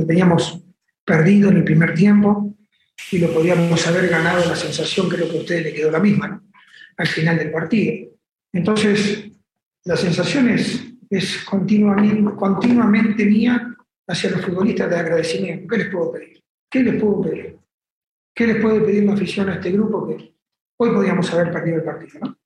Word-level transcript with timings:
Lo 0.00 0.06
teníamos 0.06 0.64
perdido 1.04 1.50
en 1.50 1.58
el 1.58 1.64
primer 1.64 1.92
tiempo 1.92 2.56
y 3.12 3.18
lo 3.18 3.34
podíamos 3.34 3.86
haber 3.86 4.08
ganado. 4.08 4.48
La 4.48 4.56
sensación 4.56 5.10
creo 5.10 5.28
que 5.30 5.36
a 5.36 5.40
ustedes 5.40 5.64
le 5.64 5.74
quedó 5.74 5.90
la 5.90 5.98
misma 5.98 6.28
¿no? 6.28 6.42
al 6.96 7.06
final 7.06 7.36
del 7.36 7.50
partido. 7.50 8.08
Entonces, 8.50 9.30
la 9.84 9.98
sensación 9.98 10.48
es, 10.48 11.44
continuamente, 11.44 12.34
continuamente 12.34 13.26
mía 13.26 13.76
hacia 14.08 14.30
los 14.30 14.40
futbolistas 14.40 14.88
de 14.88 14.96
agradecimiento. 14.96 15.68
¿Qué 15.68 15.76
les 15.76 15.90
puedo 15.90 16.12
pedir? 16.12 16.42
¿Qué 16.70 16.82
les 16.82 17.02
puedo 17.02 17.20
pedir? 17.20 17.58
¿Qué 18.34 18.46
les 18.46 18.62
puede 18.62 18.80
pedir 18.80 19.04
la 19.04 19.12
afición 19.12 19.50
a 19.50 19.56
este 19.56 19.72
grupo 19.72 20.08
que 20.08 20.34
hoy 20.78 20.90
podíamos 20.94 21.30
haber 21.34 21.52
perdido 21.52 21.76
el 21.76 21.84
partido? 21.84 22.20
¿no? 22.20 22.38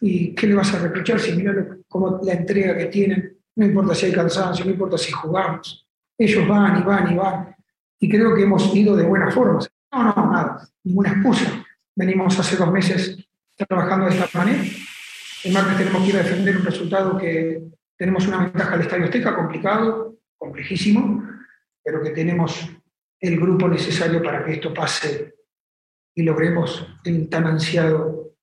¿Y 0.00 0.34
qué 0.34 0.48
le 0.48 0.54
vas 0.54 0.74
a 0.74 0.80
reprochar 0.80 1.20
si 1.20 1.30
mira 1.30 1.78
cómo 1.86 2.18
la 2.24 2.32
entrega 2.32 2.76
que 2.76 2.86
tienen? 2.86 3.38
No 3.54 3.66
importa 3.66 3.94
si 3.94 4.06
hay 4.06 4.12
cansancio, 4.12 4.64
no 4.64 4.72
importa 4.72 4.98
si 4.98 5.12
jugamos. 5.12 5.85
Ellos 6.18 6.48
van 6.48 6.80
y 6.80 6.82
van 6.82 7.12
y 7.12 7.16
van. 7.16 7.56
Y 7.98 8.08
creo 8.08 8.34
que 8.34 8.42
hemos 8.42 8.74
ido 8.74 8.96
de 8.96 9.04
buena 9.04 9.30
forma. 9.30 9.60
No, 9.92 10.02
no, 10.02 10.32
nada, 10.32 10.68
ninguna 10.84 11.12
excusa. 11.12 11.64
Venimos 11.94 12.38
hace 12.38 12.56
dos 12.56 12.70
meses 12.70 13.26
trabajando 13.56 14.06
de 14.06 14.16
esta 14.16 14.38
manera. 14.38 14.62
El 15.44 15.52
martes 15.52 15.78
tenemos 15.78 16.02
que 16.02 16.08
ir 16.08 16.16
a 16.16 16.22
defender 16.22 16.56
un 16.56 16.64
resultado 16.64 17.18
que 17.18 17.62
tenemos 17.96 18.26
una 18.26 18.38
ventaja 18.38 18.74
al 18.74 18.80
Estadio 18.82 19.04
Azteca, 19.04 19.34
complicado, 19.34 20.18
complejísimo, 20.36 21.22
pero 21.82 22.02
que 22.02 22.10
tenemos 22.10 22.68
el 23.20 23.40
grupo 23.40 23.68
necesario 23.68 24.22
para 24.22 24.44
que 24.44 24.52
esto 24.52 24.74
pase 24.74 25.34
y 26.14 26.22
logremos 26.22 26.86
el 27.04 27.28
tan 27.28 27.46
ansiado 27.46 28.34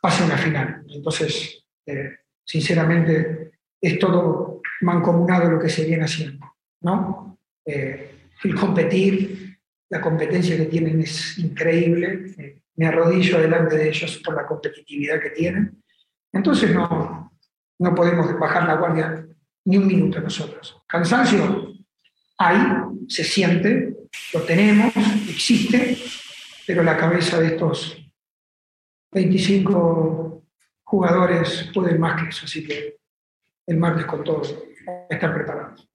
pase 0.00 0.22
a 0.22 0.26
una 0.26 0.38
final. 0.38 0.84
Entonces, 0.88 1.66
eh, 1.86 2.18
sinceramente, 2.44 3.52
es 3.80 3.98
todo 3.98 4.62
mancomunado 4.80 5.50
lo 5.50 5.60
que 5.60 5.68
se 5.68 5.84
viene 5.84 6.04
haciendo, 6.04 6.55
¿no? 6.86 7.38
Eh, 7.64 8.12
el 8.44 8.54
competir, 8.54 9.58
la 9.90 10.00
competencia 10.00 10.56
que 10.56 10.66
tienen 10.66 11.00
es 11.00 11.36
increíble, 11.38 12.32
eh, 12.38 12.62
me 12.76 12.86
arrodillo 12.86 13.40
delante 13.40 13.76
de 13.76 13.88
ellos 13.88 14.22
por 14.24 14.36
la 14.36 14.46
competitividad 14.46 15.20
que 15.20 15.30
tienen, 15.30 15.82
entonces 16.32 16.72
no, 16.72 17.32
no 17.80 17.94
podemos 17.94 18.38
bajar 18.38 18.68
la 18.68 18.76
guardia 18.76 19.26
ni 19.64 19.78
un 19.78 19.86
minuto 19.86 20.20
nosotros. 20.20 20.80
Cansancio 20.86 21.72
hay, 22.38 22.58
se 23.08 23.24
siente, 23.24 23.96
lo 24.32 24.42
tenemos, 24.42 24.94
existe, 25.28 25.98
pero 26.66 26.84
la 26.84 26.96
cabeza 26.96 27.40
de 27.40 27.48
estos 27.48 27.96
25 29.10 30.44
jugadores 30.84 31.68
puede 31.74 31.98
más 31.98 32.22
que 32.22 32.28
eso, 32.28 32.44
así 32.44 32.64
que 32.64 32.98
el 33.66 33.76
martes 33.78 34.06
con 34.06 34.22
todos 34.22 34.56
están 35.10 35.34
preparados. 35.34 35.88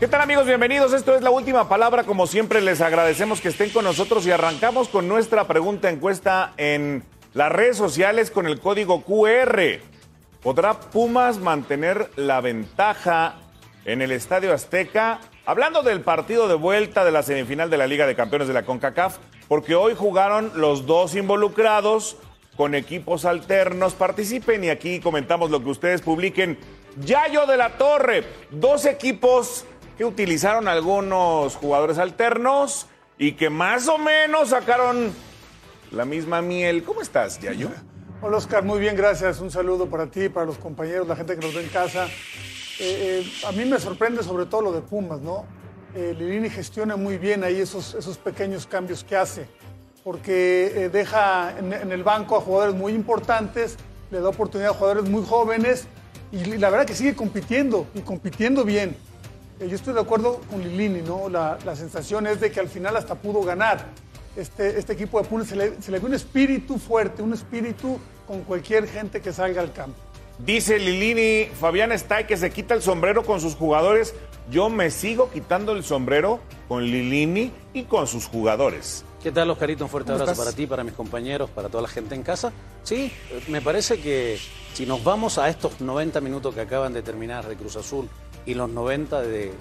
¿Qué 0.00 0.08
tal 0.08 0.22
amigos? 0.22 0.46
Bienvenidos. 0.46 0.94
Esto 0.94 1.14
es 1.14 1.20
la 1.20 1.28
última 1.28 1.68
palabra. 1.68 2.04
Como 2.04 2.26
siempre, 2.26 2.62
les 2.62 2.80
agradecemos 2.80 3.42
que 3.42 3.48
estén 3.48 3.68
con 3.68 3.84
nosotros 3.84 4.26
y 4.26 4.30
arrancamos 4.30 4.88
con 4.88 5.06
nuestra 5.06 5.46
pregunta 5.46 5.90
encuesta 5.90 6.54
en 6.56 7.04
las 7.34 7.52
redes 7.52 7.76
sociales 7.76 8.30
con 8.30 8.46
el 8.46 8.60
código 8.60 9.02
QR. 9.02 9.60
¿Podrá 10.42 10.80
Pumas 10.80 11.36
mantener 11.36 12.10
la 12.16 12.40
ventaja 12.40 13.34
en 13.84 14.00
el 14.00 14.10
Estadio 14.12 14.54
Azteca? 14.54 15.20
Hablando 15.44 15.82
del 15.82 16.00
partido 16.00 16.48
de 16.48 16.54
vuelta 16.54 17.04
de 17.04 17.10
la 17.10 17.22
semifinal 17.22 17.68
de 17.68 17.76
la 17.76 17.86
Liga 17.86 18.06
de 18.06 18.16
Campeones 18.16 18.48
de 18.48 18.54
la 18.54 18.64
CONCACAF, 18.64 19.18
porque 19.48 19.74
hoy 19.74 19.94
jugaron 19.94 20.50
los 20.54 20.86
dos 20.86 21.14
involucrados 21.14 22.16
con 22.56 22.74
equipos 22.74 23.26
alternos. 23.26 23.92
Participen 23.92 24.64
y 24.64 24.70
aquí 24.70 25.00
comentamos 25.00 25.50
lo 25.50 25.62
que 25.62 25.68
ustedes 25.68 26.00
publiquen. 26.00 26.58
Yayo 27.04 27.44
de 27.44 27.58
la 27.58 27.76
Torre, 27.76 28.24
dos 28.50 28.86
equipos 28.86 29.66
que 30.00 30.06
utilizaron 30.06 30.66
algunos 30.66 31.56
jugadores 31.56 31.98
alternos 31.98 32.86
y 33.18 33.32
que 33.32 33.50
más 33.50 33.86
o 33.86 33.98
menos 33.98 34.48
sacaron 34.48 35.12
la 35.90 36.06
misma 36.06 36.40
miel. 36.40 36.84
¿Cómo 36.84 37.02
estás, 37.02 37.38
Yayo? 37.38 37.68
Hola, 38.22 38.38
Oscar. 38.38 38.64
Muy 38.64 38.80
bien, 38.80 38.96
gracias. 38.96 39.40
Un 39.40 39.50
saludo 39.50 39.90
para 39.90 40.06
ti, 40.06 40.30
para 40.30 40.46
los 40.46 40.56
compañeros, 40.56 41.06
la 41.06 41.16
gente 41.16 41.36
que 41.36 41.44
nos 41.44 41.54
ve 41.54 41.64
en 41.64 41.68
casa. 41.68 42.06
Eh, 42.06 42.10
eh, 42.80 43.32
a 43.46 43.52
mí 43.52 43.66
me 43.66 43.78
sorprende 43.78 44.22
sobre 44.22 44.46
todo 44.46 44.62
lo 44.62 44.72
de 44.72 44.80
Pumas, 44.80 45.20
¿no? 45.20 45.44
Eh, 45.94 46.16
Lilini 46.18 46.48
gestiona 46.48 46.96
muy 46.96 47.18
bien 47.18 47.44
ahí 47.44 47.60
esos, 47.60 47.92
esos 47.92 48.16
pequeños 48.16 48.66
cambios 48.66 49.04
que 49.04 49.18
hace, 49.18 49.48
porque 50.02 50.72
eh, 50.76 50.88
deja 50.88 51.58
en, 51.58 51.74
en, 51.74 51.92
el 51.92 52.04
banco 52.04 52.38
a 52.38 52.40
jugadores 52.40 52.74
muy 52.74 52.94
importantes, 52.94 53.76
le 54.10 54.18
da 54.22 54.30
oportunidad 54.30 54.70
a 54.70 54.74
jugadores 54.74 55.10
muy 55.10 55.26
jóvenes 55.26 55.88
y 56.32 56.56
la 56.56 56.70
verdad 56.70 56.86
que 56.86 56.94
sigue 56.94 57.14
compitiendo 57.14 57.86
y 57.94 58.00
compitiendo 58.00 58.64
bien. 58.64 58.96
Eh, 59.60 59.68
yo 59.68 59.76
estoy 59.76 59.92
de 59.92 60.00
acuerdo 60.00 60.40
con 60.50 60.62
Lilini, 60.62 61.02
¿no? 61.02 61.28
La, 61.28 61.58
la, 61.64 61.76
sensación 61.76 62.26
es 62.26 62.40
de 62.40 62.50
que 62.50 62.60
al 62.60 62.68
final 62.68 62.96
hasta 62.96 63.14
pudo 63.14 63.42
ganar. 63.42 63.86
Este, 64.34 64.78
este 64.78 64.94
equipo 64.94 65.20
de 65.20 65.28
Pumas 65.28 65.48
se 65.48 65.56
le, 65.56 65.82
se 65.82 65.90
le 65.90 65.98
ve 65.98 66.06
un 66.06 66.14
espíritu 66.14 66.78
fuerte, 66.78 67.22
un 67.22 67.34
espíritu 67.34 67.98
con 68.26 68.42
cualquier 68.42 68.88
gente 68.88 69.20
que 69.20 69.32
salga 69.32 69.60
al 69.60 69.72
campo. 69.72 69.98
Dice 70.38 70.78
Lilini, 70.78 71.50
Fabián 71.60 71.92
está 71.92 72.26
que 72.26 72.38
se 72.38 72.50
quita 72.50 72.72
el 72.72 72.80
sombrero 72.80 73.22
con 73.24 73.40
sus 73.40 73.54
jugadores. 73.54 74.14
Yo 74.50 74.70
me 74.70 74.90
sigo 74.90 75.30
quitando 75.30 75.72
el 75.72 75.84
sombrero 75.84 76.40
con 76.66 76.84
Lilini 76.84 77.52
y 77.74 77.82
con 77.82 78.06
sus 78.06 78.26
jugadores. 78.26 79.04
¿Qué 79.22 79.30
tal, 79.30 79.50
Oscarito? 79.50 79.84
Un 79.84 79.90
fuerte 79.90 80.12
abrazo 80.12 80.30
estás? 80.30 80.46
para 80.46 80.56
ti, 80.56 80.66
para 80.66 80.82
mis 80.82 80.94
compañeros, 80.94 81.50
para 81.50 81.68
toda 81.68 81.82
la 81.82 81.88
gente 81.88 82.14
en 82.14 82.22
casa. 82.22 82.50
Sí, 82.82 83.12
me 83.48 83.60
parece 83.60 84.00
que 84.00 84.38
si 84.72 84.86
nos 84.86 85.04
vamos 85.04 85.36
a 85.36 85.50
estos 85.50 85.82
90 85.82 86.22
minutos 86.22 86.54
que 86.54 86.62
acaban 86.62 86.94
de 86.94 87.02
terminar 87.02 87.46
de 87.46 87.56
Cruz 87.56 87.76
Azul 87.76 88.08
y 88.46 88.54
los 88.54 88.70
90 88.70 89.22
de, 89.22 89.52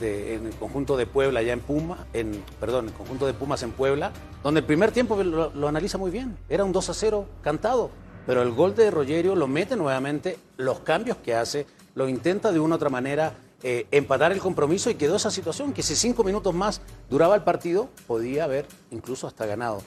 en 0.00 0.46
el 0.46 0.54
conjunto 0.54 0.96
de 0.96 1.06
Puebla, 1.06 1.42
ya 1.42 1.52
en 1.52 1.60
Puma, 1.60 2.06
en, 2.12 2.42
perdón, 2.58 2.88
el 2.88 2.92
conjunto 2.94 3.26
de 3.26 3.34
Pumas 3.34 3.62
en 3.62 3.72
Puebla, 3.72 4.12
donde 4.42 4.60
el 4.60 4.66
primer 4.66 4.90
tiempo 4.90 5.16
lo, 5.22 5.50
lo 5.50 5.68
analiza 5.68 5.98
muy 5.98 6.10
bien. 6.10 6.36
Era 6.48 6.64
un 6.64 6.72
2 6.72 6.90
a 6.90 6.94
0 6.94 7.26
cantado 7.42 7.90
pero 8.26 8.42
el 8.42 8.52
gol 8.52 8.74
de 8.74 8.90
Rogerio 8.90 9.34
lo 9.34 9.48
mete 9.48 9.76
nuevamente, 9.76 10.38
los 10.56 10.80
cambios 10.80 11.16
que 11.18 11.34
hace, 11.34 11.66
lo 11.94 12.08
intenta 12.08 12.52
de 12.52 12.60
una 12.60 12.74
u 12.74 12.76
otra 12.76 12.88
manera 12.88 13.34
eh, 13.62 13.86
empatar 13.90 14.32
el 14.32 14.38
compromiso 14.38 14.90
y 14.90 14.94
quedó 14.94 15.16
esa 15.16 15.30
situación 15.30 15.72
que 15.72 15.82
si 15.82 15.94
cinco 15.96 16.24
minutos 16.24 16.54
más 16.54 16.80
duraba 17.10 17.34
el 17.34 17.42
partido, 17.42 17.88
podía 18.06 18.44
haber 18.44 18.66
incluso 18.90 19.26
hasta 19.26 19.46
ganado. 19.46 19.82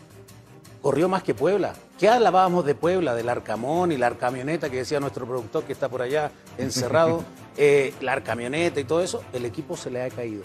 Corrió 0.82 1.10
más 1.10 1.24
que 1.24 1.34
Puebla. 1.34 1.74
¿Qué 1.98 2.08
alabábamos 2.10 2.66
de 2.66 2.76
Puebla? 2.76 3.16
Del 3.16 3.28
Arcamón 3.28 3.92
y 3.92 3.98
la 3.98 4.08
Arcamioneta 4.08 4.70
que 4.70 4.78
decía 4.78 5.00
nuestro 5.00 5.26
productor 5.26 5.64
que 5.64 5.74
está 5.74 5.90
por 5.90 6.02
allá 6.02 6.32
encerrado. 6.58 7.24
eh, 7.58 7.94
la 8.02 8.14
Arcamioneta 8.14 8.80
y 8.80 8.84
todo 8.84 9.02
eso, 9.02 9.24
el 9.34 9.46
equipo 9.46 9.78
se 9.78 9.90
le 9.90 10.02
ha 10.02 10.10
caído 10.10 10.44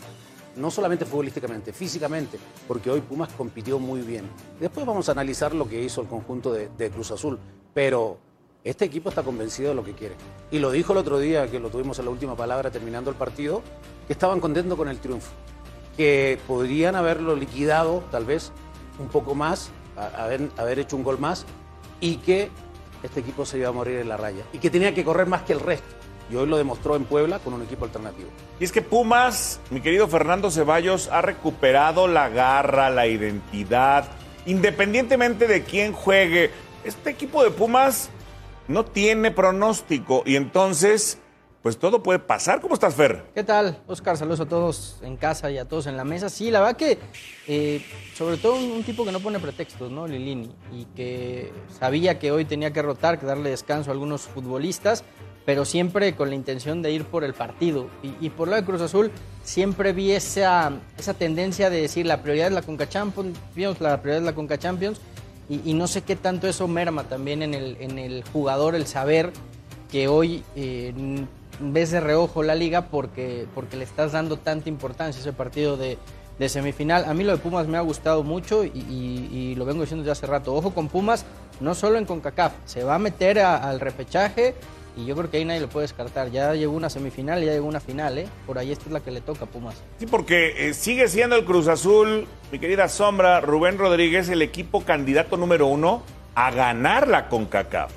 no 0.57 0.71
solamente 0.71 1.05
futbolísticamente, 1.05 1.73
físicamente, 1.73 2.39
porque 2.67 2.91
hoy 2.91 3.01
Pumas 3.01 3.31
compitió 3.31 3.79
muy 3.79 4.01
bien. 4.01 4.29
Después 4.59 4.85
vamos 4.85 5.09
a 5.09 5.13
analizar 5.13 5.55
lo 5.55 5.69
que 5.69 5.83
hizo 5.83 6.03
el 6.03 6.09
conjunto 6.09 6.53
de, 6.53 6.91
Cruz 6.91 7.11
Azul, 7.11 7.39
pero 7.73 8.19
este 8.65 8.85
equipo 8.85 9.09
está 9.09 9.23
convencido 9.23 9.71
de 9.71 9.75
lo 9.75 9.85
que 9.85 9.93
quiere. 9.93 10.17
Y 10.51 10.59
lo 10.59 10.71
dijo 10.71 10.93
el 10.93 10.99
otro 10.99 11.19
día, 11.19 11.51
que 11.51 11.61
lo 11.61 11.71
tuvimos 11.71 11.99
en 11.99 12.07
la 12.07 12.11
última 12.11 12.37
palabra 12.37 12.71
terminando 12.71 13.11
el 13.11 13.17
partido, 13.17 13.63
que 14.07 14.13
estaban 14.13 14.41
contentos 14.41 14.77
con 14.77 14.89
el 14.89 14.99
triunfo, 14.99 15.31
que 15.97 16.39
podrían 16.47 16.97
haberlo 16.97 17.37
liquidado 17.37 18.03
tal 18.11 18.25
vez 18.25 18.53
un 18.99 19.09
poco 19.09 19.35
más, 19.35 19.71
haber 20.57 20.79
hecho 20.79 20.97
un 20.97 21.05
gol 21.05 21.19
más, 21.19 21.47
y 22.01 22.17
que 22.17 22.51
este 23.03 23.21
equipo 23.21 23.47
se 23.47 23.59
iba 23.59 23.69
a 23.69 23.73
morir 23.73 24.01
en 24.01 24.09
la 24.09 24.17
raya, 24.17 24.45
y 24.53 24.59
que 24.59 24.69
tenía 24.69 24.95
que 24.95 25.05
correr 25.05 25.27
más 25.27 25.43
que 25.43 25.53
el 25.53 25.61
resto 25.61 26.00
y 26.31 26.37
hoy 26.37 26.47
lo 26.47 26.57
demostró 26.57 26.97
en 26.97 27.05
Puebla 27.05 27.39
con 27.41 27.55
un 27.55 27.63
equipo 27.63 27.85
alternativo. 27.85 28.29
Y 28.59 28.65
es 28.65 28.73
que 28.73 28.83
Pumas, 28.83 29.61
mi 29.71 29.81
querido 29.81 30.07
Fernando 30.09 30.51
Ceballos, 30.51 31.09
ha 31.09 31.23
recuperado 31.23 32.07
la 32.07 32.29
garra, 32.29 32.91
la 32.91 33.07
identidad, 33.07 34.07
independientemente 34.47 35.47
de 35.47 35.65
quién 35.65 35.93
juegue. 35.93 36.51
Este 36.85 37.11
equipo 37.11 37.43
de 37.43 37.51
Pumas 37.51 38.11
no 38.69 38.85
tiene 38.85 39.31
pronóstico 39.31 40.23
y 40.25 40.37
entonces 40.37 41.19
pues 41.63 41.79
todo 41.79 42.03
puede 42.03 42.19
pasar. 42.19 42.61
¿Cómo 42.61 42.75
estás, 42.75 42.95
Fer? 42.95 43.25
¿Qué 43.35 43.45
tal, 43.45 43.83
Oscar? 43.87 44.17
Saludos 44.17 44.41
a 44.41 44.47
todos 44.47 44.99
en 45.03 45.17
casa 45.17 45.51
y 45.51 45.59
a 45.59 45.67
todos 45.67 45.87
en 45.87 45.97
la 45.97 46.05
mesa. 46.05 46.31
Sí, 46.31 46.51
la 46.51 46.61
verdad 46.61 46.77
que, 46.77 46.99
eh, 47.47 47.85
sobre 48.15 48.39
todo 48.39 48.55
un, 48.55 48.83
tipo 48.83 49.05
que 49.05 49.13
no 49.13 49.21
pone 49.21 49.39
pretextos, 49.39 49.91
¿no? 49.91 50.07
Lilini, 50.07 50.51
y 50.73 50.87
que 50.97 51.53
sabía 51.79 52.19
que 52.19 52.33
hoy 52.33 52.47
tenía 52.47 52.73
que 52.73 52.81
rotar, 52.81 53.19
que 53.19 53.27
darle 53.27 53.51
descanso 53.51 53.91
a 53.91 53.93
algunos 53.93 54.23
futbolistas, 54.23 55.05
pero 55.45 55.65
siempre 55.65 56.15
con 56.15 56.29
la 56.29 56.35
intención 56.35 56.83
de 56.83 56.93
ir 56.93 57.05
por 57.05 57.25
el 57.25 57.35
partido. 57.35 57.89
Y, 58.03 58.31
por 58.31 58.49
lo 58.49 58.57
de 58.57 58.65
Cruz 58.65 58.81
Azul, 58.81 59.11
siempre 59.43 59.93
vi 59.93 60.13
esa, 60.13 60.73
esa 60.99 61.15
tendencia 61.15 61.71
de 61.71 61.81
decir 61.81 62.07
la 62.07 62.23
prioridad 62.23 62.49
es 62.49 62.53
la 62.53 62.63
Conca 62.63 62.89
Champions, 62.89 63.39
la 63.81 64.01
prioridad 64.01 64.19
es 64.19 64.27
la 64.27 64.35
Conca 64.35 64.59
Champions, 64.59 65.01
y, 65.49 65.75
no 65.75 65.89
sé 65.89 66.03
qué 66.03 66.15
tanto 66.15 66.47
eso 66.47 66.69
merma 66.69 67.05
también 67.05 67.43
en 67.43 67.55
el, 67.55 67.77
en 67.81 67.99
el 67.99 68.23
jugador, 68.33 68.77
el 68.77 68.87
saber 68.87 69.33
que 69.91 70.07
hoy 70.07 70.45
eh, 70.55 70.95
ves 71.59 71.91
de 71.91 72.01
reojo 72.01 72.43
la 72.43 72.55
liga 72.55 72.87
porque, 72.87 73.47
porque 73.55 73.77
le 73.77 73.83
estás 73.85 74.13
dando 74.13 74.37
tanta 74.37 74.69
importancia 74.69 75.19
a 75.19 75.23
ese 75.23 75.33
partido 75.33 75.77
de, 75.77 75.99
semifinal. 76.49 77.05
A 77.05 77.13
mí 77.13 77.23
lo 77.25 77.33
de 77.33 77.39
Pumas 77.39 77.67
me 77.67 77.77
ha 77.77 77.83
gustado 77.83 78.23
mucho 78.23 78.65
y, 78.65 79.55
lo 79.57 79.65
vengo 79.65 79.83
diciendo 79.83 80.03
desde 80.05 80.13
hace 80.13 80.27
rato. 80.27 80.55
Ojo 80.55 80.73
con 80.73 80.89
Pumas, 80.89 81.27
no 81.61 81.75
solo 81.75 81.99
en 81.99 82.07
CONCACAF, 82.07 82.53
se 82.65 82.83
va 82.83 82.95
a 82.95 82.99
meter 82.99 83.41
al 83.41 83.81
repechaje 83.81 84.55
y 84.97 85.07
yo 85.07 85.17
creo 85.17 85.31
que 85.31 85.39
ahí 85.39 85.45
nadie 85.45 85.61
lo 85.61 85.69
puede 85.69 85.85
descartar. 85.85 86.31
Ya 86.31 86.55
llegó 86.55 86.73
una 86.73 86.91
semifinal, 86.91 87.43
ya 87.45 87.53
llegó 87.53 87.67
una 87.67 87.81
final, 87.81 88.19
¿eh? 88.19 88.29
Por 88.47 88.59
ahí 88.59 88.73
esta 88.73 88.87
es 88.87 88.93
la 88.93 89.01
que 89.01 89.11
le 89.11 89.21
toca 89.21 89.45
a 89.45 89.49
Pumas. 89.49 89.77
Sí, 89.99 90.07
porque 90.07 90.69
eh, 90.69 90.75
sigue 90.75 91.09
siendo 91.09 91.37
el 91.37 91.45
Cruz 91.45 91.69
Azul, 91.69 92.27
mi 92.51 92.59
querida 92.59 92.89
Sombra, 92.89 93.41
Rubén 93.41 93.79
Rodríguez, 93.79 94.29
el 94.29 94.43
equipo 94.43 94.85
candidato 94.85 95.37
número 95.37 95.67
uno 95.67 96.03
a 96.35 96.51
ganar 96.51 97.09
la 97.09 97.29
CONCACAF. 97.29 97.93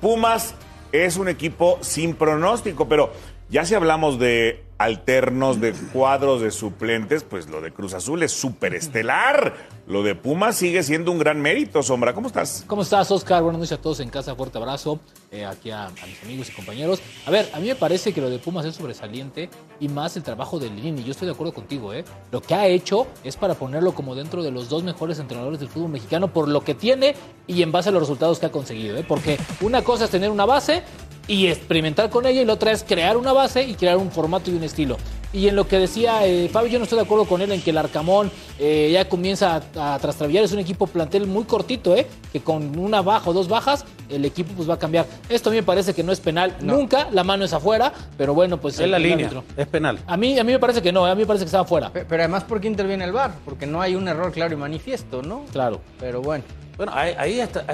Pumas 0.00 0.54
es 0.92 1.16
un 1.16 1.28
equipo 1.28 1.78
sin 1.80 2.14
pronóstico, 2.14 2.88
pero 2.88 3.12
ya 3.48 3.64
si 3.64 3.74
hablamos 3.74 4.18
de 4.18 4.63
alternos, 4.78 5.60
de 5.60 5.72
cuadros 5.92 6.40
de 6.40 6.50
suplentes, 6.50 7.24
pues 7.24 7.48
lo 7.48 7.60
de 7.60 7.72
Cruz 7.72 7.94
Azul 7.94 8.22
es 8.22 8.32
súper 8.32 8.74
estelar. 8.74 9.54
Lo 9.86 10.02
de 10.02 10.14
Pumas 10.14 10.56
sigue 10.56 10.82
siendo 10.82 11.12
un 11.12 11.18
gran 11.18 11.40
mérito, 11.40 11.82
Sombra. 11.82 12.14
¿Cómo 12.14 12.26
estás? 12.26 12.64
¿Cómo 12.66 12.82
estás, 12.82 13.10
Oscar? 13.10 13.42
Buenas 13.42 13.60
noches 13.60 13.78
a 13.78 13.80
todos 13.82 14.00
en 14.00 14.08
casa. 14.08 14.34
Fuerte 14.34 14.56
abrazo 14.56 14.98
eh, 15.30 15.44
aquí 15.44 15.70
a, 15.70 15.90
mis 16.06 16.22
amigos 16.22 16.48
y 16.48 16.52
compañeros. 16.52 17.00
A 17.26 17.30
ver, 17.30 17.50
a 17.52 17.60
mí 17.60 17.68
me 17.68 17.74
parece 17.74 18.12
que 18.12 18.20
lo 18.20 18.30
de 18.30 18.38
Pumas 18.38 18.64
es 18.64 18.74
sobresaliente 18.76 19.50
y 19.80 19.88
más 19.88 20.16
el 20.16 20.22
trabajo 20.22 20.58
de 20.58 20.70
Lini. 20.70 21.04
Yo 21.04 21.12
estoy 21.12 21.26
de 21.26 21.34
acuerdo 21.34 21.52
contigo, 21.52 21.92
¿eh? 21.92 22.04
Lo 22.32 22.40
que 22.40 22.54
ha 22.54 22.66
hecho 22.66 23.06
es 23.22 23.36
para 23.36 23.54
ponerlo 23.54 23.94
como 23.94 24.14
dentro 24.14 24.42
de 24.42 24.50
los 24.50 24.68
dos 24.70 24.82
mejores 24.82 25.18
entrenadores 25.18 25.60
del 25.60 25.68
fútbol 25.68 25.90
mexicano 25.90 26.32
por 26.32 26.48
lo 26.48 26.62
que 26.62 26.74
tiene 26.74 27.14
y 27.46 27.62
en 27.62 27.70
base 27.70 27.90
a 27.90 27.92
los 27.92 28.02
resultados 28.02 28.38
que 28.38 28.46
ha 28.46 28.52
conseguido, 28.52 28.96
¿eh? 28.96 29.04
Porque 29.06 29.38
una 29.60 29.84
cosa 29.84 30.06
es 30.06 30.10
tener 30.10 30.30
una 30.30 30.46
base 30.46 30.82
y 31.26 31.46
experimentar 31.46 32.10
con 32.10 32.26
ella 32.26 32.42
y 32.42 32.44
la 32.44 32.54
otra 32.54 32.72
es 32.72 32.84
crear 32.84 33.16
una 33.16 33.32
base 33.32 33.62
y 33.62 33.74
crear 33.74 33.96
un 33.96 34.10
formato 34.10 34.50
y 34.50 34.54
un 34.54 34.64
estilo. 34.64 34.96
Y 35.34 35.48
en 35.48 35.56
lo 35.56 35.66
que 35.66 35.80
decía 35.80 36.24
eh, 36.24 36.48
Fabio, 36.48 36.70
yo 36.70 36.78
no 36.78 36.84
estoy 36.84 36.96
de 36.96 37.04
acuerdo 37.04 37.24
con 37.24 37.42
él 37.42 37.50
en 37.50 37.60
que 37.60 37.70
el 37.70 37.78
Arcamón 37.78 38.30
eh, 38.60 38.90
ya 38.92 39.08
comienza 39.08 39.60
a, 39.76 39.98
trastraviar. 39.98 40.44
Es 40.44 40.52
un 40.52 40.60
equipo 40.60 40.86
plantel 40.86 41.26
muy 41.26 41.42
cortito, 41.42 41.96
¿eh? 41.96 42.06
Que 42.32 42.40
con 42.40 42.78
una 42.78 43.02
baja 43.02 43.30
o 43.30 43.32
dos 43.32 43.48
bajas, 43.48 43.84
el 44.08 44.24
equipo 44.24 44.52
pues 44.54 44.70
va 44.70 44.74
a 44.74 44.78
cambiar. 44.78 45.06
Esto 45.28 45.50
a 45.50 45.52
mí 45.52 45.56
me 45.56 45.64
parece 45.64 45.92
que 45.92 46.04
no 46.04 46.12
es 46.12 46.20
penal 46.20 46.54
nunca, 46.60 47.08
la 47.10 47.24
mano 47.24 47.44
es 47.44 47.52
afuera, 47.52 47.92
pero 48.16 48.32
bueno, 48.32 48.60
pues... 48.60 48.78
Es 48.78 48.88
la 48.88 49.00
línea, 49.00 49.28
es 49.56 49.66
penal. 49.66 49.98
A 50.06 50.16
mí, 50.16 50.38
a 50.38 50.44
mí 50.44 50.52
me 50.52 50.60
parece 50.60 50.80
que 50.80 50.92
no, 50.92 51.04
a 51.04 51.14
mí 51.16 51.22
me 51.22 51.26
parece 51.26 51.44
que 51.44 51.48
está 51.48 51.60
afuera. 51.60 51.90
Pero, 51.92 52.22
además, 52.22 52.44
¿por 52.44 52.60
qué 52.60 52.68
interviene 52.68 53.04
el 53.04 53.10
VAR? 53.10 53.34
Porque 53.44 53.66
no 53.66 53.80
hay 53.80 53.96
un 53.96 54.06
error 54.06 54.30
claro 54.30 54.54
y 54.54 54.56
manifiesto, 54.56 55.20
¿no? 55.22 55.46
Claro. 55.50 55.80
Pero 55.98 56.22
bueno. 56.22 56.44
Bueno, 56.76 56.92
ahí, 56.94 57.40
está, 57.40 57.64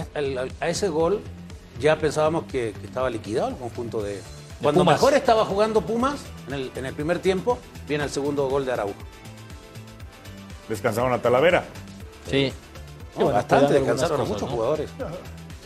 a 0.61 0.69
ese 0.69 0.88
gol 0.88 1.20
ya 1.81 1.97
pensábamos 1.97 2.44
que, 2.44 2.69
estaba 2.85 3.11
liquidado 3.11 3.49
el 3.49 3.56
conjunto 3.56 4.03
de. 4.03 4.21
Cuando 4.62 4.85
mejor 4.85 5.15
estaba 5.15 5.44
jugando 5.44 5.81
Pumas 5.81 6.21
en 6.49 6.85
el, 6.85 6.94
primer 6.94 7.19
tiempo, 7.19 7.59
viene 7.88 8.05
el 8.05 8.11
segundo 8.11 8.49
gol 8.49 8.67
de 8.67 8.73
Araujo. 8.73 8.94
Descansaron 10.69 11.12
a 11.12 11.19
Talavera. 11.19 11.65
Sí. 12.29 12.53
bastante, 13.17 13.75
descansaron 13.75 14.21
a 14.21 14.25
muchos 14.25 14.49
jugadores. 14.49 14.91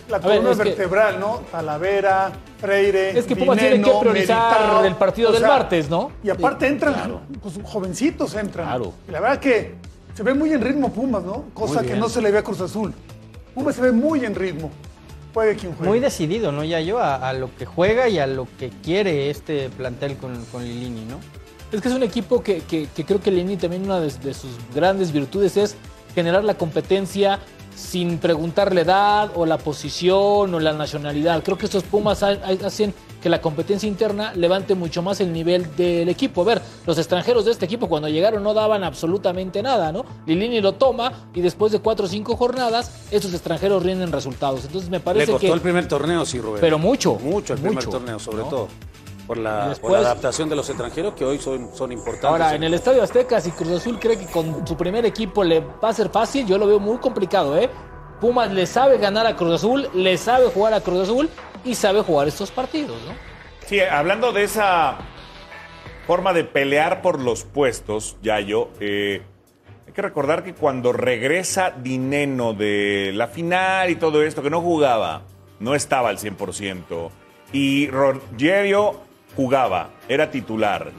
La 0.08 0.20
columna 0.20 0.52
vertebral, 0.52 1.18
¿no? 1.18 1.42
Talavera, 1.50 2.30
Freire. 2.60 3.18
Es 3.18 3.24
que 3.24 3.34
Pumas 3.34 3.58
tiene 3.58 3.82
que 3.82 3.90
priorizar 4.00 4.84
el 4.84 4.94
partido 4.94 5.32
del 5.32 5.42
martes, 5.42 5.90
¿no? 5.90 6.12
Y 6.22 6.30
aparte 6.30 6.68
entran, 6.68 7.20
pues 7.42 7.58
jovencitos 7.64 8.34
entran. 8.34 8.66
Claro. 8.66 8.92
Y 9.08 9.10
la 9.10 9.20
verdad 9.20 9.40
que 9.40 9.74
se 10.14 10.22
ve 10.22 10.34
muy 10.34 10.52
en 10.52 10.60
ritmo 10.60 10.92
Pumas, 10.92 11.24
¿no? 11.24 11.46
Cosa 11.52 11.82
que 11.82 11.96
no 11.96 12.08
se 12.08 12.22
le 12.22 12.30
ve 12.30 12.38
a 12.38 12.44
Cruz 12.44 12.60
Azul. 12.60 12.94
Pumas 13.54 13.74
se 13.74 13.82
ve 13.82 13.90
muy 13.90 14.24
en 14.24 14.34
ritmo. 14.34 14.70
Muy 15.84 16.00
decidido, 16.00 16.52
¿no? 16.52 16.64
Ya 16.64 16.80
yo 16.80 17.00
a, 17.00 17.32
lo 17.32 17.54
que 17.56 17.66
juega 17.66 18.08
y 18.08 18.18
a 18.18 18.26
lo 18.26 18.46
que 18.58 18.70
quiere 18.70 19.30
este 19.30 19.68
plantel 19.68 20.16
con, 20.16 20.44
con 20.46 20.64
Lilini, 20.64 21.04
¿no? 21.04 21.18
Es 21.72 21.80
que 21.80 21.88
es 21.88 21.94
un 21.94 22.04
equipo 22.04 22.42
que, 22.42 22.62
creo 22.62 23.20
que 23.20 23.30
Lilini 23.32 23.56
también 23.56 23.82
una 23.82 24.00
de, 24.00 24.10
sus 24.10 24.52
grandes 24.74 25.10
virtudes 25.10 25.56
es 25.56 25.76
generar 26.14 26.44
la 26.44 26.54
competencia 26.54 27.40
sin 27.74 28.18
preguntarle 28.18 28.82
edad 28.82 29.32
o 29.34 29.44
la 29.44 29.58
posición 29.58 30.54
o 30.54 30.60
la 30.60 30.72
nacionalidad. 30.72 31.42
Creo 31.42 31.58
que 31.58 31.66
estos 31.66 31.82
Pumas 31.82 32.22
hacen 32.22 32.94
que 33.24 33.30
la 33.30 33.40
competencia 33.40 33.88
interna 33.88 34.34
levante 34.34 34.74
mucho 34.74 35.00
más 35.00 35.18
el 35.22 35.32
nivel 35.32 35.74
del 35.76 36.10
equipo. 36.10 36.42
A 36.42 36.44
ver, 36.44 36.62
los 36.84 36.98
extranjeros 36.98 37.46
de 37.46 37.52
este 37.52 37.64
equipo 37.64 37.88
cuando 37.88 38.06
llegaron 38.06 38.42
no 38.42 38.52
daban 38.52 38.84
absolutamente 38.84 39.62
nada, 39.62 39.92
¿no? 39.92 40.04
Lilini 40.26 40.60
lo 40.60 40.74
toma 40.74 41.10
y 41.32 41.40
después 41.40 41.72
de 41.72 41.78
cuatro 41.78 42.04
o 42.04 42.08
cinco 42.08 42.36
jornadas, 42.36 43.06
estos 43.10 43.32
extranjeros 43.32 43.82
rinden 43.82 44.12
resultados. 44.12 44.66
Entonces 44.66 44.90
me 44.90 45.00
parece 45.00 45.24
Le 45.24 45.32
costó 45.32 45.46
que... 45.46 45.52
el 45.54 45.62
primer 45.62 45.88
torneo, 45.88 46.26
sí, 46.26 46.38
Rubén. 46.38 46.60
Pero 46.60 46.78
mucho. 46.78 47.14
Mucho 47.14 47.54
el 47.54 47.60
primer 47.60 47.86
torneo, 47.86 48.18
sobre 48.18 48.42
todo. 48.42 48.68
Por 49.26 49.38
la, 49.38 49.70
adaptación 49.72 50.50
de 50.50 50.56
los 50.56 50.68
extranjeros 50.68 51.14
que 51.14 51.24
hoy 51.24 51.38
son, 51.38 51.70
son 51.74 51.92
importantes. 51.92 52.28
Ahora, 52.28 52.54
en 52.54 52.62
el 52.62 52.74
Estadio 52.74 53.02
Azteca, 53.02 53.40
si 53.40 53.52
Cruz 53.52 53.72
Azul 53.72 53.98
cree 53.98 54.18
que 54.18 54.26
con 54.26 54.66
su 54.66 54.76
primer 54.76 55.06
equipo 55.06 55.42
le 55.42 55.60
va 55.60 55.88
a 55.88 55.94
ser 55.94 56.10
fácil, 56.10 56.46
yo 56.46 56.58
lo 56.58 56.66
veo 56.66 56.78
muy 56.78 56.98
complicado, 56.98 57.56
¿eh? 57.56 57.70
Pumas 58.20 58.52
le 58.52 58.66
sabe 58.66 58.98
ganar 58.98 59.26
a 59.26 59.34
Cruz 59.34 59.54
Azul, 59.54 59.88
le 59.94 60.18
sabe 60.18 60.50
jugar 60.50 60.74
a 60.74 60.82
Cruz 60.82 61.04
Azul 61.04 61.30
y 61.64 61.74
sabe 61.74 62.02
jugar 62.02 62.28
estos 62.28 62.50
partidos, 62.50 62.96
¿no? 63.02 63.12
Sí, 63.66 63.80
hablando 63.80 64.32
de 64.32 64.44
esa 64.44 64.98
forma 66.06 66.32
de 66.32 66.44
pelear 66.44 67.00
por 67.02 67.20
los 67.20 67.44
puestos, 67.44 68.16
Yayo, 68.22 68.68
eh, 68.80 69.22
hay 69.86 69.92
que 69.92 70.02
recordar 70.02 70.44
que 70.44 70.54
cuando 70.54 70.92
regresa 70.92 71.70
Dineno 71.70 72.52
de 72.52 73.12
la 73.14 73.28
final 73.28 73.90
y 73.90 73.96
todo 73.96 74.22
esto, 74.22 74.42
que 74.42 74.50
no 74.50 74.60
jugaba, 74.60 75.22
no 75.60 75.74
estaba 75.74 76.10
al 76.10 76.18
100%, 76.18 77.10
y 77.52 77.88
Rogerio 77.88 79.00
jugaba, 79.34 79.90
era 80.08 80.30
titular, 80.30 80.90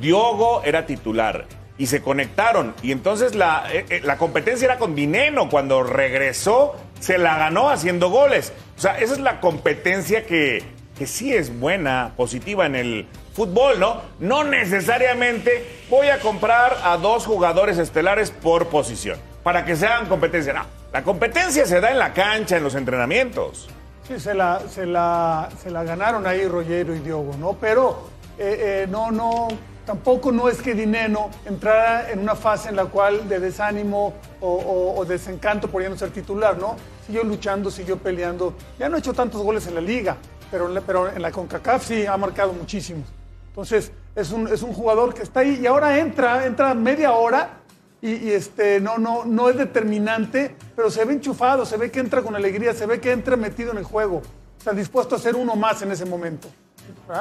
Diogo 0.00 0.62
era 0.64 0.86
titular, 0.86 1.46
y 1.78 1.86
se 1.86 2.02
conectaron, 2.02 2.74
y 2.82 2.92
entonces 2.92 3.34
la, 3.34 3.64
eh, 3.72 3.86
eh, 3.88 4.00
la 4.04 4.18
competencia 4.18 4.66
era 4.66 4.78
con 4.78 4.94
Dineno, 4.94 5.48
cuando 5.48 5.82
regresó 5.82 6.76
se 7.00 7.18
la 7.18 7.36
ganó 7.38 7.70
haciendo 7.70 8.10
goles. 8.10 8.52
O 8.76 8.80
sea, 8.80 8.98
esa 8.98 9.14
es 9.14 9.20
la 9.20 9.40
competencia 9.40 10.24
que 10.26 10.62
que 10.96 11.06
sí 11.06 11.34
es 11.34 11.58
buena, 11.58 12.12
positiva 12.16 12.66
en 12.66 12.76
el 12.76 13.08
fútbol, 13.34 13.80
¿no? 13.80 14.02
No 14.20 14.44
necesariamente 14.44 15.84
voy 15.88 16.08
a 16.08 16.20
comprar 16.20 16.76
a 16.84 16.96
dos 16.96 17.26
jugadores 17.26 17.78
estelares 17.78 18.30
por 18.30 18.68
posición 18.68 19.18
para 19.42 19.64
que 19.64 19.74
se 19.74 19.86
hagan 19.86 20.06
competencia. 20.06 20.52
No, 20.52 20.66
la 20.92 21.02
competencia 21.02 21.66
se 21.66 21.80
da 21.80 21.90
en 21.90 21.98
la 21.98 22.12
cancha, 22.12 22.56
en 22.56 22.62
los 22.62 22.74
entrenamientos. 22.74 23.68
Sí, 24.06 24.20
se 24.20 24.34
la, 24.34 24.60
se 24.68 24.84
la, 24.84 25.48
se 25.62 25.70
la 25.70 25.82
ganaron 25.84 26.26
ahí 26.26 26.46
Rollero 26.46 26.94
y 26.94 26.98
Diogo, 26.98 27.34
¿no? 27.38 27.54
Pero 27.54 28.08
eh, 28.38 28.86
no, 28.90 29.10
no, 29.10 29.48
tampoco 29.84 30.32
no 30.32 30.48
es 30.48 30.60
que 30.62 30.74
Dineno 30.74 31.30
entrara 31.44 32.10
en 32.10 32.20
una 32.20 32.34
fase 32.34 32.68
en 32.68 32.76
la 32.76 32.86
cual 32.86 33.28
de 33.28 33.40
desánimo 33.40 34.14
o, 34.40 35.04
desencanto 35.06 35.68
por 35.68 35.88
no 35.88 35.96
ser 35.96 36.10
titular, 36.10 36.56
¿no? 36.58 36.76
Siguió 37.06 37.24
luchando, 37.24 37.70
siguió 37.70 37.98
peleando. 37.98 38.54
Ya 38.78 38.88
no 38.88 38.96
ha 38.96 38.98
hecho 38.98 39.12
tantos 39.12 39.42
goles 39.42 39.66
en 39.66 39.74
la 39.74 39.80
liga, 39.80 40.16
pero, 40.50 41.08
en 41.08 41.22
la 41.22 41.30
CONCACAF 41.30 41.86
sí 41.86 42.06
ha 42.06 42.16
marcado 42.16 42.52
muchísimos. 42.52 43.04
Entonces, 43.48 43.92
es 44.14 44.30
un, 44.30 44.48
es 44.48 44.62
un 44.62 44.72
jugador 44.72 45.12
que 45.14 45.22
está 45.22 45.40
ahí 45.40 45.60
y 45.62 45.66
ahora 45.66 45.98
entra, 45.98 46.46
entra 46.46 46.74
media 46.74 47.12
hora 47.12 47.58
y, 48.00 48.30
este, 48.30 48.80
no, 48.80 48.98
no, 48.98 49.24
no 49.24 49.48
es 49.48 49.56
determinante, 49.56 50.56
pero 50.74 50.90
se 50.90 51.04
ve 51.04 51.14
enchufado, 51.14 51.64
se 51.64 51.76
ve 51.76 51.90
que 51.90 52.00
entra 52.00 52.22
con 52.22 52.34
alegría, 52.34 52.74
se 52.74 52.86
ve 52.86 53.00
que 53.00 53.12
entra 53.12 53.36
metido 53.36 53.70
en 53.70 53.78
el 53.78 53.84
juego, 53.84 54.22
está 54.58 54.72
dispuesto 54.72 55.14
a 55.14 55.18
ser 55.18 55.36
uno 55.36 55.54
más 55.54 55.82
en 55.82 55.92
ese 55.92 56.04
momento. 56.04 56.48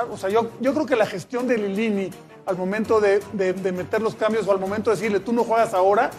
O 0.09 0.17
sea, 0.17 0.29
yo, 0.29 0.51
yo 0.59 0.73
creo 0.73 0.85
que 0.85 0.95
la 0.95 1.05
gestión 1.05 1.47
de 1.47 1.57
Lilini 1.57 2.09
al 2.45 2.57
momento 2.57 2.99
de, 2.99 3.19
de, 3.33 3.71
meter 3.71 4.01
los 4.01 4.15
cambios 4.15 4.47
o 4.47 4.51
al 4.51 4.59
momento 4.59 4.89
de 4.89 4.95
decirle 4.95 5.19
tú 5.19 5.33
no 5.33 5.43
juegas 5.43 5.73
ahora, 5.73 6.11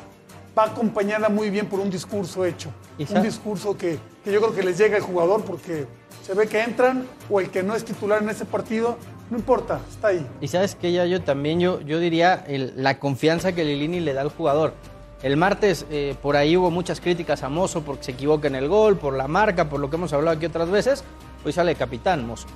va 0.56 0.64
acompañada 0.64 1.28
muy 1.28 1.50
bien 1.50 1.66
por 1.66 1.80
un 1.80 1.90
discurso 1.90 2.44
hecho. 2.44 2.70
Un 2.98 3.22
discurso 3.22 3.76
que, 3.76 3.98
que 4.24 4.32
yo 4.32 4.40
creo 4.40 4.54
que 4.54 4.62
les 4.62 4.78
llega 4.78 4.96
al 4.96 5.02
jugador 5.02 5.42
porque 5.44 5.86
se 6.22 6.34
ve 6.34 6.46
que 6.46 6.62
entran 6.62 7.06
o 7.28 7.40
el 7.40 7.50
que 7.50 7.62
no 7.62 7.74
es 7.74 7.84
titular 7.84 8.22
en 8.22 8.28
ese 8.28 8.44
partido, 8.44 8.96
no 9.30 9.38
importa, 9.38 9.80
está 9.90 10.08
ahí. 10.08 10.26
Y 10.40 10.48
sabes 10.48 10.74
que 10.74 10.92
ya 10.92 11.06
yo 11.06 11.22
también, 11.22 11.58
yo, 11.58 11.80
yo 11.80 11.98
diría 11.98 12.44
la 12.48 12.98
confianza 12.98 13.52
que 13.52 13.64
Lilini 13.64 14.00
le 14.00 14.12
da 14.12 14.20
al 14.20 14.28
jugador. 14.28 14.74
El 15.22 15.36
martes 15.36 15.86
eh, 15.90 16.16
por 16.20 16.36
ahí 16.36 16.56
hubo 16.56 16.70
muchas 16.70 17.00
críticas 17.00 17.42
a 17.42 17.48
Mozo 17.48 17.82
porque 17.82 18.04
se 18.04 18.10
equivoca 18.12 18.48
en 18.48 18.56
el 18.56 18.68
gol, 18.68 18.96
por 18.96 19.14
la 19.16 19.28
marca, 19.28 19.68
por 19.68 19.80
lo 19.80 19.88
que 19.88 19.96
hemos 19.96 20.12
hablado 20.12 20.36
aquí 20.36 20.46
otras 20.46 20.68
veces. 20.68 21.04
Hoy 21.44 21.52
sale 21.52 21.74
capitán 21.76 22.26
Mozo. 22.26 22.48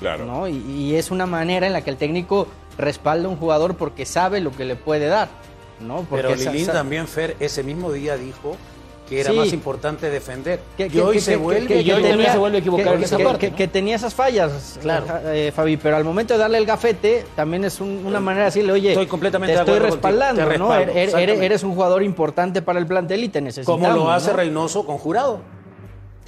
Claro. 0.00 0.26
¿no? 0.26 0.48
Y, 0.48 0.56
y 0.56 0.96
es 0.96 1.10
una 1.10 1.26
manera 1.26 1.66
en 1.66 1.72
la 1.72 1.82
que 1.82 1.90
el 1.90 1.96
técnico 1.96 2.46
respalda 2.78 3.26
a 3.28 3.30
un 3.30 3.36
jugador 3.36 3.74
porque 3.76 4.06
sabe 4.06 4.40
lo 4.40 4.52
que 4.52 4.64
le 4.64 4.76
puede 4.76 5.06
dar. 5.08 5.28
¿no? 5.80 6.04
Porque 6.08 6.26
Pero 6.28 6.34
Lilín 6.34 6.66
también, 6.66 7.06
Fer, 7.06 7.36
ese 7.38 7.62
mismo 7.62 7.92
día 7.92 8.16
dijo 8.16 8.56
que 9.08 9.20
era 9.20 9.30
Sí. 9.30 9.36
más 9.38 9.52
importante 9.52 10.10
defender. 10.10 10.60
que, 10.76 10.86
y 10.86 10.90
que- 10.90 11.00
hoy 11.00 11.14
que- 11.14 11.20
se 11.22 11.36
vuelve... 11.36 11.66
que- 11.66 11.80
y 11.82 11.90
hoy 11.92 12.02
que 12.02 12.08
también 12.10 12.32
se 12.32 12.36
vuelve 12.38 12.56
a 12.58 12.60
equivocar 12.60 12.94
en 12.96 13.04
esa 13.04 13.16
que- 13.16 13.24
parte, 13.24 13.50
¿no? 13.50 13.56
que 13.56 13.68
tenía 13.68 13.96
esas 13.96 14.12
fallas, 14.12 14.78
Claro. 14.82 15.06
eh, 15.26 15.50
Fabi, 15.54 15.76
pero 15.78 15.96
al 15.96 16.04
momento 16.04 16.34
de 16.34 16.40
darle 16.40 16.58
el 16.58 16.66
gafete 16.66 17.24
también 17.36 17.64
es 17.64 17.80
un- 17.80 18.04
una 18.04 18.20
manera 18.20 18.44
de 18.46 18.50
decirle, 18.50 18.72
oye, 18.72 18.90
Estoy 18.90 19.06
completamente 19.06 19.54
te 19.54 19.60
estoy 19.60 19.78
respaldando, 19.78 20.46
te 20.46 20.58
¿no? 20.58 20.68
respaldo, 20.68 20.92
Er- 20.92 21.08
er- 21.14 21.18
eres, 21.20 21.40
eres 21.40 21.62
un 21.62 21.74
jugador 21.74 22.02
importante 22.02 22.60
para 22.60 22.78
el 22.80 22.86
plantel 22.86 23.24
y 23.24 23.28
te 23.28 23.40
necesitamos. 23.40 23.80
Como 23.80 23.96
lo 23.96 24.10
hace 24.10 24.30
¿no? 24.32 24.36
Reynoso 24.36 24.84
con 24.84 24.98
Jurado. 24.98 25.40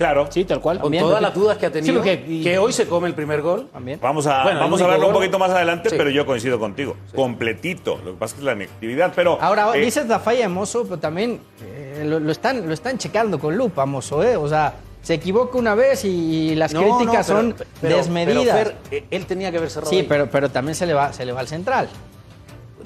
Claro. 0.01 0.29
Sí, 0.31 0.47
tal 0.47 0.63
cual. 0.63 0.81
Con 0.81 0.91
todas 0.97 1.21
las 1.21 1.35
dudas 1.35 1.59
que 1.59 1.67
ha 1.67 1.71
tenido. 1.71 1.93
Sí, 1.93 1.99
porque- 1.99 2.25
y- 2.27 2.43
Que 2.43 2.57
hoy 2.57 2.73
se 2.73 2.87
come 2.89 3.07
el 3.07 3.13
primer 3.15 3.43
gol. 3.43 3.69
También. 3.71 4.01
Vamos 4.01 4.27
a, 4.27 4.45
Bueno, 4.45 4.57
el 4.57 4.65
vamos 4.65 4.81
a 4.81 4.85
único 4.85 4.91
verlo 4.93 5.07
un 5.09 5.13
gol- 5.13 5.21
poquito 5.23 5.39
más 5.39 5.51
adelante, 5.51 5.91
Sí. 5.91 5.97
pero 5.99 6.09
yo 6.09 6.25
coincido 6.25 6.59
contigo. 6.59 6.97
Completito. 7.15 7.99
Lo 8.03 8.13
que 8.13 8.19
pasa 8.19 8.31
es 8.31 8.33
que 8.33 8.41
es 8.41 8.45
la 8.47 8.53
inactividad, 8.55 9.13
pero. 9.15 9.37
Ahora, 9.43 9.77
eh, 9.77 9.81
dices 9.81 10.07
la 10.09 10.19
falla 10.19 10.41
de 10.41 10.49
Mozo, 10.49 10.85
pero 10.85 10.97
también 10.99 11.41
eh, 11.63 12.03
lo, 12.07 12.19
lo 12.19 12.33
están, 12.33 12.67
lo 12.67 12.73
están 12.73 12.97
checando 12.97 13.39
con 13.39 13.55
lupa, 13.59 13.85
Mozo, 13.85 14.23
¿eh? 14.25 14.37
O 14.39 14.49
sea, 14.49 14.73
se 15.03 15.13
equivoca 15.13 15.59
una 15.59 15.75
vez 15.75 16.03
y 16.07 16.55
las 16.55 16.73
No, 16.73 16.81
críticas 16.81 17.29
no, 17.29 17.35
pero- 17.37 17.49
son 17.59 17.67
pero- 17.83 17.97
desmedidas. 17.99 18.57
pero, 18.57 18.71
Fer, 18.71 18.77
eh, 18.91 19.05
él 19.11 19.27
tenía 19.27 19.51
que 19.51 19.59
haber 19.59 19.69
cerrado 19.69 19.91
sí, 19.91 19.99
ahí. 19.99 20.07
pero, 20.09 20.31
pero 20.31 20.49
también 20.51 20.75
se 20.77 20.87
le 20.87 20.95
va, 20.95 21.13
se 21.13 21.27
le 21.27 21.33
va 21.33 21.41
al 21.41 21.49
central. 21.49 21.91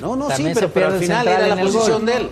No, 0.00 0.16
no, 0.16 0.26
sí, 0.26 0.32
También 0.32 0.54
pero, 0.54 0.66
se 0.66 0.72
pero 0.74 0.86
al 0.86 0.92
pierde 0.94 1.04
el 1.04 1.08
final 1.08 1.24
central 1.24 1.46
era 1.46 1.54
la 1.54 1.60
el 1.62 1.66
posición 1.68 1.96
gol. 1.98 2.06
de 2.06 2.16
él. 2.16 2.28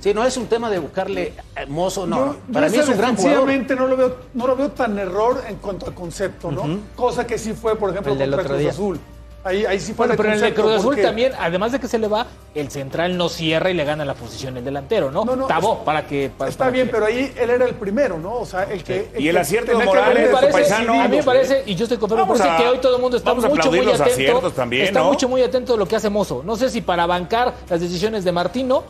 Sí, 0.00 0.14
no 0.14 0.24
es 0.24 0.36
un 0.36 0.46
tema 0.46 0.70
de 0.70 0.78
buscarle 0.78 1.32
eh, 1.56 1.66
mozo, 1.66 2.06
no. 2.06 2.16
Yo- 2.18 2.32
yo 2.48 2.52
Para 2.52 2.68
mí 2.68 2.76
es 2.76 2.88
un 2.88 2.96
gran 2.98 3.16
jugador. 3.16 3.48
no 3.76 3.86
lo 3.86 3.96
veo, 3.96 4.16
no 4.34 4.46
lo 4.46 4.56
veo 4.56 4.70
tan 4.70 4.98
error 4.98 5.42
en 5.48 5.56
cuanto 5.56 5.86
al 5.86 5.94
concepto, 5.94 6.50
¿no? 6.50 6.78
Cosa 6.96 7.26
que 7.26 7.38
sí 7.38 7.52
fue, 7.52 7.76
por 7.76 7.90
ejemplo, 7.90 8.12
El 8.12 8.18
del 8.18 8.30
contra 8.30 8.42
otro 8.44 8.54
Cruz 8.54 8.60
día. 8.62 8.70
Azul. 8.70 9.00
Ahí, 9.44 9.64
ahí 9.64 9.78
sí 9.78 9.94
fue 9.94 10.08
Bueno, 10.08 10.20
pero 10.20 10.34
en 10.36 10.44
el 10.44 10.52
Cruz 10.52 10.72
Azul 10.72 10.84
porque- 10.86 11.02
también, 11.02 11.32
además 11.38 11.70
de 11.72 11.78
que 11.78 11.86
se 11.86 11.96
le 11.98 12.08
va, 12.08 12.26
el 12.56 12.70
central 12.70 13.16
no 13.16 13.28
cierra 13.28 13.70
y 13.70 13.74
le 13.74 13.84
gana 13.84 14.04
la 14.04 14.14
posición 14.14 14.56
el 14.56 14.64
delantero, 14.64 15.10
¿no? 15.12 15.24
No, 15.24 15.36
no, 15.36 15.46
Tabó, 15.46 15.74
es- 15.74 15.78
para 15.84 16.06
que... 16.06 16.30
para- 16.36 16.50
Está 16.50 16.64
para 16.64 16.70
bien, 16.72 16.86
que- 16.88 16.92
pero 16.92 17.06
ahí 17.06 17.32
él 17.38 17.48
era 17.48 17.64
el 17.64 17.74
primero, 17.76 18.18
¿no? 18.18 18.34
O 18.34 18.44
sea, 18.44 18.64
el 18.64 18.82
que. 18.82 19.10
Y 19.16 19.28
el 19.28 19.36
que 19.36 19.40
acierto 19.40 19.78
de 19.78 19.84
Morales, 19.84 20.28
A 20.28 20.32
parece, 20.32 20.52
paisano. 20.52 21.00
a 21.00 21.08
mí 21.08 21.16
me 21.18 21.22
parece, 21.22 21.62
y 21.64 21.76
yo 21.76 21.84
estoy 21.84 21.96
conforme, 21.98 22.24
me 22.24 22.28
Vamos 22.30 22.40
a- 22.46 22.56
que 22.58 22.68
hoy 22.68 22.78
todo 22.78 22.96
el 22.96 23.00
mundo 23.00 23.16
está 23.16 23.30
vamos 23.30 23.44
a 23.44 23.48
mucho, 23.48 23.70
muy 23.70 23.78
los 23.82 23.94
atento. 24.00 24.12
aciertos 24.12 24.52
también, 24.54 24.84
está 24.86 25.00
¿no? 25.00 25.06
mucho, 25.06 25.28
muy 25.28 25.40
atento 25.40 25.72
de 25.74 25.78
lo 25.78 25.86
que 25.86 25.96
hace 25.96 26.10
Mozo. 26.10 26.42
No 26.44 26.56
sé 26.56 26.68
si 26.68 26.80
para 26.82 27.06
bancar 27.06 27.54
las 27.70 27.80
decisiones 27.80 28.24
de 28.24 28.32
Martino 28.32 28.82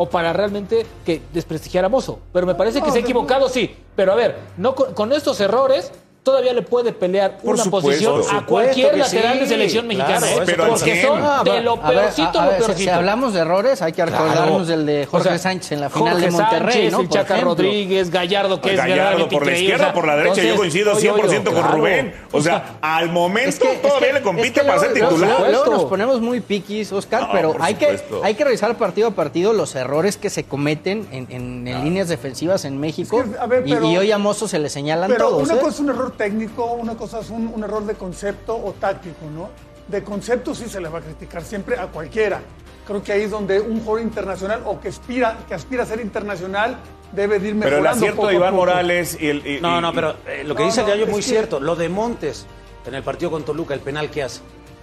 o 0.00 0.08
para 0.08 0.32
realmente 0.32 0.86
que 1.04 1.20
desprestigiar 1.30 1.84
a 1.84 1.90
Mozo. 1.90 2.20
Pero 2.32 2.46
me 2.46 2.54
parece 2.54 2.80
que 2.80 2.90
se 2.90 2.96
ha 2.96 3.00
equivocado, 3.02 3.50
sí. 3.50 3.76
Pero 3.94 4.12
a 4.12 4.14
ver, 4.14 4.34
no 4.56 4.74
con, 4.74 4.94
con 4.94 5.12
estos 5.12 5.38
errores 5.42 5.92
todavía 6.22 6.52
le 6.52 6.62
puede 6.62 6.92
pelear 6.92 7.38
Por 7.38 7.54
una 7.54 7.64
supuesto. 7.64 7.88
posición 7.88 8.20
Por 8.22 8.34
a 8.34 8.46
cualquier 8.46 8.96
lateral 8.98 9.40
de 9.40 9.46
selección 9.46 9.88
claro, 9.88 10.20
mexicana. 10.20 10.32
¿eh? 10.32 10.42
pero 10.46 10.66
porque 10.68 10.92
100. 10.94 11.06
son 11.06 11.44
de 11.44 11.60
lo 11.62 11.72
a 11.82 11.90
ver, 11.90 11.98
peorcito 12.00 12.40
a- 12.40 12.44
lo 12.44 12.50
ver, 12.50 12.60
si- 12.60 12.66
peorcito. 12.66 12.90
Si, 12.90 12.96
hablamos 12.96 13.32
de 13.34 13.40
errores, 13.40 13.82
hay 13.82 13.92
que 13.92 14.04
recordarnos 14.04 14.68
del 14.68 14.86
de 14.86 15.06
Jorge 15.06 15.28
O 15.28 15.30
sea, 15.32 15.38
Sánchez 15.38 15.72
en 15.72 15.80
la 15.80 15.88
final 15.90 16.12
Jorge 16.12 16.26
de 16.26 16.30
Monterrey, 16.32 16.72
Sánchez, 16.74 16.92
¿no? 16.92 17.00
el 17.00 17.08
Chaca 17.08 17.34
ejemplo. 17.34 17.54
Rodríguez, 17.54 18.10
Gallardo, 18.10 18.60
que 18.60 18.70
es 18.70 18.76
Gallardo 18.76 18.94
verdaderamente 18.96 19.36
por 19.36 19.46
la 19.46 19.52
izquierda, 19.52 19.82
o 19.82 19.86
sea, 19.86 19.94
por 19.94 20.06
la 20.06 20.16
derecha. 20.16 20.42
yo 20.42 20.56
coincido 20.56 20.92
oye, 20.92 21.00
100% 21.10 21.44
con 21.44 21.54
claro. 21.54 21.76
Rubén. 21.76 22.14
O 22.32 22.40
sea, 22.42 22.76
al 22.82 23.08
momento 23.10 23.48
Es 23.48 23.58
que- 23.58 23.72
es 23.72 23.82
todavía 23.82 24.08
que- 24.08 24.14
le 24.14 24.22
compite 24.22 24.46
es 24.48 24.52
que 24.52 24.60
para 24.60 24.78
ser 24.78 24.92
titular. 24.94 25.40
Luego, 25.50 25.66
nos 25.72 25.84
ponemos 25.84 26.20
muy 26.20 26.40
piquis, 26.40 26.92
Oscar, 26.92 27.22
No, 27.22 27.28
pero 27.32 27.56
hay 27.60 27.74
que, 27.74 27.98
hay 28.22 28.34
que 28.34 28.44
revisar 28.44 28.76
partido 28.76 29.08
a 29.08 29.10
partido 29.12 29.52
los 29.52 29.74
errores 29.74 30.16
que 30.16 30.28
se 30.30 30.44
cometen 30.44 31.08
en, 31.10 31.26
en- 31.30 31.66
en 31.66 31.84
líneas 31.84 32.08
defensivas 32.08 32.64
en 32.64 32.78
México. 32.78 33.24
Y- 33.64 33.72
hoy 33.96 34.12
a 34.12 34.18
Mozo 34.18 34.46
se 34.48 34.58
le 34.58 34.68
señalan 34.68 35.10
Pero 35.10 35.28
todos. 35.30 35.42
una 35.48 35.54
¿eh? 35.54 35.58
cosa 35.58 35.70
es 35.70 35.80
un 35.80 35.88
error 35.90 36.09
técnico, 36.12 36.64
una 36.72 36.96
cosa 36.96 37.20
es 37.20 37.30
un, 37.30 37.48
un 37.48 37.62
error 37.64 37.84
de 37.84 37.94
concepto 37.94 38.54
o 38.56 38.72
táctico, 38.72 39.26
¿no? 39.34 39.50
De 39.88 40.02
concepto 40.04 40.54
sí 40.54 40.68
se 40.68 40.80
le 40.80 40.88
va 40.88 40.98
a 41.00 41.02
criticar 41.02 41.42
siempre 41.42 41.78
a 41.78 41.86
cualquiera. 41.88 42.40
Creo 42.86 43.02
que 43.02 43.12
ahí 43.12 43.22
es 43.22 43.30
donde 43.30 43.60
un 43.60 43.80
jugador 43.80 44.00
internacional 44.02 44.62
o 44.64 44.80
que 44.80 44.88
aspira, 44.88 45.38
que 45.48 45.54
aspira 45.54 45.82
a 45.82 45.86
ser 45.86 46.00
internacional 46.00 46.76
debe 47.12 47.38
de 47.38 47.48
ir 47.48 47.54
Pero 47.58 47.70
mejorando 47.72 47.88
el 47.90 47.96
acierto 47.96 48.16
poco 48.16 48.28
de 48.28 48.34
Iván 48.34 48.50
poco. 48.50 48.60
Morales 48.66 49.16
y 49.20 49.28
el. 49.28 49.46
y- 49.46 49.60
No, 49.60 49.80
no, 49.80 49.92
pero 49.92 50.14
eh, 50.26 50.44
lo 50.44 50.54
que 50.54 50.60
No, 50.62 50.66
dice 50.66 50.80
el 50.80 50.86
no, 50.86 50.92
Gallo 50.92 51.02
es 51.04 51.08
es 51.08 51.12
muy 51.12 51.22
que- 51.22 51.28
cierto. 51.28 51.60
Lo 51.60 51.76
de 51.76 51.88
Montes 51.88 52.46
en 52.86 52.94
el 52.94 53.02
partido 53.02 53.30
con 53.30 53.44
Toluca, 53.44 53.74
el 53.74 53.80
penal 53.80 54.10
que 54.10 54.22
hace. 54.22 54.40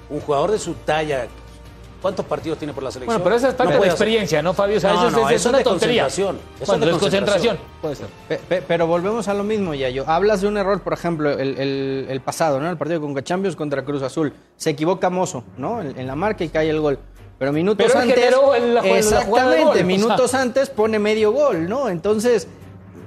Un 0.10 0.20
jugador 0.22 0.52
de 0.52 0.60
su 0.60 0.74
talla. 0.74 1.28
¿Cuántos 2.02 2.26
partidos 2.26 2.60
tiene 2.60 2.74
por 2.74 2.84
la 2.84 2.92
selección? 2.92 3.16
Bueno, 3.16 3.24
pero 3.24 3.36
esa 3.36 3.50
es 3.50 3.56
parte 3.56 3.74
No 3.74 3.80
de 3.80 3.86
la 3.88 3.92
experiencia, 3.92 4.42
¿no, 4.44 4.54
Fabio? 4.54 4.78
O 4.78 4.80
sea, 4.80 4.94
No, 4.94 4.98
eso, 5.00 5.08
es- 5.08 5.14
no, 5.14 5.30
es, 5.30 5.36
eso 5.36 5.50
una 5.50 5.58
es 5.58 5.64
de 5.66 5.70
tontería. 5.70 6.04
concentración. 6.04 6.36
Eso 6.62 6.74
es 6.76 6.80
de 6.80 6.90
concentración. 6.92 7.00
concentración. 7.00 7.58
Puede 7.82 7.96
ser. 7.96 8.08
Pe- 8.28 8.38
pe- 8.48 8.62
pero 8.68 8.86
volvemos 8.88 9.28
a 9.28 9.34
lo 9.34 9.44
mismo, 9.44 9.74
Yayo. 9.74 10.04
Hablas 10.08 10.42
de 10.42 10.48
un 10.48 10.58
error, 10.58 10.82
por 10.82 10.94
ejemplo, 10.94 11.32
el, 11.32 11.58
el- 11.58 12.06
el 12.10 12.22
pasado, 12.22 12.60
¿no? 12.60 12.70
El 12.70 12.78
partido 12.78 13.02
con 13.02 13.16
Champions 13.24 13.56
contra 13.56 13.84
Cruz 13.84 14.04
Azul. 14.04 14.32
Se 14.58 14.70
equivoca 14.70 15.10
Mozo, 15.10 15.44
¿no? 15.58 15.82
En, 15.82 15.98
en 16.00 16.06
la 16.08 16.16
marca 16.16 16.44
y 16.44 16.50
cae 16.50 16.70
el 16.70 16.80
gol. 16.80 17.00
Pero 17.40 17.52
minutos 17.52 17.86
Pero 17.88 18.00
antes. 18.00 18.16
generó 18.16 18.54
el- 18.56 18.76
la 18.76 18.82
la 18.84 18.88
exactamente, 18.98 19.62
gol, 19.64 19.70
o 19.72 19.74
sea. 19.76 19.84
minutos 19.86 20.34
antes 20.36 20.70
pone 20.70 21.00
medio 21.00 21.32
gol, 21.32 21.68
¿no? 21.68 21.90
Entonces, 21.90 22.48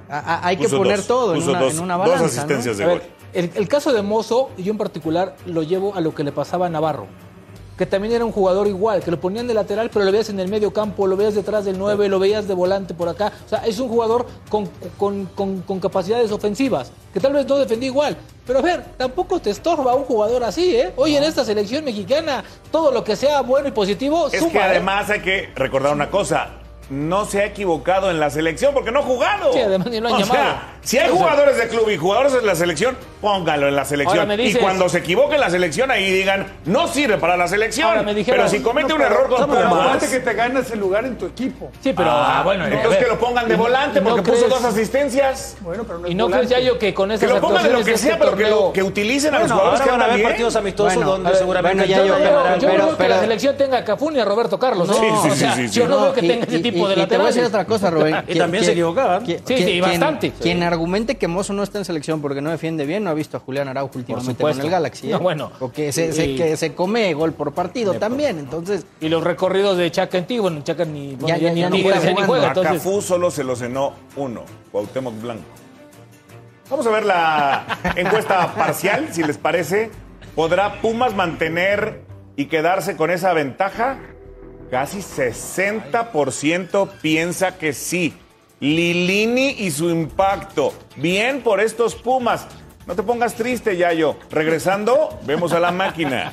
a- 0.09 0.19
a- 0.19 0.47
hay 0.47 0.57
que 0.57 0.67
poner 0.69 0.97
dos, 0.97 1.07
todo 1.07 1.35
en 1.35 1.43
una, 1.47 1.59
dos- 1.61 1.73
en 1.73 1.79
una 1.79 1.95
dos 1.97 2.07
balanza. 2.09 2.25
asistencias 2.25 2.77
¿no? 2.77 2.77
de 2.77 2.83
A 2.83 2.87
gol. 2.93 2.99
ver, 2.99 3.11
el, 3.33 3.51
el 3.55 3.67
caso 3.69 3.93
de 3.93 4.01
Mozo, 4.01 4.49
y 4.57 4.63
yo 4.63 4.71
en 4.73 4.77
particular 4.77 5.35
lo 5.45 5.63
llevo 5.63 5.95
a 5.95 6.01
lo 6.01 6.13
que 6.13 6.23
le 6.25 6.31
pasaba 6.33 6.65
a 6.65 6.69
Navarro, 6.69 7.07
que 7.81 7.87
también 7.87 8.13
era 8.13 8.23
un 8.23 8.31
jugador 8.31 8.67
igual, 8.67 9.01
que 9.03 9.09
lo 9.09 9.19
ponían 9.19 9.47
de 9.47 9.55
lateral, 9.55 9.89
pero 9.91 10.05
lo 10.05 10.11
veías 10.11 10.29
en 10.29 10.39
el 10.39 10.47
medio 10.47 10.71
campo, 10.71 11.07
lo 11.07 11.17
veías 11.17 11.33
detrás 11.33 11.65
del 11.65 11.79
9, 11.79 12.09
lo 12.09 12.19
veías 12.19 12.47
de 12.47 12.53
volante 12.53 12.93
por 12.93 13.09
acá. 13.09 13.31
O 13.43 13.49
sea, 13.49 13.65
es 13.65 13.79
un 13.79 13.89
jugador 13.89 14.27
con, 14.49 14.69
con- 14.99 15.25
con- 15.33 15.61
con 15.63 15.79
capacidades 15.79 16.31
ofensivas, 16.31 16.91
que 17.11 17.19
tal 17.19 17.33
vez 17.33 17.47
no 17.47 17.57
defendía 17.57 17.87
igual. 17.89 18.15
Pero 18.45 18.59
a 18.59 18.61
ver, 18.61 18.83
tampoco 18.97 19.39
te 19.39 19.49
estorba 19.49 19.95
un 19.95 20.03
jugador 20.03 20.43
así, 20.43 20.75
¿eh? 20.75 20.93
Hoy 20.95 21.15
en 21.15 21.23
esta 21.23 21.43
selección 21.43 21.83
mexicana, 21.83 22.43
todo 22.71 22.91
lo 22.91 23.03
que 23.03 23.15
sea 23.15 23.41
bueno 23.41 23.67
y 23.69 23.71
positivo, 23.71 24.27
Es 24.31 24.37
suma, 24.41 24.51
que 24.51 24.57
¿eh? 24.59 24.61
además 24.61 25.09
hay 25.09 25.21
que 25.21 25.49
recordar 25.55 25.91
una 25.91 26.11
cosa. 26.11 26.49
No 26.91 27.23
se 27.23 27.41
ha 27.41 27.45
equivocado 27.45 28.11
en 28.11 28.19
la 28.19 28.29
selección 28.29 28.73
porque 28.73 28.91
no 28.91 28.99
ha 28.99 29.03
jugado. 29.03 29.53
Sí, 29.53 29.59
además 29.59 29.87
ni 29.89 30.01
lo 30.01 30.09
han 30.09 30.15
o 30.15 30.19
llamado. 30.19 30.33
sea, 30.41 30.73
si 30.81 30.97
hay 30.97 31.09
jugadores 31.09 31.55
de 31.57 31.69
club 31.69 31.89
y 31.89 31.95
jugadores 31.95 32.33
de 32.33 32.41
la 32.41 32.53
selección, 32.53 32.97
póngalo 33.21 33.69
en 33.69 33.77
la 33.77 33.85
selección. 33.85 34.27
Dices- 34.35 34.55
y 34.55 34.59
cuando 34.61 34.89
se 34.89 34.97
equivoque 34.97 35.35
en 35.35 35.39
la 35.41 35.49
selección, 35.49 35.89
ahí 35.89 36.11
digan, 36.11 36.47
no 36.65 36.89
sirve 36.89 37.17
para 37.17 37.37
la 37.37 37.47
selección. 37.47 37.87
Ahora 37.87 38.03
me 38.03 38.13
dijeron- 38.13 38.39
pero 38.39 38.49
si 38.49 38.59
comete 38.61 38.89
No, 38.89 38.95
un 38.95 39.01
error 39.03 39.29
con 39.29 39.39
no, 39.39 39.47
Pumas, 39.69 40.03
que 40.05 40.19
te 40.19 40.33
ganas 40.33 40.69
el 40.71 40.79
lugar 40.79 41.05
en 41.05 41.17
tu 41.17 41.27
equipo. 41.27 41.71
Sí, 41.81 41.93
pero 41.95 42.09
Ah, 42.11 42.41
bueno, 42.43 42.65
entonces 42.65 42.89
ver, 42.89 42.99
que 42.99 43.07
lo 43.07 43.17
pongan 43.19 43.47
de 43.47 43.53
y 43.53 43.57
no- 43.57 43.63
volante 43.63 43.99
y 43.99 44.01
no 44.03 44.09
porque 44.09 44.23
puso 44.29 44.45
crees- 44.47 44.49
dos 44.61 44.65
asistencias. 44.65 45.55
Bueno, 45.61 45.83
pero 45.85 45.99
no 45.99 46.07
Y 46.07 46.11
es 46.11 46.17
no 46.17 46.25
crees 46.25 46.47
volante. 46.49 46.61
ya 46.61 46.67
yo 46.67 46.77
que 46.77 46.93
con 46.93 47.07
Que 47.07 47.15
esas 47.15 47.29
lo 47.29 47.39
pongan 47.39 47.63
de 47.63 47.69
lo 47.69 47.85
que 47.85 47.97
sea, 47.97 48.13
este 48.15 48.25
pero 48.25 48.35
que, 48.37 48.49
lo- 48.49 48.73
que 48.73 48.83
utilicen 48.83 49.33
a 49.33 49.39
los 49.39 49.47
Bueno, 49.47 49.55
jugadores 49.55 49.79
ahora 49.79 49.85
que 49.85 49.91
van 49.91 50.01
a 50.01 50.03
haber 50.05 50.17
bien. 50.17 50.27
partidos 50.29 50.55
amistosos 50.57 50.95
Bueno, 50.95 51.11
donde 51.11 51.29
ver, 51.29 51.37
seguramente 51.39 51.77
bueno, 51.85 51.89
ya 51.89 51.97
Yo 51.99 52.05
yo- 52.05 52.11
no 52.13 52.19
pero- 52.19 52.57
yo 52.59 52.77
no 52.91 52.97
que 52.97 53.07
la 53.07 53.19
selección 53.21 53.55
tenga 53.55 53.77
a 53.77 53.85
Cafún 53.85 54.17
y 54.17 54.19
a 54.19 54.25
Roberto 54.25 54.59
Carlos. 54.59 54.89
¿no? 54.89 54.93
Sí, 54.93 55.05
sí, 55.23 55.29
sí, 55.31 55.67
sí, 55.69 55.79
Yo 55.79 55.87
no, 55.87 56.01
veo 56.01 56.13
que 56.13 56.25
y- 56.25 56.27
tenga 56.27 56.45
ese 56.45 56.57
y- 56.57 56.61
tipo 56.81 56.89
de 56.89 56.95
y- 56.99 57.03
y 57.03 57.07
te 57.07 57.17
voy 57.17 57.23
a 57.23 57.27
decir 57.27 57.43
laterales. 57.43 57.47
otra 57.47 57.65
cosa, 57.65 57.89
Rubén. 57.89 58.15
Y 58.27 58.37
también 58.37 58.63
se 58.63 58.71
equivocaban. 58.71 59.25
qui- 59.25 59.39
Sí, 59.45 59.57
sí, 59.57 59.81
bastante. 59.81 60.31
Quien 60.31 60.63
argumente 60.63 61.15
que 61.17 61.27
Mozo 61.27 61.53
no 61.53 61.63
está 61.63 61.77
en 61.77 61.85
selección 61.85 62.21
porque 62.21 62.41
no 62.41 62.51
defiende 62.51 62.85
bien, 62.85 63.03
no 63.03 63.09
ha 63.09 63.13
visto 63.13 63.37
a 63.37 63.39
Julián 63.39 63.67
Araujo 63.67 63.97
últimamente 63.97 64.41
con 64.41 64.59
el 64.59 64.69
Galaxy. 64.69 65.07
¿eh? 65.09 65.11
No, 65.11 65.19
bueno. 65.19 65.51
O 65.59 65.71
que 65.71 65.91
se, 65.91 66.09
que 66.35 66.57
se 66.57 66.73
come 66.73 67.13
gol 67.13 67.33
por 67.33 67.53
partido 67.53 67.93
también. 67.95 68.39
Entonces, 68.39 68.85
Y 68.99 69.09
los 69.09 69.23
recorridos 69.23 69.77
de 69.77 69.89
Chaca 69.91 70.17
en 70.17 70.25
ti, 70.25 70.39
bueno, 70.39 70.61
Chaca 70.63 70.85
ni, 70.85 71.15
bueno, 71.15 71.27
Ya- 71.27 71.37
ya, 71.37 71.47
ya- 71.49 71.53
ni 71.53 71.61
ya 71.61 71.69
no 71.69 71.77
juega 71.81 71.99
ni 72.13 72.21
juega. 72.23 72.45
A 72.45 72.47
Entonces, 72.49 72.73
Cafú 72.73 73.01
solo 73.01 73.31
se 73.31 73.43
lo 73.43 73.55
cenó 73.55 73.93
uno, 74.15 74.43
Cuauhtémoc 74.71 75.19
Blanco. 75.21 75.43
Vamos 76.69 76.87
a 76.87 76.89
ver 76.91 77.05
la 77.05 77.65
encuesta 77.95 78.53
parcial, 78.55 79.07
si 79.11 79.23
les 79.23 79.37
parece. 79.37 79.91
¿Podrá 80.35 80.79
Pumas 80.81 81.13
mantener 81.13 82.03
y 82.37 82.45
quedarse 82.45 82.95
con 82.95 83.11
esa 83.11 83.33
ventaja? 83.33 83.97
Casi 84.71 84.99
60% 84.99 86.89
piensa 87.01 87.57
que 87.57 87.73
sí. 87.73 88.13
Lilini 88.61 89.49
y 89.49 89.69
su 89.69 89.89
impacto. 89.89 90.73
Bien 90.95 91.41
por 91.43 91.59
estos 91.59 91.93
Pumas. 91.93 92.47
No 92.87 92.95
te 92.95 93.03
pongas 93.03 93.35
triste, 93.35 93.75
Yayo. 93.75 94.15
Regresando, 94.29 95.19
vemos 95.25 95.51
a 95.51 95.59
la 95.59 95.71
máquina. 95.71 96.31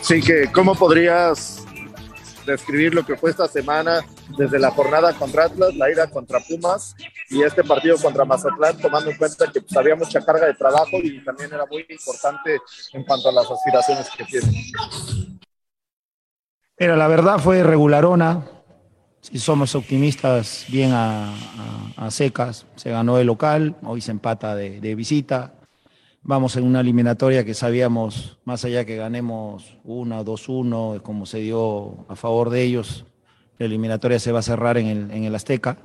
Sí, 0.00 0.22
que 0.22 0.50
¿cómo 0.50 0.74
podrías 0.74 1.67
describir 2.52 2.94
lo 2.94 3.04
que 3.04 3.16
fue 3.16 3.30
esta 3.30 3.48
semana 3.48 4.04
desde 4.36 4.58
la 4.58 4.70
jornada 4.70 5.12
contra 5.14 5.44
Atlas, 5.44 5.74
la 5.74 5.90
ida 5.90 6.08
contra 6.08 6.40
Pumas 6.40 6.94
y 7.30 7.42
este 7.42 7.64
partido 7.64 7.96
contra 7.98 8.24
Mazatlán, 8.24 8.78
tomando 8.78 9.10
en 9.10 9.16
cuenta 9.16 9.50
que 9.52 9.60
pues, 9.60 9.76
había 9.76 9.96
mucha 9.96 10.24
carga 10.24 10.46
de 10.46 10.54
trabajo 10.54 10.98
y 11.02 11.22
también 11.24 11.52
era 11.52 11.66
muy 11.66 11.84
importante 11.88 12.58
en 12.92 13.04
cuanto 13.04 13.28
a 13.28 13.32
las 13.32 13.50
aspiraciones 13.50 14.08
que 14.16 14.24
tienen? 14.24 14.54
Pero 16.76 16.96
la 16.96 17.08
verdad 17.08 17.38
fue 17.38 17.62
regularona. 17.62 18.44
Si 19.20 19.38
somos 19.38 19.74
optimistas, 19.74 20.64
bien 20.68 20.92
a, 20.94 21.34
secas. 22.10 22.66
Se 22.76 22.90
ganó 22.90 23.16
de 23.16 23.24
local, 23.24 23.76
hoy 23.82 24.00
se 24.00 24.12
empata 24.12 24.54
de 24.54 24.94
visita. 24.94 25.57
Vamos 26.22 26.56
en 26.56 26.64
una 26.64 26.80
eliminatoria 26.80 27.44
que 27.44 27.54
sabíamos, 27.54 28.38
más 28.44 28.64
allá 28.64 28.84
que 28.84 28.96
ganemos 28.96 29.78
1, 29.84 30.24
2-1, 30.24 31.02
como 31.02 31.26
se 31.26 31.38
dio 31.38 32.06
a 32.08 32.16
favor 32.16 32.50
de 32.50 32.62
ellos, 32.62 33.06
la 33.58 33.66
eliminatoria 33.66 34.18
se 34.18 34.32
va 34.32 34.40
a 34.40 34.42
cerrar 34.42 34.78
en 34.78 34.86
el, 34.86 35.10
en 35.10 35.24
el 35.24 35.34
Azteca. 35.34 35.78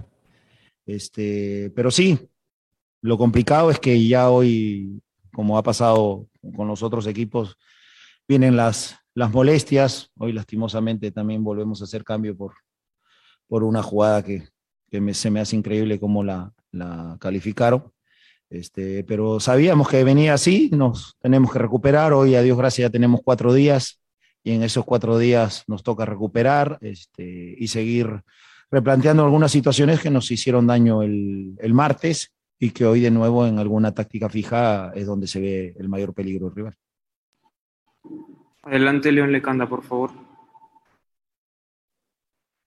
Este, 0.85 1.71
pero 1.75 1.91
sí, 1.91 2.19
lo 3.01 3.17
complicado 3.17 3.71
es 3.71 3.79
que 3.79 4.05
ya 4.07 4.29
hoy, 4.29 5.01
como 5.33 5.57
ha 5.57 5.63
pasado 5.63 6.27
con 6.55 6.67
los 6.67 6.83
otros 6.83 7.07
equipos, 7.07 7.57
vienen 8.27 8.55
las, 8.55 8.97
las 9.13 9.31
molestias. 9.31 10.11
Hoy 10.17 10.33
lastimosamente 10.33 11.11
también 11.11 11.43
volvemos 11.43 11.81
a 11.81 11.85
hacer 11.85 12.03
cambio 12.03 12.35
por, 12.35 12.53
por 13.47 13.63
una 13.63 13.81
jugada 13.81 14.23
que, 14.23 14.47
que 14.89 15.13
se 15.13 15.31
me 15.31 15.39
hace 15.39 15.55
increíble 15.55 15.99
cómo 15.99 16.23
la, 16.23 16.53
la 16.71 17.17
calificaron. 17.19 17.92
Este, 18.53 19.03
pero 19.03 19.39
sabíamos 19.39 19.89
que 19.89 20.03
venía 20.03 20.35
así, 20.35 20.69
nos 20.71 21.17
tenemos 21.19 21.51
que 21.51 21.57
recuperar. 21.57 22.13
Hoy, 22.13 22.35
a 22.35 22.43
Dios 22.43 22.55
gracias, 22.55 22.87
ya 22.87 22.91
tenemos 22.91 23.21
cuatro 23.23 23.51
días 23.51 23.99
y 24.43 24.51
en 24.51 24.61
esos 24.61 24.85
cuatro 24.85 25.17
días 25.17 25.63
nos 25.65 25.81
toca 25.81 26.05
recuperar 26.05 26.77
este, 26.81 27.55
y 27.57 27.67
seguir 27.67 28.21
replanteando 28.69 29.23
algunas 29.23 29.51
situaciones 29.51 29.99
que 29.99 30.11
nos 30.11 30.29
hicieron 30.29 30.67
daño 30.67 31.01
el, 31.01 31.55
el 31.59 31.73
martes 31.73 32.31
y 32.59 32.69
que 32.69 32.85
hoy 32.85 32.99
de 32.99 33.09
nuevo 33.09 33.47
en 33.47 33.57
alguna 33.57 33.91
táctica 33.91 34.29
fija 34.29 34.91
es 34.93 35.07
donde 35.07 35.25
se 35.25 35.41
ve 35.41 35.75
el 35.79 35.89
mayor 35.89 36.13
peligro 36.13 36.45
del 36.45 36.55
rival. 36.55 36.77
Adelante, 38.61 39.11
León 39.11 39.31
Lecanda, 39.31 39.67
por 39.67 39.83
favor. 39.83 40.11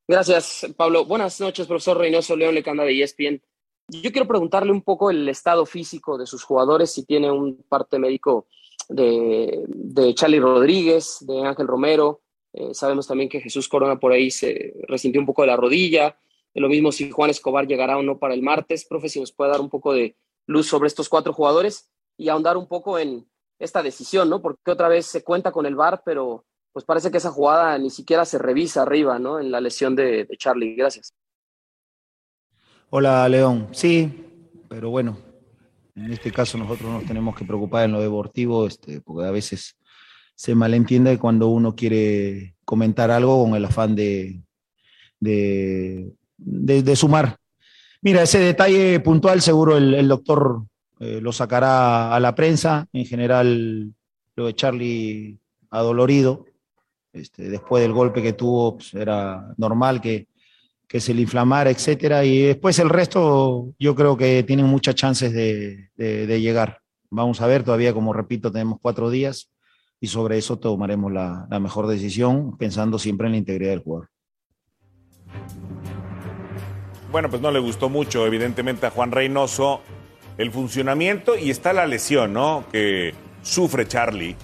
Gracias, 0.08 0.66
Pablo. 0.76 1.04
Buenas 1.04 1.40
noches, 1.40 1.64
profesor 1.68 1.96
Reynoso, 1.96 2.34
León 2.34 2.56
Lecanda 2.56 2.82
de 2.82 3.00
ESPN. 3.00 3.40
Yo 3.88 4.10
quiero 4.10 4.26
preguntarle 4.26 4.72
un 4.72 4.82
poco 4.82 5.10
el 5.10 5.28
estado 5.28 5.64
físico 5.64 6.18
de 6.18 6.26
sus 6.26 6.42
jugadores, 6.42 6.92
si 6.92 7.04
tiene 7.04 7.30
un 7.30 7.64
parte 7.68 7.98
médico 7.98 8.46
de, 8.88 9.64
de 9.68 10.14
Charlie 10.14 10.40
Rodríguez, 10.40 11.18
de 11.20 11.46
Ángel 11.46 11.68
Romero. 11.68 12.20
Eh, 12.52 12.74
sabemos 12.74 13.06
también 13.06 13.28
que 13.28 13.40
Jesús 13.40 13.68
Corona 13.68 14.00
por 14.00 14.12
ahí 14.12 14.30
se 14.30 14.74
resintió 14.88 15.20
un 15.20 15.26
poco 15.26 15.42
de 15.42 15.48
la 15.48 15.56
rodilla. 15.56 16.18
Lo 16.54 16.68
mismo 16.68 16.90
si 16.90 17.10
Juan 17.10 17.30
Escobar 17.30 17.66
llegará 17.66 17.96
o 17.96 18.02
no 18.02 18.18
para 18.18 18.34
el 18.34 18.42
martes. 18.42 18.86
Profe, 18.86 19.08
si 19.08 19.20
nos 19.20 19.30
puede 19.30 19.52
dar 19.52 19.60
un 19.60 19.70
poco 19.70 19.92
de 19.92 20.16
luz 20.46 20.66
sobre 20.66 20.88
estos 20.88 21.08
cuatro 21.08 21.32
jugadores 21.32 21.90
y 22.16 22.28
ahondar 22.28 22.56
un 22.56 22.66
poco 22.66 22.98
en 22.98 23.28
esta 23.58 23.82
decisión, 23.82 24.28
¿no? 24.28 24.42
Porque 24.42 24.70
otra 24.70 24.88
vez 24.88 25.06
se 25.06 25.22
cuenta 25.22 25.52
con 25.52 25.66
el 25.66 25.76
VAR, 25.76 26.02
pero 26.04 26.44
pues 26.72 26.84
parece 26.84 27.10
que 27.10 27.18
esa 27.18 27.30
jugada 27.30 27.78
ni 27.78 27.90
siquiera 27.90 28.24
se 28.24 28.38
revisa 28.38 28.82
arriba, 28.82 29.18
¿no? 29.18 29.38
En 29.38 29.50
la 29.50 29.60
lesión 29.60 29.94
de, 29.94 30.24
de 30.24 30.36
Charlie. 30.36 30.74
Gracias. 30.74 31.14
Hola, 32.88 33.28
León. 33.28 33.66
Sí, 33.72 34.24
pero 34.68 34.90
bueno, 34.90 35.18
en 35.96 36.12
este 36.12 36.30
caso 36.30 36.56
nosotros 36.56 36.88
nos 36.88 37.04
tenemos 37.04 37.34
que 37.34 37.44
preocupar 37.44 37.84
en 37.84 37.92
lo 37.92 38.00
deportivo, 38.00 38.64
este, 38.64 39.00
porque 39.00 39.26
a 39.26 39.32
veces 39.32 39.76
se 40.36 40.54
malentiende 40.54 41.18
cuando 41.18 41.48
uno 41.48 41.74
quiere 41.74 42.54
comentar 42.64 43.10
algo 43.10 43.42
con 43.42 43.56
el 43.56 43.64
afán 43.64 43.96
de, 43.96 44.40
de, 45.18 46.14
sumar. 46.94 47.36
Mira, 48.02 48.22
ese 48.22 48.38
detalle 48.38 49.00
puntual 49.00 49.42
seguro 49.42 49.76
el, 49.76 49.92
el 49.92 50.06
doctor 50.06 50.62
eh, 51.00 51.20
lo 51.20 51.32
sacará 51.32 52.14
a 52.14 52.20
la 52.20 52.36
prensa. 52.36 52.86
En 52.92 53.04
general, 53.04 53.92
lo 54.36 54.46
de 54.46 54.54
Charlie 54.54 55.40
adolorido. 55.70 56.46
Este, 57.12 57.48
después 57.48 57.82
del 57.82 57.92
golpe 57.92 58.22
que 58.22 58.34
tuvo, 58.34 58.76
pues, 58.76 58.94
era 58.94 59.52
normal 59.56 60.00
que, 60.00 60.28
que 60.88 61.00
se 61.00 61.14
le 61.14 61.22
inflamara, 61.22 61.70
etcétera. 61.70 62.24
Y 62.24 62.42
después 62.42 62.78
el 62.78 62.88
resto, 62.88 63.72
yo 63.78 63.94
creo 63.94 64.16
que 64.16 64.42
tienen 64.42 64.66
muchas 64.66 64.94
chances 64.94 65.32
de, 65.32 65.90
de, 65.96 66.26
de 66.26 66.40
llegar. 66.40 66.80
Vamos 67.10 67.40
a 67.40 67.46
ver, 67.46 67.62
todavía, 67.62 67.92
como 67.92 68.12
repito, 68.12 68.50
tenemos 68.52 68.78
cuatro 68.80 69.10
días 69.10 69.50
y 70.00 70.08
sobre 70.08 70.38
eso 70.38 70.58
tomaremos 70.58 71.12
la, 71.12 71.46
la 71.50 71.60
mejor 71.60 71.86
decisión, 71.86 72.56
pensando 72.58 72.98
siempre 72.98 73.26
en 73.26 73.32
la 73.32 73.38
integridad 73.38 73.70
del 73.70 73.82
jugador. 73.82 74.10
Bueno, 77.10 77.30
pues 77.30 77.40
no 77.40 77.50
le 77.50 77.60
gustó 77.60 77.88
mucho, 77.88 78.26
evidentemente, 78.26 78.86
a 78.86 78.90
Juan 78.90 79.12
Reynoso 79.12 79.80
el 80.36 80.50
funcionamiento 80.50 81.36
y 81.36 81.50
está 81.50 81.72
la 81.72 81.86
lesión, 81.86 82.34
¿no? 82.34 82.64
Que 82.70 83.14
sufre 83.42 83.88
Charlie, 83.88 84.36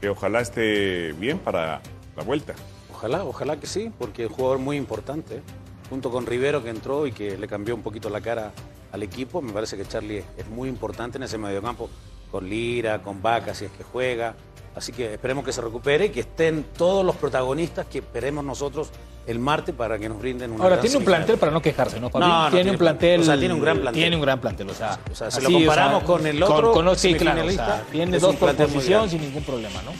que 0.00 0.08
ojalá 0.08 0.40
esté 0.40 1.12
bien 1.12 1.38
para 1.38 1.82
la 2.16 2.22
vuelta. 2.22 2.54
Ojalá, 2.90 3.24
ojalá 3.24 3.60
que 3.60 3.66
sí, 3.66 3.90
porque 3.98 4.24
es 4.24 4.30
un 4.30 4.36
jugador 4.36 4.58
muy 4.58 4.78
importante, 4.78 5.42
junto 5.90 6.10
con 6.10 6.26
Rivero 6.26 6.62
que 6.62 6.70
entró 6.70 7.06
y 7.06 7.12
que 7.12 7.36
le 7.36 7.46
cambió 7.48 7.74
un 7.74 7.82
poquito 7.82 8.08
la 8.10 8.20
cara 8.20 8.52
al 8.92 9.02
equipo. 9.02 9.40
Me 9.42 9.52
parece 9.52 9.76
que 9.76 9.84
Charlie 9.86 10.18
es, 10.18 10.24
es 10.38 10.48
muy 10.48 10.68
importante 10.68 11.18
en 11.18 11.24
ese 11.24 11.38
mediocampo, 11.38 11.88
con 12.30 12.48
Lira, 12.48 13.02
con 13.02 13.22
Vaca, 13.22 13.54
si 13.54 13.66
es 13.66 13.70
que 13.72 13.84
juega. 13.84 14.34
Así 14.74 14.90
que 14.92 15.14
esperemos 15.14 15.44
que 15.44 15.52
se 15.52 15.60
recupere 15.60 16.06
y 16.06 16.08
que 16.08 16.20
estén 16.20 16.64
todos 16.76 17.04
los 17.04 17.14
protagonistas 17.14 17.86
que 17.86 17.98
esperemos 17.98 18.44
nosotros 18.44 18.90
el 19.24 19.38
martes 19.38 19.72
para 19.74 19.98
que 20.00 20.08
nos 20.08 20.18
brinden 20.18 20.50
una 20.50 20.64
Ahora, 20.64 20.80
tiene 20.80 20.96
un 20.96 21.02
semifinal. 21.04 21.20
plantel 21.20 21.38
para 21.38 21.52
no 21.52 21.62
quejarse, 21.62 22.00
¿no? 22.00 22.10
No, 22.12 22.18
no, 22.18 22.40
tiene, 22.50 22.50
tiene- 22.50 22.70
un 22.72 22.78
plantel. 22.78 23.20
o 23.20 23.24
sea, 23.24 23.38
tiene 23.38 23.54
un 23.54 23.60
gran 23.60 23.78
plantel. 23.80 24.02
Tiene 24.02 24.16
un 24.16 24.22
gran 24.22 24.40
plantel, 24.40 24.68
o 24.70 24.74
sea. 24.74 24.98
O 25.10 25.14
sea, 25.14 25.30
si 25.30 25.38
así, 25.38 25.46
lo 25.52 25.58
comparamos 25.58 26.02
con 26.02 26.26
el 26.26 26.42
otro 26.42 26.72
Con, 26.72 26.84
con- 26.86 26.96
sí, 26.96 27.14
claro, 27.14 27.38
o 27.42 27.44
semifinalista, 27.44 27.66
sea, 27.66 27.84
tiene 27.92 28.18
dos 28.18 28.34
por 28.36 28.54
posición 28.56 29.08
sin 29.08 29.20
ningún 29.20 29.44
problema, 29.44 29.80
¿no? 29.82 29.90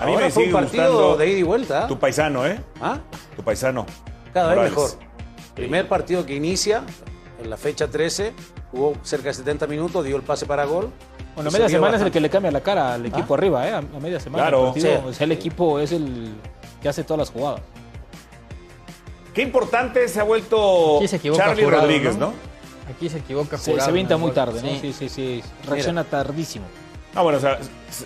A 0.00 0.06
mí 0.06 0.12
Ahora 0.12 0.26
me 0.26 0.30
fue 0.32 0.42
sigue 0.44 0.54
un 0.54 0.60
partido 0.62 1.16
de 1.16 1.30
ida 1.30 1.38
y 1.38 1.42
vuelta. 1.44 1.86
Tu 1.86 1.98
paisano, 1.98 2.44
¿eh? 2.46 2.60
¿Ah? 2.80 2.98
Tu 3.36 3.42
paisano. 3.42 3.86
Cada 4.34 4.54
vez 4.54 4.70
mejor. 4.70 4.90
Primer 5.58 5.88
partido 5.88 6.24
que 6.24 6.34
inicia, 6.34 6.84
en 7.42 7.50
la 7.50 7.56
fecha 7.56 7.88
13, 7.88 8.32
jugó 8.70 8.94
cerca 9.02 9.28
de 9.28 9.34
70 9.34 9.66
minutos, 9.66 10.04
dio 10.04 10.16
el 10.16 10.22
pase 10.22 10.46
para 10.46 10.64
gol. 10.64 10.90
Bueno, 11.34 11.50
Y 11.50 11.52
media 11.52 11.66
se 11.66 11.74
semana 11.74 11.96
es 11.96 12.02
el 12.02 12.10
que 12.10 12.20
le 12.20 12.30
cambia 12.30 12.50
la 12.50 12.60
cara 12.60 12.94
al 12.94 13.06
equipo 13.06 13.34
arriba, 13.34 13.66
¿eh? 13.68 13.72
A 13.72 13.78
a 13.78 13.82
media 14.00 14.20
semana. 14.20 14.44
Claro. 14.44 14.60
el 14.60 14.72
partido, 14.72 14.90
Sí. 15.02 15.08
o 15.08 15.12
sea, 15.12 15.24
el 15.24 15.32
equipo 15.32 15.78
es 15.80 15.92
el 15.92 16.32
que 16.80 16.88
hace 16.88 17.04
todas 17.04 17.18
las 17.18 17.30
jugadas. 17.30 17.60
Qué 19.34 19.42
importante 19.42 20.08
se 20.08 20.20
ha 20.20 20.24
vuelto 20.24 20.96
Aquí 20.98 21.08
se 21.08 21.16
equivoca 21.16 21.44
Charlie 21.44 21.64
Jurado, 21.64 21.82
Rodríguez, 21.82 22.16
¿no? 22.16 22.26
¿no? 22.28 22.32
Aquí 22.92 23.08
se 23.08 23.18
equivoca 23.18 23.58
Se, 23.58 23.70
Jurado 23.72 23.86
se 23.86 23.90
avienta 23.90 24.14
el 24.14 24.20
muy 24.20 24.30
tarde, 24.32 24.62
¿no? 24.62 24.68
Sí. 24.68 24.78
Sí, 24.80 24.92
sí, 24.92 25.08
sí. 25.08 25.42
Reacciona 25.68 26.04
tardísimo. 26.04 26.64
Ah, 27.14 27.22
bueno, 27.22 27.38
o 27.38 27.40
sea, 27.40 27.58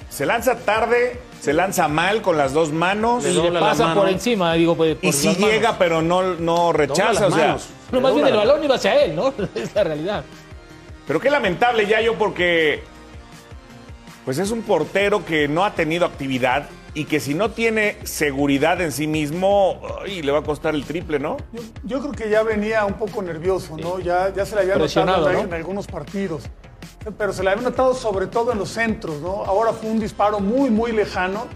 se- 0.08 0.26
lanza 0.26 0.56
tarde, 0.58 1.20
se 1.40 1.52
lanza 1.52 1.88
mal 1.88 2.22
con 2.22 2.36
las 2.36 2.52
dos 2.52 2.72
manos 2.72 3.26
Y 3.26 3.32
le 3.32 3.50
pasa 3.58 3.88
mano. 3.88 4.00
por 4.00 4.08
encima, 4.10 4.54
digo, 4.54 4.76
por, 4.76 4.96
por 4.96 5.04
y 5.04 5.12
sí 5.12 5.34
llega, 5.34 5.76
pero 5.78 6.00
no, 6.02 6.22
no 6.34 6.72
rechaza, 6.72 7.26
o 7.26 7.30
sea. 7.30 7.56
No, 7.90 8.00
más 8.00 8.14
bien 8.14 8.26
el 8.26 8.36
balón 8.36 8.64
iba 8.64 8.76
hacia 8.76 9.02
él, 9.04 9.14
¿no? 9.14 9.34
es 9.54 9.74
la 9.74 9.84
realidad. 9.84 10.24
Pero 11.06 11.20
qué 11.20 11.30
lamentable, 11.30 11.86
Yayo, 11.86 12.14
porque 12.14 12.82
pues 14.24 14.38
es 14.38 14.50
un 14.50 14.62
portero 14.62 15.24
que 15.24 15.48
no 15.48 15.64
ha 15.64 15.74
tenido 15.74 16.06
actividad 16.06 16.68
y 16.94 17.06
que 17.06 17.20
si 17.20 17.34
no 17.34 17.50
tiene 17.50 17.96
seguridad 18.04 18.80
en 18.80 18.92
sí 18.92 19.06
mismo, 19.06 19.80
ay, 20.04 20.22
le 20.22 20.30
va 20.30 20.40
a 20.40 20.42
costar 20.42 20.74
el 20.74 20.84
triple, 20.84 21.18
¿no? 21.18 21.38
Yo, 21.52 21.62
yo 21.84 22.00
creo 22.00 22.12
que 22.12 22.30
ya 22.30 22.42
venía 22.42 22.84
un 22.84 22.94
poco 22.94 23.22
nervioso, 23.22 23.76
¿no? 23.76 23.98
Ya, 23.98 24.32
ya 24.34 24.44
se 24.46 24.54
le 24.54 24.62
había 24.62 24.76
notado 24.76 25.32
¿no? 25.32 25.40
en 25.40 25.54
algunos 25.54 25.86
partidos. 25.86 26.44
Pero 27.18 27.32
se 27.32 27.42
le 27.42 27.50
había 27.50 27.62
notado 27.64 27.94
sobre 27.94 28.26
todo 28.26 28.52
en 28.52 28.58
los 28.58 28.70
centros, 28.70 29.20
¿no? 29.20 29.44
Ahora 29.44 29.72
fue 29.72 29.90
un 29.90 29.98
disparo 30.00 30.40
muy, 30.40 30.70
muy 30.70 30.92
lejano. 30.92 31.46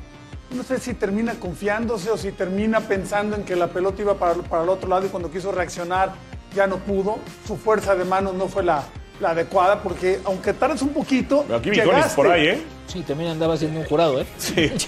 No 0.51 0.63
sé 0.63 0.79
si 0.79 0.95
termina 0.95 1.35
confiándose 1.35 2.11
o 2.11 2.17
si 2.17 2.33
termina 2.33 2.81
pensando 2.81 3.37
en 3.37 3.45
que 3.45 3.57
la 3.57 3.67
pelota 3.69 4.03
iba 4.03 4.15
para, 4.15 4.35
para 4.35 4.63
el 4.65 4.69
otro 4.69 4.89
lado 4.89 5.07
y 5.07 5.09
cuando 5.09 5.31
quiso 5.31 5.53
reaccionar 5.53 6.15
ya 6.55 6.67
no 6.67 6.79
pudo. 6.79 7.19
Su 7.47 7.57
fuerza 7.57 7.95
de 7.95 8.05
manos 8.05 8.35
no 8.35 8.49
fue 8.49 8.63
la, 8.65 8.83
la 9.21 9.31
adecuada 9.31 9.83
porque 9.83 10.21
aunque 10.25 10.53
tardes 10.53 10.83
un 10.83 10.91
poquito, 10.91 11.45
Pero 11.47 11.59
aquí 11.59 11.71
llegaste. 11.71 12.15
por 12.17 12.29
ahí, 12.31 12.47
¿eh? 12.49 12.63
Sí, 12.87 13.03
también 13.03 13.31
andaba 13.31 13.57
siendo 13.57 13.81
un 13.81 13.87
jurado, 13.87 14.21
¿eh? 14.21 14.27
Sí. 14.39 14.73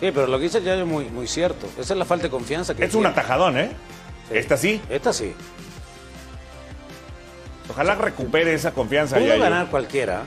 Sí, 0.00 0.10
pero 0.12 0.26
lo 0.26 0.36
que 0.38 0.44
dice 0.44 0.60
ya 0.60 0.74
es 0.74 0.84
muy, 0.84 1.04
muy 1.08 1.26
cierto. 1.26 1.66
Esa 1.78 1.94
es 1.94 1.98
la 1.98 2.04
falta 2.04 2.24
de 2.24 2.30
confianza 2.30 2.74
que 2.74 2.84
Es 2.84 2.94
un 2.94 3.06
atajadón, 3.06 3.56
¿eh? 3.56 3.70
Sí. 4.28 4.36
Esta 4.36 4.56
sí. 4.56 4.80
Esta 4.90 5.12
sí. 5.12 5.32
Ojalá 7.70 7.94
recupere 7.94 8.52
esa 8.54 8.72
confianza, 8.72 9.16
Pudo 9.18 9.38
ganar 9.38 9.68
cualquiera. 9.70 10.22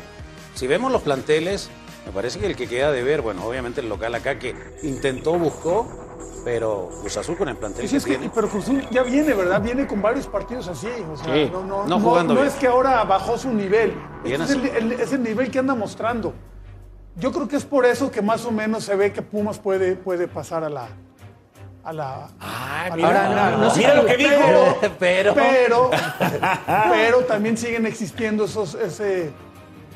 Si 0.56 0.66
vemos 0.68 0.92
los 0.92 1.02
planteles, 1.04 1.70
me 2.06 2.12
parece 2.12 2.40
que 2.40 2.48
el 2.48 2.56
que 2.56 2.68
queda 2.68 2.92
de 2.92 3.04
ver, 3.04 3.22
bueno, 3.22 3.46
obviamente 3.46 3.82
el 3.82 3.90
local 3.90 4.16
acá 4.16 4.40
que 4.40 4.56
intentó, 4.82 5.34
buscó, 5.38 5.88
pero 6.44 6.90
Cruz 7.02 7.18
Azul 7.18 7.38
con 7.38 7.50
el 7.50 7.58
plantel 7.58 7.82
Sí, 7.82 7.88
sí, 7.88 7.92
que 7.92 7.98
es 7.98 8.06
que, 8.06 8.18
tiene. 8.18 8.32
pero 8.34 8.48
Cruz 8.50 8.64
Azul 8.64 8.88
ya 8.90 9.04
viene, 9.04 9.34
¿verdad? 9.34 9.62
Viene 9.62 9.86
con 9.86 10.02
varios 10.02 10.26
partidos 10.28 10.68
así. 10.68 10.88
O 11.12 11.16
sea, 11.18 11.34
Sí. 11.34 11.50
no, 11.52 11.62
no, 11.64 11.84
No 11.86 11.88
no, 11.88 12.00
jugando 12.00 12.34
no 12.34 12.40
bien. 12.42 12.52
es 12.52 12.58
que 12.60 12.68
ahora 12.68 13.04
bajó 13.04 13.38
su 13.38 13.50
nivel. 13.54 13.94
Este 14.26 14.44
es, 14.44 14.50
el- 14.52 14.92
es 14.94 15.14
el 15.14 15.22
nivel 15.24 15.52
que 15.52 15.60
anda 15.60 15.76
mostrando. 15.76 16.34
Yo 17.18 17.32
creo 17.32 17.48
que 17.48 17.56
es 17.58 17.66
por 17.66 17.86
eso 17.86 18.10
que 18.12 18.22
más 18.22 18.46
o 18.46 18.52
menos 18.52 18.84
se 18.84 18.96
ve 18.96 19.12
que 19.12 19.22
Pumas 19.22 19.60
puede, 19.60 19.96
puede 19.96 20.28
pasar 20.28 20.64
a 20.64 20.70
la. 20.70 20.88
A 21.88 21.94
la 21.94 22.28
Ay, 22.42 22.92
a 22.92 22.96
mira, 22.98 23.12
la 23.14 23.30
final, 23.30 23.52
no, 23.62 23.68
¿no? 23.70 23.76
mira 23.76 23.94
lo 23.94 24.06
que 24.06 24.18
dijo. 24.18 24.80
Pero- 25.00 25.34
pero, 25.34 25.90
pero 26.92 27.20
también 27.20 27.58
siguen 27.58 27.86
existiendo 27.86 28.44
esos, 28.44 28.76
ese, 28.76 29.32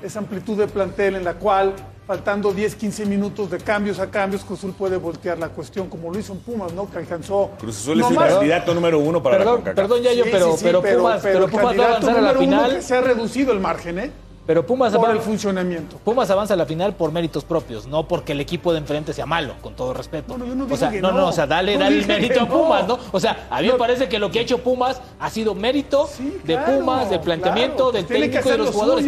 esa 0.02 0.20
amplitud 0.20 0.58
de 0.58 0.68
plantel 0.68 1.18
en 1.18 1.26
la 1.26 1.34
cual, 1.34 1.74
faltando 2.08 2.54
10, 2.54 2.76
15 2.76 3.06
minutos 3.06 3.52
de 3.52 3.58
cambios 3.58 4.00
a 4.00 4.10
cambios, 4.10 4.46
Cruz 4.46 4.60
Azul 4.60 4.72
puede 4.74 4.96
voltear 4.96 5.38
la 5.38 5.50
cuestión, 5.50 5.90
como 5.90 6.14
lo 6.14 6.18
hizo 6.18 6.32
en 6.32 6.40
Pumas, 6.40 6.72
¿no? 6.72 6.90
Que 6.90 7.00
alcanzó. 7.00 7.52
Cruz 7.60 7.78
Azul 7.82 8.00
es 8.00 8.08
el 8.10 8.16
más- 8.16 8.34
candidato 8.36 8.74
número 8.74 8.98
uno 9.00 9.22
para 9.22 9.36
la 9.40 9.44
Perdón, 9.44 9.56
CONCACAF. 9.58 9.76
perdón, 9.76 10.02
Yayo, 10.04 10.24
Sí, 10.24 10.30
pero, 10.32 10.52
sí, 10.54 10.58
sí, 10.60 10.64
pero, 10.64 10.82
Pumas, 10.82 11.20
pero, 11.22 11.48
Pumas 11.50 11.54
va 11.56 11.60
a 11.60 11.64
candidato 11.74 11.92
avanzar 11.92 12.18
a 12.18 12.22
la 12.22 12.34
número 12.34 12.40
uno 12.40 12.58
final. 12.64 12.76
que 12.78 12.82
se 12.82 12.96
ha 12.96 13.02
reducido 13.02 13.52
el 13.52 13.60
margen, 13.60 14.00
¿eh? 14.00 14.12
Pero 14.46 14.66
Pumas 14.66 14.94
avanza, 14.94 15.14
el 15.14 15.20
funcionamiento. 15.20 15.98
Pumas 15.98 16.30
avanza 16.30 16.56
a 16.56 16.58
la 16.58 16.66
final 16.66 16.96
por 16.96 17.12
méritos 17.12 17.44
propios, 17.44 17.86
no 17.86 18.08
porque 18.08 18.32
el 18.32 18.42
equipo 18.42 18.72
de 18.72 18.80
enfrente 18.80 19.14
sea 19.14 19.26
malo, 19.26 19.54
con 19.62 19.76
todo 19.76 19.94
respeto. 19.94 20.38
No, 20.38 20.46
yo 20.46 20.56
no 20.56 20.66
o 20.70 20.78
sea, 20.78 20.92
no, 20.92 21.12
no, 21.12 21.28
o 21.28 21.32
sea, 21.32 21.46
dale, 21.46 21.78
dale 21.78 22.00
el 22.00 22.08
mérito 22.08 22.42
a 22.42 22.48
Pumas, 22.48 22.88
¿no? 22.88 22.98
O 23.12 23.20
sea, 23.20 23.48
a 23.50 23.62
mí 23.62 23.68
me 23.68 23.76
parece 23.76 24.10
que 24.10 24.18
lo 24.18 24.32
que 24.32 24.40
ha 24.40 24.42
hecho 24.42 24.58
Pumas 24.58 25.00
ha 25.20 25.30
sido 25.30 25.54
mérito 25.54 26.10
de 26.44 26.58
Pumas, 26.58 27.10
del 27.10 27.20
planteamiento, 27.20 27.92
claro, 27.92 27.92
del 27.92 28.06
técnico 28.06 28.50
de 28.50 28.58
los 28.58 28.72
jugadores. 28.72 29.06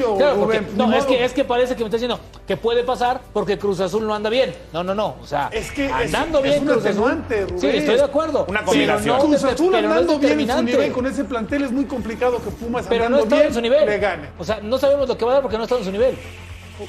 No, 0.76 0.94
es 0.94 1.06
que, 1.06 1.24
es 1.26 1.34
que 1.34 1.44
parece 1.44 1.76
que 1.76 1.84
me 1.84 1.88
está 1.88 1.98
diciendo 1.98 2.20
que 2.46 2.58
puede 2.58 2.84
pasar 2.84 3.22
porque 3.34 3.58
Cruz 3.58 3.80
Azul 3.80 4.06
no 4.06 4.14
anda 4.14 4.30
bien. 4.30 4.54
No, 4.72 4.84
no, 4.84 4.94
no. 4.94 5.16
O 5.22 5.26
sea, 5.26 5.50
es 5.52 5.72
que 5.72 5.92
andando 5.92 6.40
es, 6.40 6.44
bien 6.44 6.64
es 6.64 6.72
Cruz 6.72 6.86
Azul. 6.86 7.24
Sí, 7.58 7.68
estoy 7.68 7.96
de 7.96 8.04
acuerdo. 8.04 8.46
Una 8.48 8.64
combinación. 8.64 9.18
Pero 9.18 9.30
Cruz 9.30 9.44
Azul 9.44 9.76
andando 9.76 10.20
bien 10.20 10.40
en 10.40 10.50
su 10.50 10.64
nivel 10.64 10.92
con 10.92 11.08
ese 11.08 11.24
plantel 11.24 11.64
es 11.64 11.72
muy 11.72 11.86
complicado 11.86 12.38
que 12.44 12.52
Pumas 12.52 12.86
pero 12.88 13.06
andando 13.06 13.36
bien 13.36 13.48
en 13.48 13.54
su 13.54 13.62
nivel. 13.62 13.86
le 13.86 13.98
gane. 13.98 14.30
O 14.38 14.44
sea, 14.44 14.60
no 14.62 14.78
sabemos 14.78 15.08
lo 15.08 15.18
que 15.18 15.23
que 15.24 15.28
va 15.28 15.32
a 15.32 15.34
dar 15.36 15.42
porque 15.42 15.58
no 15.58 15.64
está 15.64 15.78
en 15.78 15.86
su 15.86 15.92
nivel. 15.92 16.18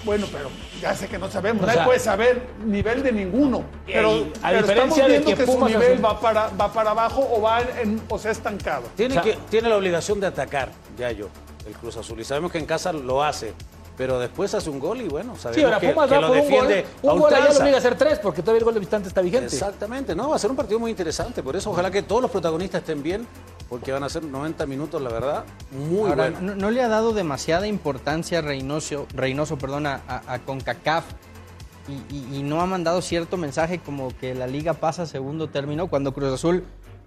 Bueno, 0.05 0.27
pero 0.33 0.49
ya 0.81 0.95
sé 0.95 1.09
que 1.09 1.19
no 1.19 1.31
sabemos, 1.31 1.63
o 1.63 1.67
nadie 1.67 1.85
puede 1.85 1.99
saber 1.99 2.43
nivel 2.65 3.03
de 3.03 3.13
ninguno. 3.13 3.65
Pero, 3.87 4.29
a 4.43 4.51
pero 4.51 4.67
estamos 4.67 4.97
viendo 4.97 5.31
de 5.31 5.37
que, 5.37 5.47
su 5.47 5.65
nivel 5.67 6.05
va 6.05 6.19
para, 6.19 6.49
va 6.49 6.73
para 6.73 6.91
abajo 6.91 7.27
o 7.31 7.43
va 7.43 7.61
en, 7.61 8.01
o 8.09 8.19
sea, 8.19 8.33
estancado. 8.33 8.85
Tiene, 8.97 9.21
tiene 9.51 9.69
la 9.69 9.77
obligación 9.77 10.21
de 10.21 10.27
atacar, 10.27 10.71
ya 10.99 11.13
yo, 11.13 11.29
el 11.67 11.75
Cruz 11.75 11.97
Azul. 11.97 12.19
Y 12.19 12.25
sabemos 12.25 12.51
que 12.51 12.59
en 12.59 12.67
casa 12.67 12.93
lo 12.93 13.23
hace 13.23 13.53
pero 13.97 14.19
después 14.19 14.55
hace 14.55 14.71
un 14.71 14.81
gol 14.81 15.01
y 15.01 15.09
bueno, 15.09 15.37
sabemos 15.37 15.57
sí, 15.57 15.63
ahora 15.65 15.81
que, 15.81 15.91
Pumas 15.91 16.11
va 16.11 16.21
lo 16.21 16.33
defiende 16.33 16.87
un 17.03 17.19
gol, 17.19 17.33
¿eh? 17.33 17.35
un 17.35 17.43
gol 17.47 17.57
obliga 17.61 17.77
a 17.77 17.79
hacer 17.79 17.97
tres 17.97 18.19
porque 18.19 18.43
todavía 18.43 18.59
el 18.59 18.65
gol 18.65 18.75
de 18.75 18.81
visitante 18.81 19.09
está 19.09 19.21
vigente. 19.21 19.47
Exactamente, 19.47 20.15
no, 20.15 20.31
va 20.31 20.37
a 20.37 20.39
ser 20.39 20.51
un 20.51 20.57
partido 20.57 20.79
muy 20.79 20.91
interesante, 20.91 21.43
por 21.43 21.57
eso 21.57 21.71
ojalá 21.71 21.91
que 21.91 22.03
todos 22.03 22.23
los 22.23 22.31
protagonistas 22.31 22.81
estén 22.81 23.03
bien 23.03 23.27
porque 23.69 23.93
van 23.93 24.03
a 24.05 24.09
ser 24.09 24.25
90 24.25 24.67
minutos, 24.67 25.01
la 25.01 25.11
verdad, 25.11 25.45
muy 25.71 26.11
ahora, 26.11 26.31
bueno. 26.31 26.55
No, 26.55 26.71
le 26.71 26.83
ha 26.83 26.89
dado 26.89 27.13
demasiada 27.13 27.67
importancia 27.67 28.41
Reynoso, 28.41 29.07
Reynoso 29.15 29.57
perdón, 29.59 29.87
a, 29.87 30.41
CONCACAF 30.45 31.05
y, 31.89 32.39
y 32.39 32.43
no 32.43 32.61
ha 32.61 32.67
mandado 32.67 33.01
cierto 33.03 33.37
mensaje 33.37 33.79
como 33.79 34.17
que 34.19 34.35
la 34.35 34.47
liga 34.47 34.75
pasa 34.75 35.03
a 35.03 35.07
segundo 35.07 35.49
término 35.49 35.89
cuando 35.89 36.13
Cruz 36.13 36.33
Azul 36.33 36.65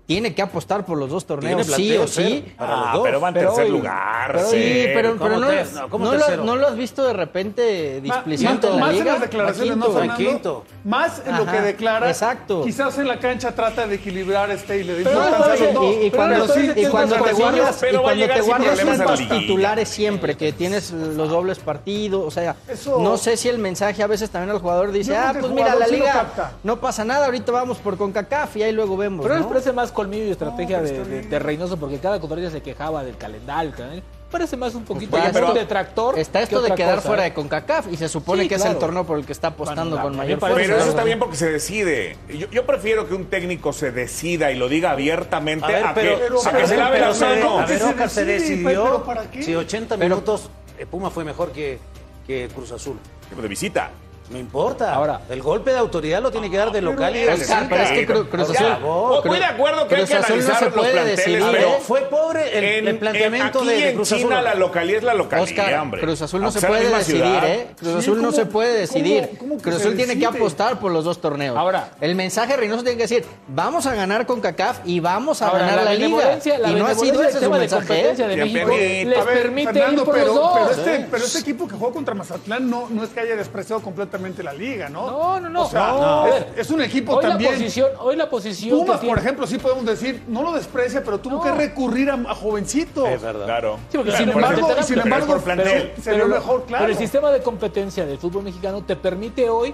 tiene 0.08 0.34
que 0.34 0.42
apostar 0.42 0.86
por 0.86 0.98
los 0.98 1.10
dos 1.10 1.26
torneos, 1.26 1.68
sí 1.68 1.96
o 1.98 2.08
sí. 2.08 2.46
Ah, 2.58 2.98
pero 3.04 3.20
va 3.20 3.28
en 3.28 3.34
tercer 3.34 3.70
lugar. 3.70 4.40
Sí, 4.50 4.86
pero, 4.94 5.16
no, 5.16 5.28
no, 5.28 5.40
no, 5.40 6.14
lo, 6.16 6.44
no, 6.46 6.56
lo, 6.56 6.68
has 6.68 6.78
visto 6.78 7.06
de 7.06 7.12
repente 7.12 8.00
displicente 8.00 8.70
más 8.70 8.96
en 8.96 9.06
las 9.06 9.20
declaraciones, 9.20 9.74
quinto, 9.74 9.88
no 9.88 9.94
Fernando, 9.94 10.16
quinto. 10.18 10.64
Más 10.86 11.22
en 11.26 11.36
lo 11.36 11.46
que 11.46 11.60
declara. 11.60 12.08
Exacto. 12.08 12.64
Quizás 12.64 12.98
en 12.98 13.10
la 13.10 13.20
cancha 13.20 13.54
trata 13.54 13.86
de 13.86 13.96
equilibrar 13.96 14.50
este 14.50 14.78
y 14.78 14.84
le 14.86 15.00
dice. 15.00 15.12
Y, 15.12 16.06
y, 16.06 16.12
cuando, 16.12 16.46
y 16.56 16.86
cuando 16.86 17.16
te 17.18 17.34
guardas, 17.34 17.84
y 17.92 17.98
cuando 17.98 18.28
te 18.28 18.42
guardas 18.42 19.30
titulares 19.30 19.90
siempre, 19.90 20.38
que 20.38 20.54
tienes 20.54 20.92
los 20.92 21.30
dobles 21.30 21.60
partidos, 21.60 22.26
o 22.26 22.32
sea, 22.32 22.56
no 22.98 23.18
sé 23.18 23.36
si 23.36 23.50
el 23.50 23.60
mensaje 23.60 24.02
a 24.02 24.08
veces 24.08 24.30
también 24.30 24.52
al 24.52 24.62
jugador 24.62 24.94
dice, 24.94 25.18
ah, 25.18 25.36
pues 25.38 25.52
mira, 25.52 25.76
la 25.76 25.88
liga 25.88 26.54
no 26.64 26.80
pasa 26.80 27.04
nada, 27.04 27.26
ahorita 27.26 27.52
vamos 27.52 27.80
por 27.80 27.98
CONCACAF 27.98 28.56
y 28.56 28.64
ahí 28.64 28.72
luego 28.72 28.96
vemos. 28.96 29.26
Pero 29.26 29.38
les 29.38 29.46
parece 29.46 29.74
más 29.74 29.92
colmillo 29.98 30.26
y 30.26 30.30
estrategia 30.30 30.78
no, 30.78 30.84
de, 30.84 31.06
de, 31.06 31.22
de, 31.24 31.40
Reynoso, 31.40 31.78
porque 31.78 31.98
cada 31.98 32.20
día 32.20 32.52
se 32.52 32.62
quejaba 32.62 33.04
del 33.04 33.18
calendario. 33.18 33.74
¿eh? 33.80 34.04
Parece 34.30 34.56
más 34.56 34.76
un 34.76 34.86
poquito 34.86 35.16
Oye, 35.16 35.30
pero 35.34 35.54
detractor. 35.54 36.20
Está 36.20 36.44
esto 36.44 36.62
que 36.62 36.70
de 36.70 36.76
quedar 36.76 36.98
cosa, 36.98 37.08
fuera 37.08 37.26
¿eh? 37.26 37.30
de 37.30 37.34
CONCACAF 37.34 37.92
y 37.92 37.98
se 37.98 38.08
supone 38.08 38.44
sí, 38.44 38.50
que 38.50 38.56
claro. 38.58 38.70
es 38.70 38.76
el 38.76 38.80
torneo 38.80 39.06
por 39.06 39.18
el 39.18 39.26
que 39.26 39.32
está 39.32 39.48
apostando 39.48 39.96
bueno, 39.96 40.04
con 40.04 40.18
mayor 40.18 40.40
fuerza. 40.40 40.56
Pero 40.56 40.78
eso 40.78 40.90
está 40.90 41.04
bien 41.04 41.18
porque 41.18 41.36
se 41.36 41.50
decide. 41.50 42.16
Yo, 42.30 42.48
yo, 42.52 42.64
prefiero 42.68 43.08
que 43.08 43.16
un 43.16 43.26
técnico 43.26 43.74
se 43.74 43.92
decida 43.92 44.52
y 44.52 44.56
lo 44.56 44.70
diga 44.70 44.92
abiertamente 44.92 45.66
a, 45.66 45.70
ver, 45.70 45.86
a 45.86 45.94
pero, 45.96 46.16
que, 46.18 46.24
pero, 46.26 46.48
a 46.48 46.52
que 46.52 46.68
se 46.68 46.78
lave 46.78 47.00
las 47.00 47.20
manos. 47.20 47.66
Pero 47.68 48.10
se 48.10 48.26
decidió. 48.26 49.04
¿para 49.04 49.32
qué? 49.32 49.42
Si 49.42 49.56
80 49.56 49.98
minutos 49.98 50.52
eh, 50.78 50.86
Puma 50.86 51.10
fue 51.10 51.24
mejor 51.24 51.52
que, 51.52 51.80
que 52.28 52.50
Cruz 52.54 52.72
Azul. 52.72 53.00
De 53.36 53.48
visita. 53.48 53.90
No 54.30 54.38
importa. 54.38 54.94
Ahora, 54.94 55.22
el 55.30 55.42
golpe 55.42 55.72
de 55.72 55.78
autoridad 55.78 56.22
lo 56.22 56.32
tiene 56.32 56.52
que 56.52 56.58
dar 56.58 56.68
ah, 56.70 56.72
de 56.72 56.82
local 56.82 57.16
y 57.16 57.20
de 57.20 57.36
visita. 57.36 57.84
Es 57.84 57.92
que 57.92 58.06
Cruz, 58.06 58.50
Azul. 58.50 58.78
O 58.84 59.24
muy 59.26 59.40
de 59.40 59.46
acuerdo 59.46 59.88
que 59.88 59.96
Cruz 59.96 60.12
hay 60.12 60.20
que 60.20 60.26
analizar 60.26 60.54
no 60.54 60.60
se 60.60 60.72
puede 60.72 61.06
decidir, 61.06 61.44
fue 61.82 62.02
pobre 62.02 62.58
el, 62.58 62.64
en, 62.64 62.88
el 62.90 62.98
planteamiento 62.98 63.62
en, 63.62 63.70
aquí 63.70 63.82
de, 63.82 63.90
en 63.90 63.96
Cruz 63.96 64.12
Azul. 64.12 64.24
China 64.24 64.42
la 64.42 64.56
localidad 64.56 64.98
es 64.98 65.04
la 65.04 65.14
localidad, 65.14 65.50
Oscar, 65.50 65.80
hombre. 65.80 66.02
Cruz 66.02 66.22
Azul 66.22 66.42
no 66.42 66.52
se 66.52 66.68
puede 66.68 66.90
decidir, 66.90 67.40
¿eh? 67.44 67.68
Cruz 67.78 67.96
Azul 67.96 68.22
no 68.22 68.32
se 68.32 68.46
puede 68.46 68.80
decidir. 68.80 69.30
¿cómo, 69.40 69.52
cómo 69.52 69.62
Cruz 69.62 69.76
Azul 69.76 69.96
tiene 69.96 70.20
que 70.20 70.26
apostar 70.26 70.80
por 70.80 70.92
los 70.92 71.06
dos 71.06 71.22
torneos. 71.22 71.56
Ahora, 71.56 71.92
el 72.02 72.16
mensaje 72.16 72.58
Reynoso 72.58 72.84
tiene 72.84 72.98
que 72.98 73.04
decir, 73.04 73.26
vamos 73.48 73.86
a 73.86 73.96
ganar 73.96 74.26
con 74.26 74.42
CACAF 74.42 74.80
y 74.84 75.00
vamos 75.00 75.42
a 75.42 75.48
ahora, 75.48 75.60
ganar 75.60 75.84
la, 75.86 75.94
liga. 75.94 76.40
Y 76.68 76.76
no 76.76 76.86
ha 76.86 76.96
sido 76.96 77.24
ese 77.24 77.40
tema 77.40 77.60
de 77.60 77.66
¿eh? 77.66 77.70
competencia 77.70 78.28
de 78.28 78.36
México. 78.36 78.70
Les 78.70 79.24
permite 79.24 79.80
ir 79.92 80.04
por 80.04 80.18
los 80.18 80.36
dos. 80.36 80.72
Este, 80.78 81.08
pero 81.10 81.24
este 81.24 81.40
equipo 81.40 81.68
que 81.68 81.76
jugó 81.76 81.94
contra 81.94 82.14
Mazatlán 82.14 82.70
no 82.70 83.04
es 83.04 83.10
que 83.10 83.22
haya 83.22 83.36
despreciado 83.36 83.82
completamente 83.82 84.17
la 84.44 84.54
liga, 84.54 84.90
¿no? 84.90 85.10
No, 85.10 85.40
no, 85.40 85.50
no. 85.50 85.64
O 85.64 85.70
sea. 85.70 86.26
Es, 86.56 86.70
un 86.70 86.82
equipo 86.82 87.16
hoy 87.16 87.22
también. 87.22 87.52
La 87.52 87.58
posición, 87.58 87.90
hoy 88.00 88.16
la 88.16 88.30
posición. 88.30 88.80
Pumas, 88.80 89.00
por 89.00 89.18
ejemplo, 89.18 89.48
sí 89.48 89.58
podemos 89.58 89.86
decir, 89.86 90.24
no 90.28 90.44
lo 90.44 90.52
desprecia, 90.54 91.04
pero 91.04 91.20
tuvo 91.20 91.42
que 91.42 91.52
recurrir 91.52 92.10
a, 92.10 92.16
a, 92.16 92.36
jovencitos. 92.36 93.08
Es 93.08 93.22
verdad. 93.22 93.46
Claro. 93.46 93.80
Sí, 93.90 93.98
porque, 93.98 94.12
sin, 94.12 94.30
embargo, 94.30 94.68
sin 94.84 95.00
embargo, 95.00 95.28
por 95.28 95.44
pero, 95.44 96.28
mejor, 96.28 96.66
claro. 96.66 96.84
Pero 96.86 96.92
el 96.94 96.98
sistema 96.98 97.32
de 97.32 97.42
competencia 97.42 98.06
del 98.06 98.18
fútbol 98.18 98.44
mexicano 98.44 98.84
te 98.84 98.96
permite 98.96 99.50
hoy 99.50 99.74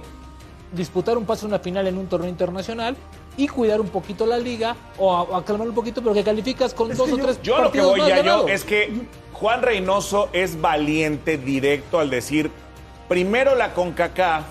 disputar 0.71 1.17
un 1.17 1.25
paso 1.25 1.45
a 1.45 1.49
una 1.49 1.59
final 1.59 1.87
en 1.87 1.97
un 1.97 2.07
torneo 2.07 2.29
internacional 2.29 2.95
y 3.37 3.47
cuidar 3.47 3.81
un 3.81 3.89
poquito 3.89 4.25
la 4.25 4.37
liga 4.37 4.75
o 4.97 5.35
acalmar 5.35 5.67
un 5.67 5.75
poquito, 5.75 6.01
pero 6.01 6.13
que 6.13 6.23
calificas 6.23 6.73
con 6.73 6.89
dos 6.89 7.11
o 7.11 7.17
yo, 7.17 7.23
tres 7.23 7.41
Yo 7.41 7.61
lo 7.61 7.71
que 7.71 7.81
voy 7.81 7.99
ya 7.99 8.21
yo 8.21 8.47
es 8.47 8.63
que 8.63 8.91
Juan 9.33 9.61
Reynoso 9.61 10.29
es 10.33 10.59
valiente 10.59 11.37
directo 11.37 11.99
al 11.99 12.09
decir 12.09 12.51
primero 13.07 13.55
la 13.55 13.73
CONCACAF, 13.73 14.43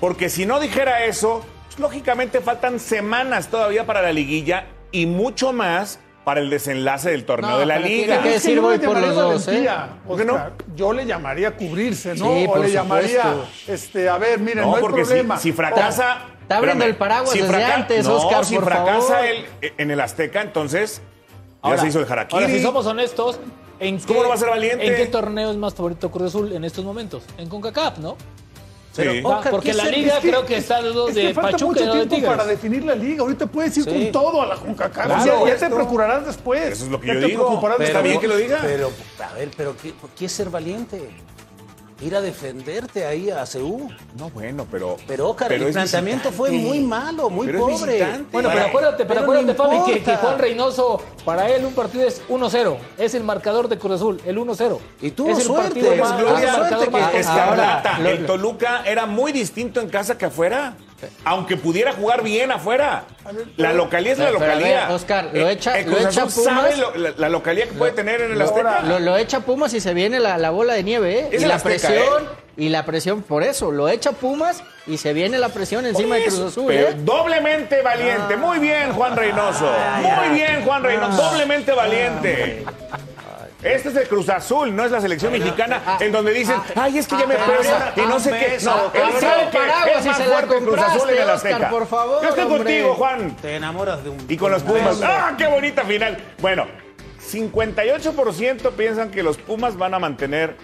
porque 0.00 0.28
si 0.28 0.46
no 0.46 0.60
dijera 0.60 1.04
eso, 1.04 1.44
pues, 1.66 1.78
lógicamente 1.78 2.40
faltan 2.40 2.78
semanas 2.78 3.48
todavía 3.48 3.84
para 3.84 4.02
la 4.02 4.12
liguilla 4.12 4.66
y 4.92 5.06
mucho 5.06 5.52
más 5.52 5.98
para 6.24 6.40
el 6.40 6.48
desenlace 6.48 7.10
del 7.10 7.24
torneo 7.24 7.58
de 7.58 7.66
la 7.66 7.78
liga. 7.78 8.22
Tiene 8.22 8.40
que 8.40 8.86
por 8.86 8.98
los 8.98 9.14
dos, 9.14 9.48
¿eh? 9.48 9.68
¿Por 10.06 10.18
qué 10.18 10.24
no? 10.24 10.38
Yo 10.74 10.92
le 10.92 11.04
llamaría 11.04 11.54
cubrirse, 11.54 12.14
¿no? 12.14 12.30
O 12.30 12.58
le 12.58 12.70
llamaría, 12.70 13.34
este, 13.66 14.08
a 14.08 14.18
ver, 14.18 14.40
miren, 14.40 14.64
no, 14.64 14.76
hay 14.76 14.80
porque 14.80 15.02
problema. 15.02 15.36
Si, 15.36 15.52
fracasa. 15.52 16.18
Está 16.40 16.58
abriendo 16.58 16.84
el 16.84 16.94
paraguas 16.96 17.30
si 17.30 17.40
desde 17.40 18.10
Oscar, 18.10 18.44
si 18.44 18.58
fracasa. 18.58 19.26
Él, 19.26 19.46
e, 19.62 19.72
en 19.78 19.90
el 19.90 20.00
Azteca, 20.00 20.42
entonces 20.42 21.00
ahora, 21.62 21.76
ya 21.76 21.82
se 21.82 21.88
hizo 21.88 22.00
el 22.00 22.10
harakiri. 22.10 22.42
Ahora, 22.42 22.54
si 22.54 22.62
somos 22.62 22.86
honestos, 22.86 23.40
¿En 23.80 23.98
¿Cómo 23.98 24.14
qué, 24.14 24.22
no 24.22 24.28
va 24.28 24.34
a 24.34 24.38
ser 24.38 24.50
valiente? 24.50 24.86
¿En 24.86 24.96
qué 24.96 25.06
torneo 25.06 25.50
es 25.50 25.56
más 25.56 25.74
favorito 25.74 26.10
Cruz 26.10 26.28
Azul 26.28 26.52
en 26.52 26.64
estos 26.64 26.84
momentos? 26.84 27.24
En 27.38 27.48
CONCACAF, 27.48 27.98
¿no? 27.98 28.16
Sí. 28.92 29.02
Pero, 29.02 29.28
Oca, 29.28 29.48
ah, 29.48 29.50
porque 29.50 29.74
la 29.74 29.86
liga 29.86 30.14
es 30.14 30.20
que, 30.20 30.28
creo 30.28 30.46
que 30.46 30.56
está 30.56 30.80
dos 30.80 31.08
es 31.10 31.16
de 31.16 31.34
falta 31.34 31.50
Pachuca 31.50 31.80
mucho 31.80 32.08
tiempo 32.08 32.14
de 32.14 32.22
para 32.22 32.46
definir 32.46 32.84
la 32.84 32.94
liga. 32.94 33.22
Ahorita 33.22 33.46
puedes 33.46 33.76
ir 33.76 33.84
sí. 33.84 33.90
con 33.90 34.12
todo 34.12 34.42
a 34.42 34.46
la 34.46 34.54
CONCACAF. 34.54 35.06
Claro, 35.06 35.20
o 35.20 35.24
sea, 35.24 35.46
ya 35.46 35.54
esto, 35.54 35.66
te 35.66 35.74
procurarás 35.74 36.26
después. 36.26 36.62
Eso 36.62 36.84
es 36.84 36.90
lo 36.90 37.00
que 37.00 37.08
ya 37.08 37.14
yo 37.14 37.20
te 37.20 37.26
digo. 37.26 37.60
Pero, 37.60 37.82
está 37.82 38.02
bien 38.02 38.20
que 38.20 38.28
lo 38.28 38.36
diga. 38.36 38.60
Pero, 38.62 38.92
a 39.18 39.34
ver, 39.34 39.50
pero 39.56 39.76
¿qué, 39.76 39.92
¿qué 40.16 40.26
es 40.26 40.32
ser 40.32 40.50
valiente? 40.50 41.10
ir 42.04 42.14
a 42.14 42.20
defenderte 42.20 43.06
ahí 43.06 43.30
a 43.30 43.46
CEU. 43.46 43.90
No, 44.18 44.30
bueno, 44.30 44.66
pero. 44.70 44.96
Pero 45.06 45.30
Oscar, 45.30 45.52
el 45.52 45.72
planteamiento 45.72 46.30
fue 46.30 46.50
muy 46.50 46.80
malo, 46.80 47.30
muy 47.30 47.48
pobre. 47.48 48.04
Bueno, 48.30 48.50
pero 48.52 48.66
acuérdate, 48.66 49.04
pero, 49.04 49.20
acuérdate, 49.20 49.54
Fabi, 49.54 49.92
que, 49.92 50.02
que, 50.02 50.16
Juan 50.16 50.38
Reynoso, 50.38 51.00
para 51.24 51.48
él 51.48 51.64
un 51.64 51.72
partido 51.72 52.06
es 52.06 52.22
1-0. 52.28 52.76
Es 52.98 53.14
el 53.14 53.24
marcador 53.24 53.68
de 53.68 53.78
Cruz 53.78 53.94
Azul, 53.94 54.20
el 54.24 54.38
1-0. 54.38 54.78
Y 55.00 55.10
tú 55.12 55.28
es 55.28 55.38
el 55.38 55.54
es 55.54 57.26
que 57.26 57.40
ahora, 57.40 57.98
el 58.04 58.26
Toluca 58.26 58.82
era 58.84 59.06
muy 59.06 59.32
distinto 59.32 59.80
en 59.80 59.88
casa 59.88 60.18
que 60.18 60.26
afuera 60.26 60.76
aunque 61.24 61.56
pudiera 61.56 61.92
jugar 61.92 62.22
bien 62.22 62.50
afuera. 62.50 63.04
La 63.56 63.72
localía 63.72 64.12
es 64.12 64.18
la 64.18 64.30
localía. 64.30 64.88
Oscar, 64.90 65.30
lo 65.32 65.48
eh, 65.48 65.52
echa, 65.52 65.78
eh, 65.78 65.84
Pumas. 65.84 66.34
Sabe 66.34 66.74
la, 67.16 67.28
localía 67.28 67.66
que 67.66 67.72
puede 67.72 67.92
tener 67.92 68.20
en 68.20 68.32
el 68.32 68.42
Azteca. 68.42 68.82
Lo, 68.82 69.16
echa 69.16 69.40
Pumas 69.40 69.72
y 69.74 69.80
se 69.80 69.94
viene 69.94 70.20
la, 70.20 70.50
bola 70.50 70.74
de 70.74 70.82
nieve, 70.82 71.20
¿eh? 71.20 71.38
Y 71.40 71.44
la 71.44 71.58
presión. 71.58 71.92
¿eh? 71.92 72.44
Y 72.56 72.68
la 72.68 72.84
presión, 72.84 73.22
por 73.22 73.42
eso, 73.42 73.72
lo 73.72 73.88
echa 73.88 74.12
Pumas 74.12 74.62
y 74.86 74.98
se 74.98 75.12
viene 75.12 75.38
la 75.38 75.48
presión 75.48 75.86
encima 75.86 76.16
de 76.16 76.26
Cruz 76.26 76.40
Azul. 76.40 76.72
Doblemente 76.98 77.82
valiente. 77.82 78.34
Ah. 78.34 78.36
Muy 78.36 78.58
bien, 78.60 78.92
Juan 78.92 79.16
Reynoso. 79.16 79.72
Muy 80.00 80.36
bien, 80.36 80.62
Juan 80.64 80.84
Reynoso. 80.84 81.22
Ah. 81.22 81.30
Doblemente 81.30 81.72
valiente. 81.72 82.64
Ah. 82.92 82.93
Este 83.64 83.88
es 83.88 83.96
el 83.96 84.08
Cruz 84.08 84.28
Azul, 84.28 84.76
no 84.76 84.84
es 84.84 84.90
la 84.90 85.00
selección 85.00 85.32
mexicana 85.32 85.82
ah. 85.86 85.98
en 85.98 86.12
donde 86.12 86.34
dicen, 86.34 86.56
ah. 86.58 86.82
ay, 86.82 86.98
es 86.98 87.06
que 87.06 87.16
ya 87.16 87.26
me 87.26 87.34
ah, 87.34 87.46
pesa 87.46 87.92
y 87.96 88.00
no 88.02 88.20
sé 88.20 88.30
qué. 88.30 88.58
No, 88.62 88.92
él 88.92 89.20
sabe 89.20 89.50
que 89.50 89.98
es 89.98 90.06
más 90.06 90.22
fuerte 90.22 90.56
Cruz 90.58 90.78
Azul 90.78 91.10
en 91.10 91.22
el 91.22 91.30
Azteca. 91.30 91.70
Por 91.70 91.86
favor, 91.86 92.22
Yo 92.22 92.28
estoy 92.28 92.44
contigo, 92.44 92.94
Juan. 92.94 93.36
Te 93.36 93.56
enamoras 93.56 94.04
de 94.04 94.10
un. 94.10 94.18
Y 94.28 94.36
con 94.36 94.50
los 94.50 94.62
Pumas. 94.62 95.00
¡Ah, 95.02 95.34
qué 95.38 95.46
bonita 95.46 95.82
final! 95.84 96.18
Bueno, 96.42 96.66
58% 97.32 98.72
piensan 98.72 99.10
que 99.10 99.22
los 99.22 99.38
Pumas 99.38 99.78
van 99.78 99.94
a 99.94 99.98
mantener 99.98 100.56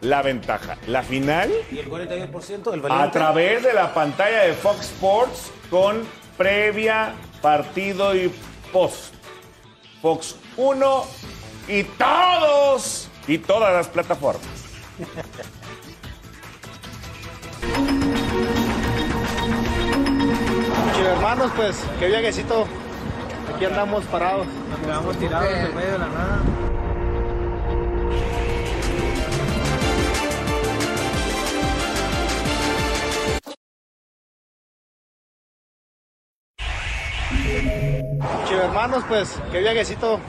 la 0.00 0.22
ventaja. 0.22 0.78
La 0.86 1.02
final. 1.02 1.52
Y 1.70 1.78
el 1.78 1.90
42% 1.90 2.70
del? 2.70 2.82
A 2.90 3.10
través 3.10 3.62
de 3.62 3.74
la 3.74 3.92
pantalla 3.92 4.40
de 4.44 4.54
Fox 4.54 4.86
Sports 4.86 5.52
con 5.68 6.02
previa, 6.38 7.12
partido 7.42 8.14
y 8.14 8.32
post. 8.72 9.14
Fox 10.00 10.36
1 10.56 11.04
y 11.68 11.84
todos 11.84 13.08
y 13.26 13.38
todas 13.38 13.72
las 13.74 13.88
plataformas. 13.88 14.68
hermanos, 21.08 21.50
pues, 21.56 21.84
qué 21.98 22.06
viajecito. 22.06 22.66
Aquí 23.54 23.64
andamos 23.64 24.04
parados. 24.06 24.46
Nos 24.70 24.78
quedamos 24.80 25.16
tirados 25.18 25.52
en 25.52 25.74
medio 25.74 25.92
de 25.92 25.98
la 25.98 26.06
nada. 26.06 26.42
Chivo 38.46 38.60
hermanos, 38.62 39.04
pues, 39.08 39.36
qué 39.52 39.60
viajecito. 39.60 40.20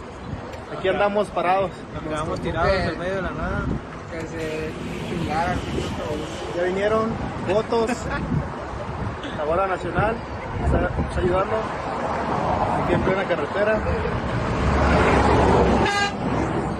Aquí 0.80 0.88
andamos 0.88 1.28
parados. 1.28 1.72
Nos 1.94 2.04
quedamos 2.04 2.40
tirados 2.40 2.72
en 2.72 2.98
medio 2.98 3.16
de 3.16 3.22
la 3.22 3.32
nada. 3.32 3.66
Que 4.14 4.22
se 4.28 4.72
Ya 6.56 6.64
vinieron 6.64 7.10
votos. 7.50 7.92
La 9.38 9.44
bola 9.44 9.68
nacional 9.68 10.16
está, 10.64 10.90
está 11.10 11.20
ayudando 11.20 11.56
aquí 12.86 12.94
en 12.94 13.02
plena 13.02 13.24
carretera. 13.26 13.80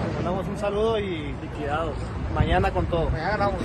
Les 0.06 0.14
mandamos 0.14 0.48
un 0.48 0.58
saludo 0.58 0.98
y 0.98 1.34
liquidados. 1.42 1.96
Mañana 2.34 2.70
con 2.70 2.86
todo. 2.86 3.10
Mañana 3.10 3.30
ganamos. 3.32 3.60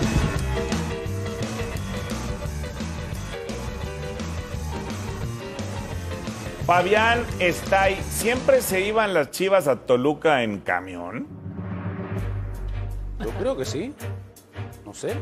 Fabián 6.65 7.23
Estay, 7.37 7.95
¿siempre 8.09 8.59
se 8.59 8.81
iban 8.81 9.13
las 9.13 9.29
chivas 9.29 9.67
a 9.67 9.75
Toluca 9.75 10.41
en 10.41 10.61
camión? 10.61 11.27
Yo 13.19 13.29
creo 13.39 13.55
que 13.55 13.65
sí. 13.65 13.93
No 14.83 14.91
sé. 14.91 15.13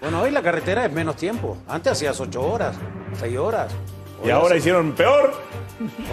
Bueno, 0.00 0.22
hoy 0.22 0.32
la 0.32 0.42
carretera 0.42 0.86
es 0.86 0.92
menos 0.92 1.14
tiempo. 1.14 1.56
Antes 1.68 1.92
hacías 1.92 2.18
8 2.18 2.42
horas, 2.42 2.74
6 3.20 3.38
horas. 3.38 3.72
Y 4.24 4.30
ahora 4.30 4.56
hicieron 4.56 4.92
peor. 4.92 5.34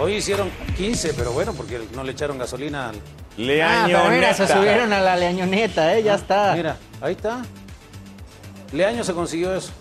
Hoy 0.00 0.14
hicieron 0.14 0.50
15, 0.76 1.14
pero 1.14 1.32
bueno, 1.32 1.52
porque 1.52 1.80
no 1.92 2.04
le 2.04 2.12
echaron 2.12 2.38
gasolina 2.38 2.90
al... 2.90 2.96
Ah, 3.60 3.84
pero 3.86 4.08
mira, 4.08 4.34
se 4.34 4.46
subieron 4.46 4.92
a 4.92 5.00
la 5.00 5.16
leañoneta, 5.16 5.96
¿eh? 5.96 6.02
Ya 6.04 6.14
está. 6.14 6.54
Mira, 6.54 6.76
ahí 7.00 7.14
está. 7.14 7.42
Leaño 8.72 9.02
se 9.02 9.14
consiguió 9.14 9.52
eso. 9.52 9.72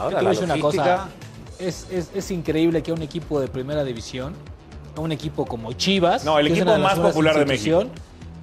Ahora 0.00 0.16
la 0.16 0.20
voy 0.22 0.26
a 0.26 0.30
decir 0.30 0.44
una 0.44 0.56
logística... 0.56 0.96
cosa. 0.96 1.08
Es, 1.58 1.86
es- 1.90 2.10
es 2.14 2.30
increíble 2.30 2.82
que 2.82 2.90
a 2.90 2.94
un 2.94 3.02
equipo 3.02 3.38
de 3.40 3.48
primera 3.48 3.84
división, 3.84 4.34
a 4.96 5.00
un 5.00 5.12
equipo 5.12 5.44
como 5.44 5.72
Chivas, 5.74 6.24
No, 6.24 6.38
el 6.38 6.46
equipo 6.48 6.76
más 6.78 6.98
popular 6.98 7.34
de 7.34 7.40
institución, 7.42 7.90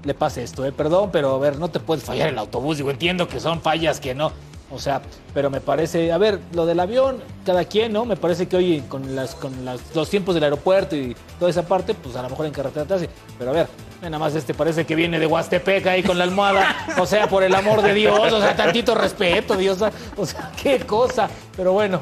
le 0.04 0.14
pase 0.14 0.44
esto, 0.44 0.64
¿eh? 0.66 0.72
Perdón, 0.72 1.10
pero 1.12 1.34
a 1.36 1.40
ver, 1.40 1.58
no 1.60 1.70
te 1.70 1.80
puedes 1.80 2.04
fallar 2.04 2.30
el 2.30 2.38
autobús. 2.38 2.78
Digo, 2.78 2.92
entiendo 2.92 3.28
que 3.28 3.40
son 3.40 3.62
fallas 3.62 4.00
que 4.00 4.14
no. 4.16 4.32
O 4.70 4.80
sea, 4.80 5.02
pero 5.34 5.50
me 5.50 5.62
parece, 5.62 6.12
a 6.12 6.18
ver, 6.18 6.40
lo 6.54 6.66
del 6.66 6.80
avión, 6.82 7.24
cada 7.46 7.64
quien, 7.64 7.94
¿no? 7.94 8.04
Me 8.04 8.18
parece 8.18 8.48
que 8.48 8.58
hoy 8.58 8.82
con, 8.90 9.16
las, 9.16 9.34
con 9.36 9.64
las- 9.64 9.80
los 9.96 10.10
tiempos 10.10 10.36
del 10.36 10.44
aeropuerto 10.44 10.94
y 10.96 11.16
toda 11.40 11.50
esa 11.50 11.66
parte, 11.66 11.94
pues 11.94 12.18
a 12.18 12.22
lo 12.22 12.30
mejor 12.30 12.46
en 12.48 12.52
carretera 12.52 12.86
te 12.86 12.94
hace. 12.96 13.10
Pero 13.40 13.52
a 13.52 13.54
ver, 13.54 13.68
ve 14.02 14.10
nada 14.10 14.20
más 14.20 14.36
este 14.36 14.54
parece 14.54 14.86
que 14.86 14.94
viene 14.94 15.20
de 15.20 15.26
Huastepec 15.26 15.88
ahí 15.88 16.04
con 16.04 16.18
la 16.18 16.26
almohada. 16.26 16.76
O 17.00 17.06
sea, 17.06 17.28
por 17.30 17.44
el 17.44 17.56
amor 17.56 17.82
de 17.82 17.94
Dios, 17.94 18.34
o 18.34 18.42
sea, 18.42 18.58
tantito 18.58 18.94
respeto, 18.94 19.56
Dios. 19.56 19.78
O 20.18 20.26
sea, 20.26 20.52
qué 20.62 20.80
cosa. 20.82 21.30
Pero 21.56 21.72
bueno, 21.72 22.02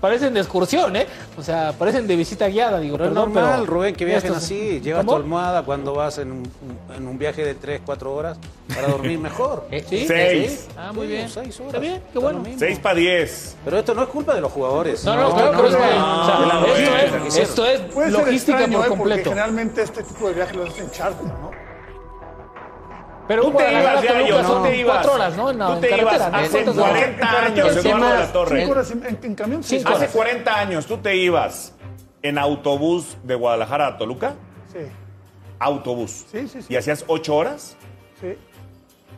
parecen 0.00 0.34
de 0.34 0.40
excursión, 0.40 0.94
¿eh? 0.96 1.06
O 1.36 1.42
sea, 1.42 1.72
parecen 1.78 2.06
de 2.06 2.16
visita 2.16 2.48
guiada, 2.48 2.80
digo, 2.80 2.96
Pero 2.96 3.06
es 3.06 3.14
perdón, 3.14 3.32
normal, 3.34 3.60
pero 3.60 3.66
Rubén, 3.66 3.94
que 3.94 4.04
viajen 4.04 4.28
estos- 4.32 4.44
así. 4.44 4.80
Llevas 4.80 5.04
tu 5.06 5.14
almohada 5.14 5.62
cuando 5.62 5.94
vas 5.94 6.18
en 6.18 6.32
un, 6.32 6.50
en 6.96 7.06
un 7.06 7.18
viaje 7.18 7.44
de 7.44 7.54
3, 7.54 7.80
4 7.84 8.14
horas 8.14 8.38
para 8.74 8.88
dormir 8.88 9.18
mejor. 9.18 9.66
¿Sí? 9.88 10.04
Seis. 10.06 10.66
¿Sí? 10.68 10.74
Ah, 10.76 10.92
muy 10.92 11.06
Sí, 11.06 11.12
bien. 11.12 11.28
seis 11.28 11.60
horas. 11.60 11.66
Está 11.74 11.78
bien, 11.78 12.02
qué 12.12 12.18
bueno. 12.18 12.42
lo. 12.44 12.58
6 12.58 12.78
para 12.78 12.94
10. 12.94 13.56
Pero 13.64 13.78
esto 13.78 13.94
no 13.94 14.02
es 14.02 14.08
culpa 14.08 14.34
de 14.34 14.40
los 14.40 14.52
jugadores. 14.52 15.04
No, 15.04 15.16
no, 15.16 15.34
claro, 15.34 15.52
pero 15.56 15.68
es 15.68 15.76
que, 15.76 15.82
o 15.82 15.84
sea, 15.86 16.38
no, 16.38 16.66
esto, 16.66 16.90
no, 16.90 16.96
es, 16.98 17.12
no, 17.34 17.42
esto 17.42 17.66
es 17.66 17.80
Puede 17.92 18.10
ser 18.10 18.20
logística 18.20 18.58
extraño, 18.60 18.78
por 18.78 18.86
¿eh? 18.86 18.88
Porque 18.90 18.98
completo. 19.10 19.30
generalmente 19.30 19.82
este 19.82 20.02
tipo 20.02 20.28
de 20.28 20.34
viajes 20.34 20.56
los 20.56 20.68
hacen 20.70 20.90
charter, 20.90 21.24
¿no? 21.26 21.50
Pero 23.28 23.42
Tú 23.42 23.52
te 23.52 23.70
ibas, 23.72 23.94
Toluca 23.96 24.14
Yayo, 24.20 24.42
son 24.44 24.62
tú 24.62 24.68
te 24.68 24.76
ibas. 24.76 24.94
cuatro 24.96 25.12
horas, 25.12 25.36
¿no? 25.36 25.50
En, 25.50 25.58
Tú 25.58 25.80
te 25.80 25.98
ibas 25.98 26.18
¿no? 26.18 26.36
hace 26.38 26.50
¿Cuántas 26.64 26.76
horas? 26.78 26.90
40 26.90 27.40
años, 27.42 27.58
El 27.58 27.58
Eduardo 27.78 27.82
tema- 27.82 28.12
de 28.14 28.18
la 28.18 28.32
Torre. 28.32 28.60
Cinco 28.60 28.72
horas 28.72 28.90
en, 28.90 29.06
en- 29.06 29.18
en 29.22 29.34
camión, 29.34 29.62
sí. 29.62 29.78
Cinco 29.78 29.92
Hace 29.92 30.08
40 30.08 30.58
años, 30.58 30.86
¿tú 30.86 30.96
te 30.98 31.14
ibas 31.16 31.74
en 32.22 32.38
autobús 32.38 33.16
de 33.22 33.34
Guadalajara 33.34 33.86
a 33.86 33.98
Toluca? 33.98 34.34
Sí, 34.72 34.78
Autobús. 35.58 36.24
Sí, 36.32 36.48
sí, 36.48 36.62
sí. 36.62 36.66
¿Y 36.72 36.76
hacías 36.76 37.04
8 37.06 37.36
horas? 37.36 37.76
sí. 38.20 38.36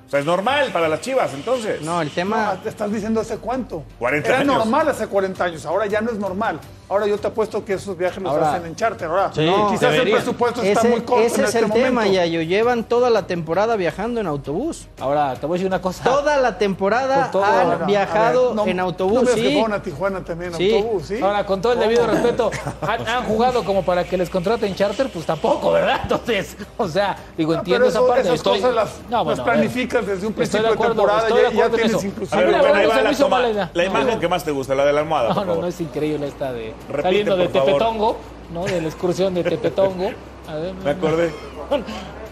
O 0.07 0.11
sea, 0.11 0.18
es 0.18 0.27
normal 0.27 0.70
para 0.73 0.88
las 0.88 1.01
chivas, 1.03 1.33
entonces. 1.35 1.83
No, 1.83 2.03
el 2.03 2.11
tema. 2.11 2.51
Ah, 2.51 2.57
te 2.61 2.68
estás 2.68 2.90
diciendo 2.92 3.20
hace 3.20 3.37
cuánto. 3.38 3.85
40 4.01 4.29
Era 4.29 4.38
años. 4.40 4.57
normal 4.57 4.88
hace 4.88 5.07
40 5.07 5.44
años, 5.44 5.64
ahora 5.64 5.87
ya 5.87 6.01
no 6.01 6.11
es 6.11 6.18
normal. 6.18 6.59
Ahora 6.90 7.07
yo 7.07 7.16
te 7.18 7.29
apuesto 7.29 7.64
que 7.64 7.74
esos 7.74 7.96
viajes 7.96 8.20
los 8.20 8.33
Ahora- 8.33 8.53
hacen 8.55 8.66
en 8.66 8.74
charter. 8.74 9.07
Ahora, 9.09 9.31
Sí, 9.33 9.48
quizás 9.70 9.94
el 9.94 10.11
presupuesto 10.11 10.61
está 10.61 10.81
Ese, 10.81 10.88
muy 10.88 11.00
corto 11.03 11.22
ese 11.24 11.37
en 11.37 11.44
es 11.46 11.55
este 11.55 11.64
el 11.66 11.72
tema, 11.72 12.00
momento. 12.00 12.14
Yayo. 12.14 12.42
Llevan 12.42 12.83
toda 12.83 13.11
la 13.11 13.29
temporada 13.29 13.76
viajando 13.76 14.20
en 14.20 14.26
autobús. 14.26 14.88
Ahora, 14.98 15.35
te 15.37 15.46
voy 15.46 15.55
a 15.55 15.59
decir 15.59 15.68
una 15.68 15.81
cosa. 15.81 16.03
Toda 16.03 16.37
la 16.38 16.59
temporada 16.59 17.31
todo- 17.31 17.44
han 17.44 17.70
Ahora, 17.70 17.87
viajado 17.87 18.46
a 18.46 18.46
ver, 18.48 18.57
no- 18.57 18.66
en 18.66 18.81
autobús, 18.81 19.14
No 19.14 19.22
me 19.22 19.33
sí. 19.35 19.40
que 19.40 19.61
a 19.72 19.81
Tijuana 19.83 20.24
también 20.24 20.50
en 20.50 20.57
Sí. 20.59 20.74
autobús, 20.74 21.07
¿sí? 21.07 21.20
Ahora, 21.22 21.46
con 21.46 21.61
todo 21.62 21.74
el 21.74 21.79
debido 21.79 22.05
respeto, 22.09 22.50
¿han, 22.83 23.07
han 23.07 23.24
jugado 23.24 23.62
como 23.64 23.85
para 23.85 24.03
que 24.03 24.16
les 24.16 24.29
contraten 24.29 24.74
charter? 24.74 25.11
Pues 25.11 25.24
tampoco, 25.24 25.70
¿verdad? 25.70 26.00
Entonces, 26.03 26.57
o 26.76 26.88
sea, 26.88 27.16
digo, 27.37 27.55
entiendo 27.55 27.87
pero 27.87 27.88
esa 27.88 28.05
parte. 28.05 28.22
esas 28.22 28.35
Estoy- 28.35 28.61
cosas 28.61 28.74
las, 28.74 28.90
No, 29.09 29.18
las 29.18 29.24
bueno, 29.26 29.44
planificas 29.44 30.05
desde 30.05 30.26
un 30.26 30.33
principio 30.33 30.62
de 30.62 30.68
de, 30.70 30.74
acuerdo, 30.74 30.94
temporada 30.94 31.20
estoy 31.29 31.42
de 31.42 31.48
y 31.48 31.50
ya, 31.53 31.57
acuerdo 31.66 31.76
en 31.76 31.83
tienes 31.85 32.05
inclusive... 32.05 32.50
la 32.50 33.11
hizo 33.12 33.22
toma. 33.24 33.37
mala 33.37 33.50
idea. 33.50 33.70
La 33.74 33.85
No, 33.85 33.90
imagen 33.90 34.18
que 34.18 34.26
más 34.29 34.42
te 34.42 34.50
gusta, 34.50 34.74
la 34.74 34.85
de 34.85 34.92
la 34.92 35.00
almohada, 35.03 35.33
No, 35.35 35.44
no, 35.44 35.55
no 35.55 35.66
es 35.68 35.81
increíble 35.81 36.26
esta 36.26 36.53
de 36.53 36.74
Repite, 36.88 37.03
saliendo 37.03 37.37
de. 37.37 37.49
Tepetongo, 37.49 38.16
¿no? 38.53 38.64
De 38.64 38.81
la 38.81 38.88
excursión 38.88 39.35
de 39.35 39.45
Tepetongo. 39.45 40.11
A 40.49 40.55
ver, 40.55 40.75
Me 40.75 40.90
acordé. 40.90 41.31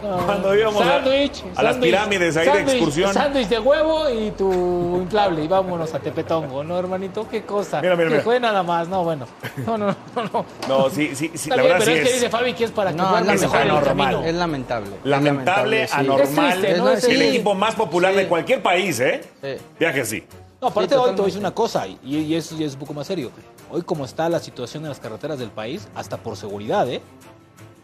no, 0.02 0.16
Cuando 0.26 0.52
íbamos 0.56 0.82
a- 0.82 0.84
sándwich, 1.02 1.44
a 1.54 1.62
las 1.62 1.76
pirámides 1.76 2.36
ahí 2.36 2.48
de 2.48 2.62
excursión. 2.72 3.12
Sándwich 3.14 3.46
de 3.48 3.60
huevo 3.60 4.10
y 4.10 4.32
tu 4.32 4.96
inflable. 5.02 5.44
Y 5.44 5.48
vámonos 5.48 5.94
a 5.94 6.00
Tepetongo, 6.00 6.64
¿no, 6.64 6.76
hermanito? 6.78 7.28
Qué 7.28 7.42
cosa. 7.42 7.80
Mira, 7.80 7.94
mira, 7.94 8.08
que 8.08 8.14
mira. 8.14 8.24
fue 8.24 8.40
nada 8.40 8.64
más. 8.64 8.88
No, 8.88 9.04
bueno. 9.04 9.26
No, 9.66 9.78
no, 9.78 9.86
no. 10.16 10.22
no. 10.32 10.44
No, 10.68 10.90
sí, 10.90 11.14
sí, 11.14 11.30
sí 11.34 11.48
la 11.50 11.56
bien, 11.56 11.68
verdad 11.68 11.78
pero 11.84 11.92
sí 11.92 11.98
es 12.02 12.08
que 12.08 12.14
dice 12.14 12.28
Fabi 12.30 12.54
que 12.54 12.64
es 12.64 12.70
para 12.72 12.90
que 12.90 12.96
No, 12.96 13.16
es 13.18 13.40
mejor 13.40 13.56
en 13.60 13.62
el 13.62 13.70
anormal. 13.70 13.96
camino. 14.14 14.24
Es 14.24 14.34
lamentable. 14.34 14.90
lamentable, 15.04 15.86
sí. 15.86 15.94
anormal. 15.96 16.48
Es 16.48 16.60
triste, 16.60 16.78
¿no? 16.78 16.90
El 16.90 17.00
sí. 17.00 17.22
equipo 17.22 17.54
más 17.54 17.74
popular 17.76 18.12
Sí. 18.12 18.18
de 18.18 18.26
cualquier 18.28 18.62
país, 18.62 18.98
¿eh? 19.00 19.20
Sí. 19.42 19.48
Viaje 19.78 20.00
así. 20.00 20.24
No, 20.60 20.68
aparte 20.68 20.94
Sí, 20.94 21.00
hoy 21.00 21.10
te 21.10 21.16
voy 21.16 21.22
a 21.22 21.26
decir 21.26 21.40
una 21.40 21.54
cosa, 21.54 21.86
y, 21.86 21.98
y 22.04 22.34
es 22.34 22.50
un 22.52 22.74
poco 22.80 22.92
más 22.94 23.06
serio. 23.06 23.30
Hoy 23.70 23.82
como 23.82 24.04
está 24.04 24.28
la 24.28 24.40
situación 24.40 24.82
en 24.84 24.88
las 24.88 24.98
carreteras 24.98 25.38
del 25.38 25.50
país, 25.50 25.86
hasta 25.94 26.16
por 26.16 26.36
seguridad, 26.36 26.88
¿eh? 26.88 27.00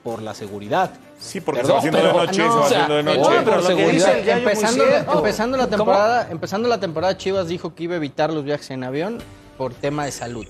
Por 0.02 0.20
la 0.22 0.34
seguridad. 0.34 0.90
Sí, 1.18 1.40
porque 1.40 1.62
Perdón, 1.62 1.82
se 1.82 1.90
va 1.90 1.98
haciendo 1.98 2.18
de 2.18 2.26
noche, 2.26 2.42
no, 2.42 2.52
se 2.52 2.58
va 2.58 2.64
o 2.64 2.68
sea, 2.68 2.84
haciendo 2.84 2.94
de 2.96 3.02
noche. 3.04 3.18
no, 3.20 3.26
pero 3.28 3.44
pero 3.44 3.56
lo 3.56 3.62
lo 3.62 3.68
que 3.76 3.76
que 3.86 3.92
dice 3.92 4.20
el 4.20 4.28
empezando, 4.28 4.84
la 5.56 5.64
¿Cómo? 5.64 5.76
temporada, 5.76 6.28
empezando 6.30 6.68
la 6.68 6.80
temporada, 6.80 7.16
Chivas 7.16 7.48
dijo 7.48 7.74
que 7.74 7.84
iba 7.84 7.94
a 7.94 7.96
evitar 7.96 8.32
los 8.32 8.44
viajes 8.44 8.70
en 8.70 8.84
avión 8.84 9.18
por 9.56 9.72
tema 9.72 10.04
de 10.04 10.12
salud, 10.12 10.44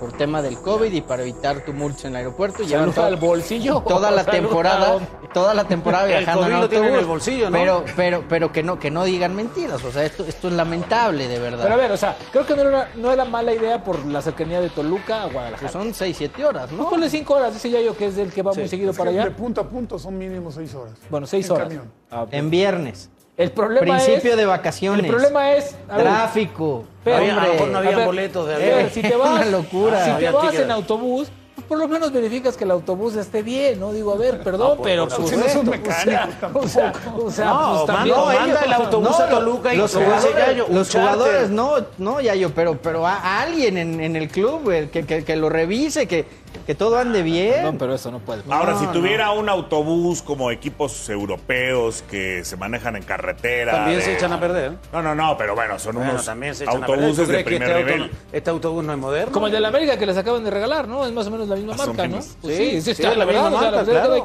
por 0.00 0.12
tema 0.12 0.42
del 0.42 0.58
COVID 0.58 0.92
y 0.92 1.00
para 1.00 1.22
evitar 1.22 1.64
tumultos 1.64 2.04
en 2.04 2.10
el 2.12 2.16
aeropuerto. 2.16 2.62
Llevan 2.62 2.92
Salud 2.92 2.94
to- 2.94 3.04
al 3.04 3.16
bolsillo. 3.16 3.80
toda 3.86 4.10
la 4.10 4.24
temporada, 4.26 4.98
toda 5.32 5.54
la 5.54 5.64
temporada 5.64 6.04
El 6.04 6.18
viajando 6.18 6.42
en 6.42 6.48
COVID 6.50 6.60
lo 6.62 6.68
tiene 6.68 6.86
en 6.86 6.92
autobús. 6.94 7.02
el 7.02 7.08
bolsillo, 7.08 7.50
¿no? 7.50 7.58
Pero, 7.58 7.84
pero, 7.96 8.24
pero 8.28 8.52
que 8.52 8.62
no, 8.62 8.78
que 8.78 8.90
no 8.90 9.04
digan 9.04 9.34
mentiras. 9.34 9.82
O 9.84 9.90
sea, 9.90 10.04
esto, 10.04 10.24
esto 10.26 10.48
es 10.48 10.54
lamentable, 10.54 11.28
de 11.28 11.38
verdad. 11.38 11.62
Pero 11.62 11.74
a 11.74 11.78
ver, 11.78 11.92
o 11.92 11.96
sea, 11.96 12.16
creo 12.32 12.46
que 12.46 12.54
no 12.56 12.62
era, 12.62 12.90
no 12.96 13.10
era 13.12 13.24
mala 13.24 13.52
idea 13.54 13.82
por 13.82 14.04
la 14.06 14.20
cercanía 14.22 14.60
de 14.60 14.68
Toluca 14.70 15.20
a 15.20 15.22
Pues 15.24 15.32
Guadalajara. 15.34 15.72
son 15.72 15.94
6, 15.94 16.16
7 16.16 16.44
horas, 16.44 16.70
No 16.72 16.84
¿no? 16.84 16.90
ponle 16.90 17.08
cinco 17.10 17.34
horas, 17.34 17.54
dice 17.54 17.70
Yayo 17.70 17.96
que 17.96 18.06
es 18.06 18.18
el 18.18 18.32
que 18.32 18.42
va 18.42 18.52
muy 18.52 18.68
seguido 18.68 18.90
Es 18.90 18.96
para 18.98 19.10
allá. 19.10 19.24
De 19.24 19.30
punto 19.30 19.60
a 19.60 19.68
punto 19.68 19.98
son 19.98 20.16
mínimo 20.18 20.50
seis 20.52 20.74
horas. 20.74 20.94
Bueno, 21.10 21.26
seis 21.26 21.46
en 21.46 21.52
horas. 21.52 21.68
camión. 21.68 21.92
Ah. 22.10 22.26
En 22.30 22.50
viernes. 22.50 23.10
El 23.36 23.50
problema 23.50 23.96
Principio 23.98 24.30
es, 24.30 24.36
de 24.36 24.46
vacaciones. 24.46 25.04
El 25.04 25.10
problema 25.10 25.52
es. 25.52 25.76
Tráfico. 25.88 26.84
Pero, 27.04 27.16
Hombre, 27.18 27.32
a 27.32 27.46
lo 27.46 27.52
mejor 27.52 27.68
no 27.68 27.78
había 27.78 27.96
ver, 27.98 28.06
boletos 28.06 28.48
de 28.48 28.54
a 28.54 28.56
avión. 28.56 28.90
si 28.90 29.02
te 29.02 29.14
vas, 29.16 29.30
Una 29.42 29.44
locura. 29.46 29.98
Si 30.00 30.04
te 30.10 30.10
Había 30.16 30.30
vas 30.32 30.50
ticket. 30.50 30.64
en 30.64 30.70
autobús, 30.70 31.28
pues 31.54 31.66
por 31.66 31.78
lo 31.78 31.86
menos 31.88 32.12
verificas 32.12 32.56
que 32.56 32.64
el 32.64 32.70
autobús 32.70 33.14
esté 33.16 33.42
bien, 33.42 33.78
¿no? 33.80 33.92
Digo, 33.92 34.12
a 34.12 34.16
ver, 34.16 34.42
perdón, 34.42 34.78
por- 34.78 34.86
pero 34.86 35.06
por 35.06 35.16
pues, 35.18 35.30
supuesto. 35.30 35.60
o 35.60 35.62
sea, 35.64 35.70
mecánicos. 35.70 36.52
O 36.64 36.68
sea, 36.68 36.92
o 37.18 37.30
sea, 37.30 37.44
No, 37.46 37.58
pues, 37.58 37.78
manda- 37.78 37.94
también- 37.94 38.16
no, 38.16 38.64
el 38.64 38.72
autobús 38.72 39.20
a 39.20 39.28
Toluca 39.28 39.74
y 39.74 39.76
los 39.76 39.94
jugadores, 39.94 40.46
Yayo, 40.46 40.66
un 40.66 40.74
los 40.74 40.90
jugadores 40.90 41.50
no, 41.50 41.72
no, 41.98 42.20
Yayo, 42.20 42.52
pero, 42.54 42.78
pero 42.80 43.06
a, 43.06 43.40
alguien 43.42 43.76
en, 43.78 44.00
en 44.00 44.16
el 44.16 44.28
club 44.28 44.70
que, 44.90 45.04
que, 45.06 45.24
que 45.24 45.36
lo 45.36 45.48
revise, 45.50 46.06
que 46.06 46.24
que 46.66 46.74
todo 46.74 46.98
ande 46.98 47.22
bien. 47.22 47.62
No, 47.64 47.78
pero 47.78 47.94
eso 47.94 48.10
no 48.10 48.20
puede. 48.20 48.42
Ahora, 48.50 48.72
No, 48.72 48.78
si 48.80 48.86
no. 48.86 48.92
tuviera 48.92 49.30
un 49.32 49.48
autobús 49.48 50.22
como 50.22 50.50
equipos 50.50 51.08
europeos 51.08 52.02
que 52.10 52.44
se 52.44 52.56
manejan 52.56 52.96
en 52.96 53.02
carretera. 53.02 53.72
También 53.72 53.98
de- 53.98 54.04
se 54.04 54.14
echan 54.14 54.32
a 54.32 54.40
perder. 54.40 54.72
No, 54.92 55.02
no, 55.02 55.14
no, 55.14 55.36
pero 55.36 55.54
bueno, 55.54 55.78
son 55.78 55.96
Bueno, 55.96 56.12
unos 56.12 56.24
también 56.24 56.54
se 56.54 56.64
echan 56.64 56.82
a 56.82 56.86
perder. 56.86 57.04
autobuses 57.04 57.26
¿Tú 57.26 57.32
de 57.32 57.44
primer 57.44 57.68
este 57.70 57.84
nivel. 57.84 58.02
auto- 58.02 58.16
este 58.32 58.50
autobús 58.50 58.84
no 58.84 58.92
es 58.92 58.98
moderno? 58.98 59.32
Como 59.32 59.46
el 59.46 59.52
de 59.52 59.60
la 59.60 59.68
América 59.68 59.98
que 59.98 60.06
les 60.06 60.16
acaban 60.16 60.44
de 60.44 60.50
regalar, 60.50 60.86
¿no? 60.88 61.04
Es 61.04 61.12
más 61.12 61.26
o 61.26 61.30
menos 61.30 61.48
la 61.48 61.56
misma 61.56 61.74
o 61.74 61.76
marca, 61.76 62.06
¿no? 62.08 62.16
Pues 62.40 62.56
Sí, 62.56 62.56
sí, 62.56 62.70
sí, 62.70 62.80
sí, 62.82 62.90
está 63.02 63.12
es 63.12 63.18
la 63.18 63.26
misma 63.26 63.46
o 63.48 63.50
sea, 63.60 63.70
marca, 63.70 63.84
claro. 63.84 64.24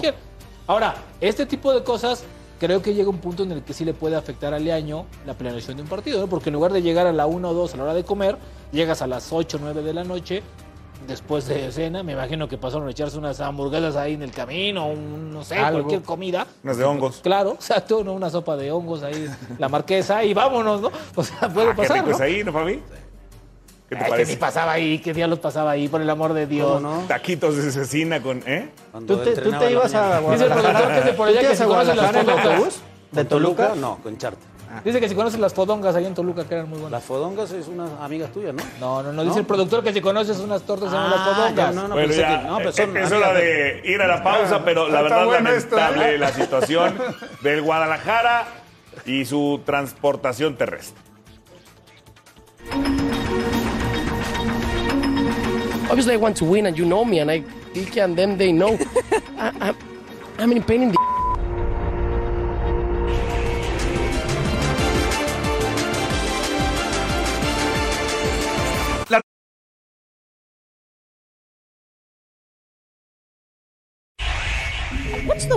Ahora, 0.67 0.95
este 1.19 1.45
tipo 1.45 1.73
de 1.73 1.83
cosas 1.83 2.23
creo 2.59 2.81
que 2.81 2.93
llega 2.93 3.09
un 3.09 3.17
punto 3.17 3.41
en 3.43 3.51
el 3.51 3.63
que 3.63 3.73
sí 3.73 3.83
le 3.83 3.93
puede 3.93 4.15
afectar 4.15 4.53
al 4.53 4.69
año 4.69 5.05
la 5.25 5.33
planeación 5.33 5.77
de 5.77 5.83
un 5.83 5.89
partido, 5.89 6.19
¿no? 6.21 6.27
Porque 6.27 6.49
en 6.49 6.53
lugar 6.53 6.71
de 6.71 6.81
llegar 6.83 7.07
a 7.07 7.11
la 7.11 7.25
1 7.25 7.49
o 7.49 7.53
2 7.53 7.73
a 7.73 7.77
la 7.77 7.83
hora 7.83 7.93
de 7.95 8.03
comer, 8.03 8.37
llegas 8.71 9.01
a 9.01 9.07
las 9.07 9.33
8 9.33 9.57
o 9.57 9.59
9 9.59 9.81
de 9.81 9.93
la 9.93 10.03
noche 10.03 10.43
después 11.07 11.47
de 11.47 11.71
cena, 11.71 12.03
me 12.03 12.13
imagino 12.13 12.47
que 12.47 12.57
pasaron 12.57 12.87
a 12.87 12.91
echarse 12.91 13.17
unas 13.17 13.39
hamburguesas 13.39 13.95
ahí 13.95 14.13
en 14.13 14.21
el 14.23 14.31
camino, 14.31 14.87
un, 14.87 15.31
no 15.33 15.43
sé, 15.43 15.57
Algo. 15.57 15.79
cualquier 15.81 16.01
comida. 16.03 16.45
Unas 16.63 16.77
de 16.77 16.83
hongos. 16.83 17.19
Claro, 17.23 17.53
exacto, 17.53 18.03
¿no? 18.03 18.13
Una 18.13 18.29
sopa 18.29 18.55
de 18.57 18.71
hongos 18.71 19.03
ahí, 19.03 19.27
la 19.57 19.69
marquesa, 19.69 20.23
y 20.23 20.33
vámonos, 20.33 20.81
¿no? 20.81 20.91
O 21.15 21.23
sea, 21.23 21.49
puede 21.49 21.69
Ah, 21.69 21.75
qué 21.75 21.81
pasar, 21.81 21.97
rico 21.97 22.09
¿no? 22.09 22.15
es 22.15 22.21
ahí, 22.21 22.43
¿no, 22.43 22.51
Fabi? 22.53 22.81
¿Qué 23.89 23.95
te 23.97 24.03
Ay, 24.03 24.03
que 24.05 24.09
parece? 24.11 24.31
ni 24.31 24.37
pasaba 24.37 24.71
ahí, 24.71 24.99
qué 24.99 25.13
día 25.13 25.27
los 25.27 25.39
pasaba 25.39 25.71
ahí, 25.71 25.89
por 25.89 26.01
el 26.01 26.09
amor 26.09 26.31
de 26.33 26.47
Dios. 26.47 26.71
¿Cómo 26.75 26.79
no? 27.01 27.07
Taquitos 27.07 27.57
de 27.57 27.71
cecina 27.71 28.21
con, 28.21 28.41
¿eh? 28.45 28.69
Cuando 28.91 29.17
¿Tú 29.17 29.23
te, 29.23 29.35
tú 29.41 29.51
te 29.51 29.71
ibas 29.71 29.93
a 29.93 30.21
mañana. 30.21 30.31
Dice 30.31 30.45
el 30.45 30.51
productor 30.51 30.53
que 30.53 30.57
es 30.57 30.63
Guadalajara? 30.63 31.01
de 31.05 31.13
por 31.13 31.27
¿Tú 31.27 31.31
allá 31.31 31.33
te 31.33 31.39
que 31.39 31.45
ibas 31.45 31.57
se 31.57 31.63
las 31.63 31.67
Guadalajara 31.73 32.21
en 32.21 32.29
autobús? 32.29 32.81
¿De 33.11 33.21
¿Con 33.21 33.27
Toluca? 33.27 33.73
No, 33.75 33.97
con 34.01 34.17
Charte. 34.17 34.45
Dice 34.85 34.99
que 34.99 35.09
si 35.09 35.15
conoces 35.15 35.39
las 35.39 35.53
fodongas 35.53 35.95
ahí 35.95 36.05
en 36.05 36.13
Toluca, 36.13 36.45
que 36.47 36.53
eran 36.55 36.69
muy 36.69 36.77
buenas. 36.79 36.91
Las 36.91 37.03
fodongas 37.03 37.51
es 37.51 37.67
unas 37.67 37.89
amigas 37.99 38.31
tuyas, 38.31 38.53
¿no? 38.53 38.63
No, 38.79 39.03
no, 39.03 39.11
no, 39.13 39.23
dice 39.23 39.39
el 39.39 39.45
productor 39.45 39.83
que 39.83 39.91
si 39.93 39.99
conoces 40.01 40.39
unas 40.39 40.61
tortas 40.63 40.89
se 40.89 40.95
llaman 40.95 41.11
las 41.11 41.19
Ah, 41.19 41.33
fodongas. 41.35 41.55
ya, 41.55 41.71
no, 41.71 41.87
no, 41.87 41.93
Bueno, 41.93 42.07
pensé 42.07 42.21
ya, 42.21 42.41
que- 42.41 42.47
no, 42.47 42.57
pero 42.57 42.69
eh, 42.69 42.73
son 42.73 42.97
es 42.97 43.11
hora 43.11 43.27
amigas 43.31 43.43
de 43.43 43.81
ir 43.85 44.01
a 44.01 44.07
la 44.07 44.23
pausa, 44.23 44.63
pero 44.63 44.87
la 44.87 45.01
verdad 45.01 45.25
bueno 45.25 45.49
esto, 45.51 45.75
lamentable 45.75 46.15
¿eh? 46.15 46.17
la 46.17 46.31
situación 46.31 46.95
del 47.41 47.61
Guadalajara 47.61 48.47
y 49.05 49.25
su 49.25 49.61
transportación 49.65 50.55
terrestre. 50.55 50.99
Obviously, 55.89 56.13
I 56.13 56.17
want 56.17 56.37
to 56.37 56.45
win, 56.45 56.67
and 56.67 56.77
you 56.77 56.85
know 56.85 57.03
me, 57.03 57.19
and 57.19 57.29
I, 57.29 57.43
and 57.97 58.15
them, 58.15 58.37
they 58.37 58.53
know. 58.53 58.77
I, 59.37 59.51
I, 59.71 59.73
I'm 60.39 60.51
in 60.53 60.63
pain 60.63 60.83
in 60.83 60.91
the. 60.91 60.97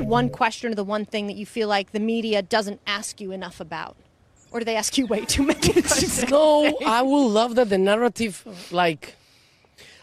One 0.06 0.28
question 0.28 0.72
or 0.72 0.74
the 0.74 0.84
one 0.84 1.04
thing 1.04 1.26
that 1.26 1.36
you 1.36 1.46
feel 1.46 1.68
like 1.68 1.92
the 1.92 2.00
media 2.00 2.42
doesn't 2.42 2.80
ask 2.86 3.20
you 3.20 3.32
enough 3.32 3.60
about? 3.60 3.96
Or 4.50 4.60
do 4.60 4.64
they 4.64 4.76
ask 4.76 4.96
you 4.96 5.06
way 5.06 5.24
too 5.24 5.42
many? 5.42 5.82
no, 6.30 6.78
I 6.86 7.02
will 7.02 7.28
love 7.28 7.56
that 7.56 7.70
the 7.70 7.78
narrative, 7.78 8.46
like, 8.70 9.16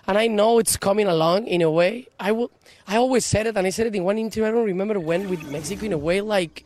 and 0.07 0.17
I 0.17 0.27
know 0.27 0.59
it's 0.59 0.75
coming 0.75 1.07
along 1.07 1.47
in 1.47 1.61
a 1.61 1.71
way. 1.71 2.07
I 2.19 2.31
will. 2.33 2.51
I 2.87 2.97
always 2.97 3.25
said 3.25 3.47
it, 3.47 3.55
and 3.55 3.65
I 3.65 3.69
said 3.69 3.87
it 3.87 3.95
in 3.95 4.03
one 4.03 4.17
interview. 4.17 4.45
I 4.45 4.51
don't 4.51 4.65
remember 4.65 4.99
when 4.99 5.29
with 5.29 5.43
Mexico. 5.49 5.85
In 5.85 5.93
a 5.93 5.97
way, 5.97 6.19
like, 6.19 6.65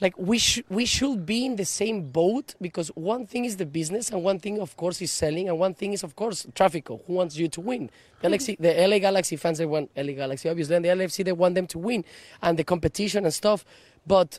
like 0.00 0.16
we 0.16 0.38
should 0.38 0.64
we 0.68 0.84
should 0.84 1.26
be 1.26 1.44
in 1.44 1.56
the 1.56 1.64
same 1.64 2.08
boat 2.10 2.54
because 2.60 2.88
one 2.88 3.26
thing 3.26 3.44
is 3.44 3.56
the 3.56 3.66
business, 3.66 4.10
and 4.10 4.22
one 4.22 4.38
thing, 4.38 4.60
of 4.60 4.76
course, 4.76 5.02
is 5.02 5.10
selling, 5.10 5.48
and 5.48 5.58
one 5.58 5.74
thing 5.74 5.92
is, 5.92 6.02
of 6.02 6.14
course, 6.14 6.46
traffic. 6.54 6.88
Who 6.88 7.00
wants 7.06 7.36
you 7.36 7.48
to 7.48 7.60
win? 7.60 7.90
The, 8.20 8.22
Galaxy, 8.22 8.52
mm-hmm. 8.54 8.62
the 8.62 8.88
LA 8.88 8.98
Galaxy 8.98 9.36
fans, 9.36 9.58
they 9.58 9.66
want 9.66 9.90
LA 9.96 10.12
Galaxy, 10.12 10.48
obviously, 10.48 10.76
and 10.76 10.84
the 10.84 10.90
LFC, 10.90 11.24
they 11.24 11.32
want 11.32 11.54
them 11.54 11.66
to 11.68 11.78
win, 11.78 12.04
and 12.42 12.58
the 12.58 12.64
competition 12.64 13.24
and 13.24 13.34
stuff. 13.34 13.64
But 14.06 14.38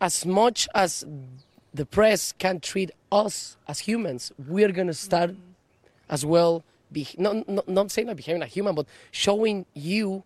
as 0.00 0.26
much 0.26 0.68
as 0.74 1.04
the 1.72 1.86
press 1.86 2.32
can 2.32 2.60
treat 2.60 2.90
us 3.10 3.56
as 3.66 3.80
humans, 3.80 4.32
we're 4.46 4.72
gonna 4.72 4.94
start 4.94 5.30
mm-hmm. 5.30 5.42
as 6.10 6.24
well. 6.24 6.64
Be 6.90 7.06
not, 7.18 7.48
not 7.48 7.68
not 7.68 7.90
saying 7.90 8.08
like 8.08 8.16
behaving 8.16 8.40
like 8.40 8.50
a 8.50 8.52
human, 8.52 8.74
but 8.74 8.86
showing 9.10 9.66
you 9.74 10.24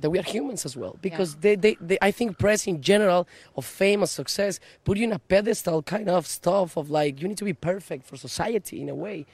that 0.00 0.10
we 0.10 0.18
are 0.18 0.22
humans 0.22 0.64
as 0.64 0.76
well. 0.76 0.96
Because 1.00 1.36
they, 1.36 1.54
they, 1.56 1.76
they, 1.80 1.98
I 2.00 2.10
think 2.10 2.38
press 2.38 2.66
in 2.66 2.80
general 2.82 3.26
of 3.56 3.64
fame 3.64 4.00
and 4.00 4.08
success 4.08 4.60
put 4.84 4.96
you 4.98 5.04
in 5.04 5.12
a 5.12 5.18
pedestal 5.18 5.82
kind 5.82 6.08
of 6.08 6.26
stuff 6.26 6.76
of 6.76 6.90
like 6.90 7.20
you 7.20 7.28
need 7.28 7.38
to 7.38 7.44
be 7.44 7.52
perfect 7.52 8.06
for 8.06 8.16
society 8.16 8.80
in 8.80 8.88
a 8.88 8.94
way, 8.94 9.26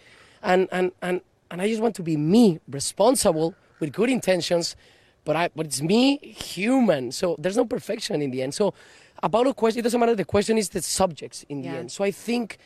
and 0.43 0.69
and 0.73 0.93
and 1.03 1.21
and 1.51 1.61
I 1.63 1.69
just 1.69 1.83
want 1.83 1.95
to 1.97 2.03
be 2.03 2.17
me, 2.17 2.61
responsible 2.69 3.55
with 3.81 3.93
good 3.93 4.11
intentions, 4.11 4.77
but 5.25 5.37
I 5.37 5.51
but 5.55 5.67
it's 5.67 5.83
me, 5.83 6.17
human. 6.19 7.13
So 7.13 7.37
there's 7.39 7.57
no 7.57 7.65
perfection 7.67 8.23
in 8.23 8.31
the 8.31 8.43
end. 8.43 8.55
So 8.55 8.75
about 9.23 9.47
a 9.47 9.55
question, 9.55 9.81
it 9.81 9.83
doesn't 9.83 10.01
matter. 10.01 10.15
The 10.15 10.25
question 10.25 10.59
is 10.59 10.69
the 10.71 10.83
subjects 10.83 11.45
in 11.49 11.63
the 11.63 11.69
Yeah. 11.69 11.77
end. 11.81 11.93
So 11.93 12.05
I 12.05 12.11
think 12.11 12.59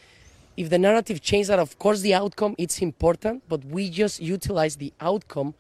if 0.56 0.70
the 0.70 0.78
narrative 0.78 1.20
changes 1.20 1.48
that 1.48 1.58
of 1.61 1.78
course 1.78 2.00
the 2.00 2.12
outcome 2.14 2.52
it's 2.58 2.82
important 2.82 3.42
but 3.48 3.64
we 3.64 3.88
just 3.88 4.20
utilize 4.20 4.74
the 4.76 4.92
outcome 5.00 5.54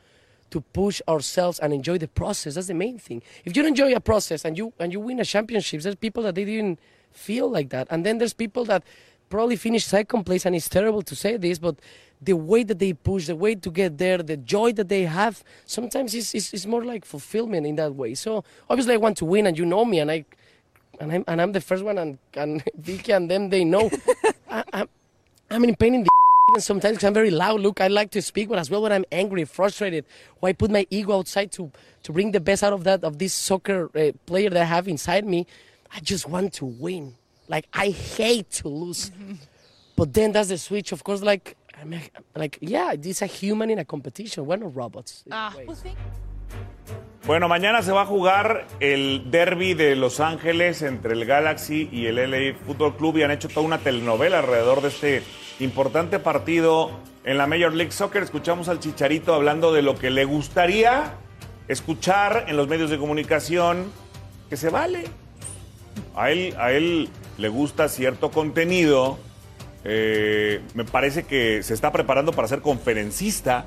to 0.50 0.60
push 0.60 1.00
ourselves 1.08 1.58
and 1.58 1.72
enjoy 1.72 1.98
the 1.98 2.08
process. 2.08 2.54
That's 2.54 2.68
the 2.68 2.74
main 2.74 2.98
thing. 2.98 3.22
If 3.44 3.56
you 3.56 3.66
enjoy 3.66 3.94
a 3.94 4.00
process 4.00 4.44
and 4.44 4.56
you 4.56 4.72
and 4.78 4.92
you 4.92 5.00
win 5.00 5.20
a 5.20 5.24
championship 5.24 5.82
there's 5.82 5.94
people 5.94 6.22
that 6.24 6.34
they 6.34 6.44
didn't 6.44 6.78
feel 7.12 7.50
like 7.50 7.70
that. 7.70 7.86
And 7.90 8.04
then 8.04 8.18
there's 8.18 8.32
people 8.32 8.64
that 8.66 8.82
probably 9.28 9.56
finish 9.56 9.84
second 9.84 10.24
place 10.24 10.46
and 10.46 10.56
it's 10.56 10.68
terrible 10.68 11.02
to 11.02 11.14
say 11.14 11.36
this 11.36 11.58
but 11.58 11.76
the 12.20 12.32
way 12.32 12.64
that 12.64 12.78
they 12.78 12.94
push 12.94 13.26
the 13.26 13.36
way 13.36 13.54
to 13.54 13.70
get 13.70 13.98
there 13.98 14.18
the 14.18 14.36
joy 14.38 14.72
that 14.72 14.88
they 14.88 15.02
have 15.04 15.44
sometimes 15.66 16.14
it's, 16.14 16.34
is, 16.34 16.52
is 16.54 16.66
more 16.66 16.84
like 16.84 17.04
fulfillment 17.04 17.66
in 17.66 17.76
that 17.76 17.94
way. 17.94 18.14
So 18.14 18.42
obviously 18.70 18.94
i 18.94 18.96
want 18.96 19.16
to 19.18 19.24
win 19.24 19.46
and 19.46 19.58
you 19.58 19.66
know 19.66 19.84
me 19.84 20.00
and 20.00 20.10
i 20.10 20.24
and 21.00 21.12
I'm, 21.12 21.24
and 21.26 21.40
I'm 21.40 21.52
the 21.52 21.60
first 21.60 21.84
one, 21.84 21.98
and, 21.98 22.18
and 22.34 22.62
Vicky 22.76 23.12
and 23.12 23.30
them, 23.30 23.50
they 23.50 23.64
know. 23.64 23.90
I, 24.50 24.64
I'm, 24.72 24.88
I'm 25.50 25.64
in 25.64 25.76
pain 25.76 25.94
in 25.94 26.02
the 26.04 26.10
and 26.54 26.62
sometimes 26.62 26.98
'cause 26.98 27.04
I'm 27.04 27.14
very 27.14 27.30
loud. 27.30 27.60
Look, 27.60 27.80
I 27.80 27.88
like 27.88 28.10
to 28.12 28.22
speak, 28.22 28.48
but 28.48 28.58
as 28.58 28.70
well 28.70 28.82
when 28.82 28.92
I'm 28.92 29.04
angry, 29.12 29.44
frustrated, 29.44 30.04
or 30.40 30.48
I 30.48 30.52
put 30.52 30.70
my 30.70 30.86
ego 30.90 31.14
outside 31.18 31.52
to, 31.52 31.70
to 32.04 32.12
bring 32.12 32.32
the 32.32 32.40
best 32.40 32.62
out 32.64 32.72
of 32.72 32.84
that, 32.84 33.04
of 33.04 33.18
this 33.18 33.34
soccer 33.34 33.90
uh, 33.94 34.12
player 34.26 34.50
that 34.50 34.60
I 34.62 34.64
have 34.64 34.88
inside 34.88 35.24
me, 35.26 35.46
I 35.94 36.00
just 36.00 36.28
want 36.28 36.52
to 36.54 36.64
win. 36.66 37.14
Like, 37.48 37.66
I 37.72 37.90
hate 37.90 38.50
to 38.62 38.68
lose. 38.68 39.10
But 39.96 40.14
then 40.14 40.30
that's 40.30 40.48
the 40.50 40.58
switch, 40.58 40.92
of 40.92 41.02
course, 41.02 41.22
like, 41.22 41.56
I'm 41.80 41.92
a, 41.92 42.00
like, 42.36 42.56
yeah, 42.60 42.94
this 42.94 43.16
is 43.16 43.22
a 43.22 43.26
human 43.26 43.68
in 43.68 43.80
a 43.80 43.84
competition. 43.84 44.46
We're 44.46 44.56
not 44.56 44.72
robots. 44.76 45.24
Ah, 45.28 45.52
well, 45.66 45.74
thank- 45.74 45.96
Bueno, 47.26 47.48
mañana 47.48 47.82
se 47.82 47.90
va 47.90 48.02
a 48.02 48.06
jugar 48.06 48.68
el 48.80 49.28
derby 49.32 49.74
de 49.74 49.96
Los 49.96 50.20
Ángeles 50.20 50.82
entre 50.82 51.12
el 51.14 51.24
Galaxy 51.26 51.88
y 51.92 52.06
el 52.06 52.16
LA 52.18 52.54
Football 52.64 52.96
Club 52.96 53.18
y 53.18 53.22
han 53.24 53.32
hecho 53.32 53.48
toda 53.48 53.66
una 53.66 53.78
telenovela 53.78 54.38
alrededor 54.38 54.80
de 54.82 54.88
este 54.88 55.22
importante 55.60 56.18
partido 56.18 56.90
en 57.24 57.38
la 57.38 57.46
Major 57.46 57.72
League 57.72 57.92
Soccer. 57.92 58.22
Escuchamos 58.22 58.68
al 58.68 58.80
Chicharito 58.80 59.34
hablando 59.34 59.72
de 59.72 59.82
lo 59.82 59.96
que 59.96 60.10
le 60.10 60.24
gustaría 60.24 61.14
escuchar 61.68 62.46
en 62.48 62.56
los 62.56 62.68
medios 62.68 62.90
de 62.90 62.98
comunicación, 62.98 63.92
que 64.48 64.56
se 64.56 64.70
vale. 64.70 65.04
A 66.16 66.30
él, 66.30 66.54
a 66.58 66.72
él 66.72 67.08
le 67.36 67.48
gusta 67.48 67.88
cierto 67.88 68.30
contenido. 68.30 69.18
eh, 69.84 70.60
me 70.74 70.84
parece 70.84 71.22
que 71.22 71.62
se 71.62 71.72
está 71.72 71.92
preparando 71.92 72.32
para 72.32 72.48
ser 72.48 72.60
conferencista. 72.60 73.66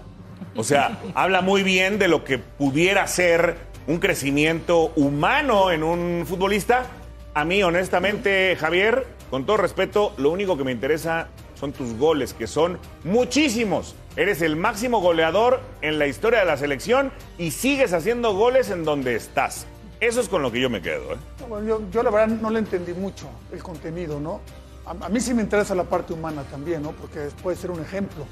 O 0.55 0.63
sea, 0.63 0.99
habla 1.15 1.41
muy 1.41 1.63
bien 1.63 1.99
de 1.99 2.07
lo 2.07 2.23
que 2.23 2.37
pudiera 2.37 3.05
ser 3.07 3.57
un 3.87 3.99
crecimiento 3.99 4.91
humano 4.95 5.71
en 5.71 5.83
un 5.83 6.25
futbolista. 6.27 6.85
A 7.33 7.45
mí, 7.45 7.63
honestamente, 7.63 8.55
Javier, 8.59 9.07
con 9.29 9.45
todo 9.45 9.57
respeto, 9.57 10.13
lo 10.17 10.31
único 10.31 10.57
que 10.57 10.63
me 10.63 10.71
interesa 10.71 11.29
son 11.61 11.71
tus 11.73 11.95
goles, 11.95 12.33
que 12.33 12.47
son 12.47 12.79
muchísimos. 13.03 13.93
Eres 14.15 14.41
el 14.41 14.55
máximo 14.55 14.99
goleador 14.99 15.61
en 15.83 15.99
la 15.99 16.07
historia 16.07 16.39
de 16.39 16.45
la 16.45 16.57
selección 16.57 17.11
y 17.37 17.51
sigues 17.51 17.93
haciendo 17.93 18.33
goles 18.33 18.71
en 18.71 18.83
donde 18.83 19.15
estás. 19.15 19.67
Eso 19.99 20.21
es 20.21 20.27
con 20.27 20.41
lo 20.41 20.51
que 20.51 20.59
yo 20.59 20.71
me 20.71 20.81
quedo. 20.81 21.13
¿eh? 21.13 21.17
Bueno, 21.47 21.67
yo, 21.67 21.81
yo 21.91 22.01
la 22.01 22.09
verdad 22.09 22.35
no 22.35 22.49
le 22.49 22.57
entendí 22.57 22.93
mucho 22.93 23.29
el 23.53 23.61
contenido, 23.61 24.19
¿no? 24.19 24.41
A, 24.87 25.05
a 25.05 25.09
mí 25.09 25.19
sí 25.19 25.35
me 25.35 25.43
interesa 25.43 25.75
la 25.75 25.83
parte 25.83 26.13
humana 26.13 26.43
también, 26.49 26.81
¿no? 26.81 26.93
Porque 26.93 27.29
puede 27.43 27.55
ser 27.55 27.69
un 27.69 27.79
ejemplo. 27.79 28.25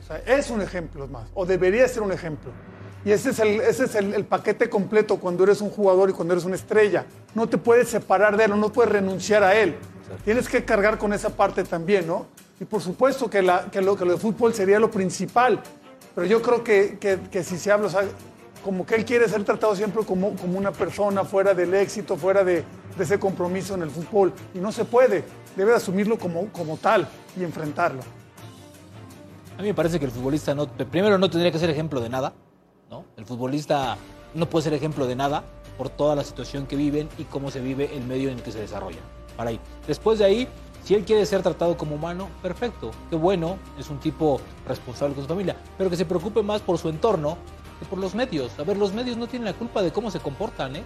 O 0.00 0.06
sea, 0.06 0.18
es 0.18 0.48
un 0.48 0.62
ejemplo 0.62 1.04
es 1.04 1.10
más, 1.10 1.28
o 1.34 1.44
debería 1.44 1.88
ser 1.88 2.04
un 2.04 2.12
ejemplo. 2.12 2.52
Y 3.04 3.10
ese 3.10 3.30
es, 3.30 3.40
el, 3.40 3.60
ese 3.60 3.86
es 3.86 3.96
el, 3.96 4.14
el 4.14 4.24
paquete 4.24 4.70
completo 4.70 5.18
cuando 5.18 5.42
eres 5.42 5.60
un 5.60 5.70
jugador 5.70 6.10
y 6.10 6.12
cuando 6.12 6.34
eres 6.34 6.44
una 6.44 6.54
estrella. 6.54 7.06
No 7.34 7.48
te 7.48 7.58
puedes 7.58 7.88
separar 7.88 8.36
de 8.36 8.44
él, 8.44 8.58
no 8.58 8.72
puedes 8.72 8.92
renunciar 8.92 9.42
a 9.42 9.56
él. 9.56 9.74
Tienes 10.24 10.48
que 10.48 10.64
cargar 10.64 10.96
con 10.96 11.12
esa 11.12 11.30
parte 11.30 11.64
también, 11.64 12.06
¿no? 12.06 12.26
Y 12.60 12.64
por 12.64 12.82
supuesto 12.82 13.30
que, 13.30 13.42
lo, 13.42 13.70
que 13.70 13.80
lo 13.80 13.94
de 13.94 14.16
fútbol 14.16 14.52
sería 14.52 14.80
lo 14.80 14.90
principal. 14.90 15.60
Pero 16.14 16.26
yo 16.26 16.42
creo 16.42 16.64
que, 16.64 16.98
que, 16.98 17.44
si 17.44 17.56
se 17.58 17.70
habla, 17.70 17.86
o 17.86 17.90
sea, 17.90 18.02
como 18.64 18.84
que 18.84 18.96
él 18.96 19.04
quiere 19.04 19.28
ser 19.28 19.44
tratado 19.44 19.76
siempre 19.76 20.04
como, 20.04 20.34
como 20.34 20.58
una 20.58 20.72
persona 20.72 21.24
fuera 21.24 21.54
del 21.54 21.72
éxito, 21.74 22.16
fuera 22.16 22.42
de, 22.42 22.64
ese 22.98 23.18
compromiso 23.20 23.74
en 23.74 23.82
el 23.82 23.90
fútbol. 23.90 24.32
Y 24.54 24.58
no 24.58 24.72
se 24.72 24.84
puede. 24.84 25.24
Debe 25.56 25.70
de 25.70 25.76
asumirlo 25.76 26.18
como, 26.18 26.48
como 26.52 26.76
tal 26.76 27.06
y 27.36 27.44
enfrentarlo. 27.44 28.00
A 29.56 29.62
mí 29.62 29.68
me 29.68 29.74
parece 29.74 29.98
que 29.98 30.04
el 30.04 30.10
futbolista 30.10 30.54
no, 30.54 30.66
primero 30.68 31.18
no 31.18 31.30
tendría 31.30 31.52
que 31.52 31.58
ser 31.58 31.70
ejemplo 31.70 32.00
de 32.00 32.08
nada, 32.08 32.32
¿no? 32.90 33.04
El 33.16 33.24
futbolista 33.24 33.96
no 34.34 34.48
puede 34.48 34.64
ser 34.64 34.74
ejemplo 34.74 35.06
de 35.06 35.16
nada 35.16 35.44
por 35.76 35.90
toda 35.90 36.16
la 36.16 36.24
situación 36.24 36.66
que 36.66 36.76
viven 36.76 37.08
y 37.18 37.24
cómo 37.24 37.50
se 37.50 37.60
vive 37.60 37.96
el 37.96 38.04
medio 38.04 38.30
en 38.30 38.38
el 38.38 38.42
que 38.42 38.52
se 38.52 38.58
desarrollan. 38.60 39.02
Para 39.36 39.50
ahí. 39.50 39.60
Después 39.86 40.18
de 40.18 40.24
ahí, 40.24 40.48
si 40.84 40.94
él 40.94 41.04
quiere 41.04 41.26
ser 41.26 41.42
tratado 41.42 41.76
como 41.76 41.96
humano, 41.96 42.28
perfecto, 42.42 42.90
qué 43.10 43.16
bueno, 43.16 43.56
es 43.78 43.90
un 43.90 43.98
tipo 43.98 44.40
responsable 44.66 45.14
con 45.14 45.24
su 45.24 45.28
familia, 45.28 45.56
pero 45.76 45.90
que 45.90 45.96
se 45.96 46.04
preocupe 46.06 46.42
más 46.42 46.60
por 46.62 46.78
su 46.78 46.88
entorno 46.88 47.36
que 47.78 47.84
por 47.86 47.98
los 47.98 48.14
medios. 48.14 48.58
A 48.58 48.64
ver, 48.64 48.76
los 48.76 48.92
medios 48.92 49.16
no 49.16 49.26
tienen 49.26 49.44
la 49.46 49.52
culpa 49.52 49.82
de 49.82 49.92
cómo 49.92 50.10
se 50.10 50.18
comportan, 50.20 50.76
¿eh? 50.76 50.82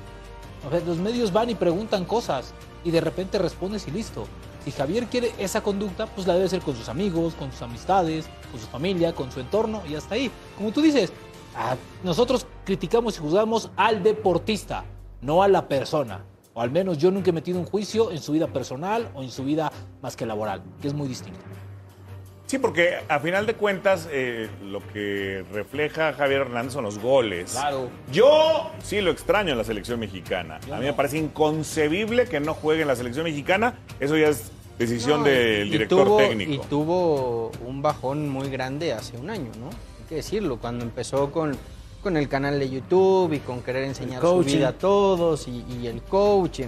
Los 0.87 0.99
medios 0.99 1.33
van 1.33 1.51
y 1.51 1.55
preguntan 1.57 2.05
cosas 2.05 2.53
y 2.85 2.91
de 2.93 3.01
repente 3.01 3.39
respondes 3.39 3.89
y 3.89 3.91
listo. 3.91 4.27
Si 4.65 4.71
Javier 4.71 5.07
quiere 5.07 5.33
esa 5.39 5.61
conducta, 5.61 6.07
pues 6.07 6.27
la 6.27 6.35
debe 6.35 6.47
hacer 6.47 6.61
con 6.61 6.77
sus 6.77 6.89
amigos, 6.89 7.35
con 7.35 7.51
sus 7.51 7.63
amistades, 7.63 8.27
con 8.53 8.61
su 8.61 8.67
familia, 8.69 9.13
con 9.13 9.33
su 9.33 9.41
entorno 9.41 9.83
y 9.89 9.97
hasta 9.97 10.15
ahí. 10.15 10.31
Como 10.57 10.71
tú 10.71 10.81
dices, 10.81 11.13
a- 11.57 11.75
nosotros 12.05 12.47
criticamos 12.65 13.17
y 13.17 13.21
juzgamos 13.21 13.71
al 13.77 14.05
deportista, 14.05 14.85
no 15.21 15.43
a 15.43 15.49
la 15.49 15.67
persona. 15.67 16.25
O 16.55 16.61
al 16.61 16.71
menos 16.71 16.99
yo 16.99 17.11
nunca 17.11 17.31
he 17.31 17.33
metido 17.33 17.59
un 17.59 17.65
juicio 17.65 18.11
en 18.11 18.19
su 18.19 18.33
vida 18.33 18.47
personal 18.47 19.11
o 19.15 19.23
en 19.23 19.31
su 19.31 19.45
vida 19.45 19.73
más 20.03 20.17
que 20.17 20.27
laboral, 20.27 20.63
que 20.81 20.89
es 20.89 20.95
muy 20.95 21.09
distinto. 21.09 21.41
Sí, 22.47 22.59
porque 22.59 22.99
a 23.09 23.19
final 23.21 23.47
de 23.47 23.55
cuentas 23.55 24.07
eh, 24.13 24.51
lo 24.63 24.87
que 24.93 25.43
refleja 25.53 26.13
Javier 26.13 26.43
Hernández 26.43 26.75
son 26.75 26.85
los 26.85 26.99
goles. 26.99 27.53
Claro. 27.53 27.89
Yo 28.13 28.71
sí 28.83 29.01
lo 29.01 29.11
extraño 29.11 29.53
en 29.53 29.59
la 29.59 29.65
selección 29.65 29.99
mexicana. 29.99 30.61
Yo 30.69 30.75
a 30.75 30.79
mí 30.79 30.85
me 30.85 30.93
parece 30.93 31.17
inconcebible 31.17 32.27
que 32.27 32.41
no 32.41 32.53
juegue 32.53 32.83
en 32.83 32.89
la 32.89 32.97
selección 32.97 33.25
mexicana. 33.25 33.79
Eso 34.01 34.19
ya 34.19 34.29
es 34.29 34.51
decisión 34.79 35.21
No, 35.21 35.25
del 35.27 35.69
y 35.69 35.71
director 35.71 36.07
tuvo- 36.07 36.17
técnico. 36.19 36.53
Y 36.53 36.59
tuvo 36.69 37.53
un 37.67 37.81
bajón 37.81 38.29
muy 38.29 38.51
grande 38.51 38.93
hace 38.93 39.17
un 39.17 39.31
año, 39.31 39.51
¿no? 39.59 39.69
Hay 39.69 40.07
que 40.11 40.17
decirlo, 40.17 40.59
cuando 40.59 40.85
empezó 40.85 41.33
con, 41.33 41.57
con 42.03 42.17
el 42.17 42.29
canal 42.29 42.59
de 42.59 42.69
YouTube 42.69 43.33
y 43.35 43.39
con 43.39 43.63
querer 43.63 43.85
enseñar 43.85 44.21
su 44.21 44.41
vida 44.41 44.69
a 44.69 44.73
todos 44.73 45.47
y, 45.49 45.65
y 45.81 45.87
el 45.87 46.03
coaching. 46.03 46.67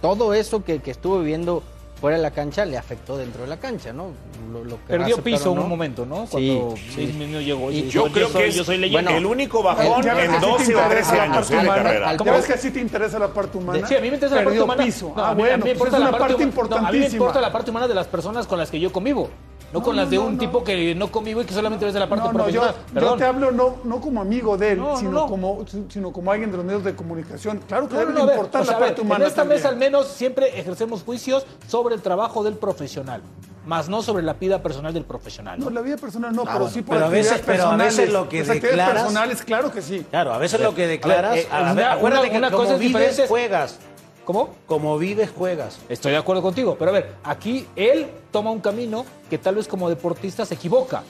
Todo 0.00 0.34
eso 0.34 0.64
que, 0.64 0.80
que 0.80 0.90
estuvo 0.90 1.18
viviendo 1.20 1.62
fuera 2.00 2.16
de 2.18 2.22
la 2.22 2.32
cancha 2.32 2.64
le 2.66 2.76
afectó 2.76 3.16
dentro 3.16 3.42
de 3.42 3.48
la 3.48 3.58
cancha, 3.58 3.92
¿no? 3.92 4.08
Lo, 4.52 4.62
lo 4.64 4.76
querrá 4.84 4.98
Perdió 4.98 5.14
aceptar 5.14 5.24
piso 5.24 5.54
no. 5.54 5.62
un 5.62 5.68
momento, 5.70 6.04
¿no? 6.04 6.26
Sí, 6.26 6.30
Cuando 6.58 6.74
sí. 6.76 7.14
Muñoz 7.16 7.42
llegó. 7.44 7.70
Y 7.72 7.88
yo 7.88 8.04
creo 8.12 8.28
soy- 8.28 8.42
que 8.42 8.48
es 8.48 8.54
yo 8.56 8.64
soy 8.64 8.76
leyenda. 8.76 9.16
el 9.16 9.24
único 9.24 9.62
bajón 9.62 10.06
en 10.06 10.16
que 10.16 10.26
sí 10.26 10.32
te 10.40 10.46
12 10.46 10.74
o 10.74 10.82
interesa 10.82 10.88
13 10.90 11.16
la 11.16 11.22
años 11.22 11.36
parte 11.36 11.54
de 11.54 11.60
humana. 11.62 11.82
carrera. 11.82 12.16
¿Ya 12.16 12.32
ves 12.32 12.46
que 12.46 12.58
sí 12.58 12.70
te 12.70 12.80
interesa 12.80 13.18
la 13.18 13.28
parte 13.28 13.56
humana? 13.58 13.86
Sí, 13.88 13.94
a 13.96 14.00
mí 14.00 14.08
me 14.08 14.14
interesa 14.14 14.34
la 14.36 14.40
parte 14.42 14.50
Perdió 14.50 14.64
humana. 14.64 14.84
piso. 14.84 15.12
No, 15.16 15.22
ah, 15.24 15.30
a 15.30 15.34
mí- 15.34 15.42
a 15.42 15.44
bueno, 15.46 15.56
mí 15.56 15.56
me 15.56 15.60
pues 15.62 15.72
importa 15.74 15.96
es 15.96 16.02
la 16.02 16.08
una 16.08 16.18
parte 16.18 16.34
parte 16.34 16.34
huma- 16.34 16.36
no, 16.36 16.42
a 16.42 16.42
mí 16.44 16.44
me 16.44 16.84
importantísima. 16.98 17.16
importa 17.16 17.40
la 17.40 17.52
parte 17.52 17.70
humana 17.70 17.88
de 17.88 17.94
las 17.94 18.06
personas 18.06 18.46
con 18.46 18.58
las 18.58 18.70
que 18.70 18.80
yo 18.80 18.92
convivo. 18.92 19.30
No, 19.72 19.82
con 19.82 19.96
No, 19.96 20.02
las 20.02 20.10
de 20.10 20.16
no, 20.16 20.26
un 20.26 20.34
no. 20.34 20.38
tipo 20.38 20.62
que 20.62 20.94
no 20.94 21.10
convivo 21.10 21.42
y 21.42 21.44
que 21.46 21.52
solamente 21.52 21.84
ves 21.84 21.94
de 21.94 21.98
la 22.00 22.08
parte 22.08 22.26
No, 22.26 22.32
no, 22.32 22.48
yo, 22.48 22.60
profesional. 22.60 22.74
yo 22.88 22.94
Perdón. 22.94 23.18
te 23.18 23.24
hablo 23.24 23.50
no, 23.50 23.76
no 23.82 24.00
como 24.00 24.20
amigo 24.20 24.56
de 24.56 24.72
él, 24.72 24.78
No, 24.78 24.90
no, 24.92 24.96
sino, 24.98 25.10
no. 25.10 25.26
Como, 25.26 25.64
sino 25.88 26.12
como 26.12 26.30
alguien 26.30 26.52
de 26.52 26.56
los 26.58 26.64
medios 26.66 26.84
de 26.84 26.94
comunicación. 26.94 27.60
Claro 27.66 27.88
que 27.88 27.96
debe 27.96 28.12
no, 28.12 28.22
a 28.22 28.26
ver, 28.26 28.36
importar 28.36 28.62
o 28.62 28.64
sea, 28.64 28.72
la 28.72 28.76
a 28.76 28.80
ver, 28.80 28.88
parte 28.90 29.02
humana 29.02 29.24
En 29.24 29.28
esta 29.28 29.42
también. 29.42 29.58
mesa 29.58 29.68
al 29.70 29.76
menos 29.76 30.06
siempre 30.08 30.56
ejercemos 30.60 31.02
juicios 31.02 31.44
sobre 31.66 31.96
el 31.96 32.02
trabajo 32.02 32.44
del 32.44 32.54
profesional, 32.54 33.20
más 33.66 33.88
no 33.88 34.00
sobre 34.02 34.22
la 34.22 34.34
vida 34.34 34.62
personal 34.62 34.94
del 34.94 35.04
profesional. 35.06 35.58
No, 35.58 35.70
la 35.70 35.80
vida 35.80 35.96
personal 35.96 36.32
no, 36.32 36.42
Ah, 36.42 36.44
pero 36.52 36.58
bueno, 36.60 36.72
sí 36.72 36.82
por 36.82 36.94
pero 36.94 37.06
a 37.06 37.08
veces- 37.08 37.42
pero 37.44 37.64
a 37.66 37.76
veces 37.76 37.96
personales. 37.96 38.12
lo 38.12 38.28
que 38.28 38.44
declaras- 38.44 38.92
personales, 39.02 39.42
claro 39.42 39.72
que 39.72 39.82
sí. 39.82 40.06
Claro, 40.08 40.34
a 40.34 40.38
veces 40.38 40.60
lo 40.60 40.72
que 40.72 40.86
declaras, 40.86 41.36
eh, 41.36 41.48
a 41.50 41.62
una- 41.62 41.74
ver, 41.74 41.84
acuérdate 41.86 42.22
una- 42.26 42.30
que 42.30 42.38
una 42.38 42.50
como 42.52 42.62
cosa 42.62 42.74
es 42.74 42.78
vives, 42.78 43.00
diferente. 43.10 43.26
juegas. 43.28 43.78
¿Cómo? 44.24 44.50
Como 44.66 44.96
vives, 44.98 45.30
juegas. 45.36 45.78
Estoy 45.88 46.12
de 46.12 46.18
acuerdo 46.18 46.42
contigo, 46.42 46.76
pero 46.78 46.90
a 46.90 46.94
ver, 46.94 47.14
aquí 47.24 47.66
él 47.76 48.06
toma 48.30 48.50
un 48.50 48.60
camino 48.60 49.04
que 49.28 49.36
tal 49.38 49.56
vez 49.56 49.68
como 49.68 49.88
deportista 49.88 50.46
se 50.46 50.54
equivoca. 50.54 51.02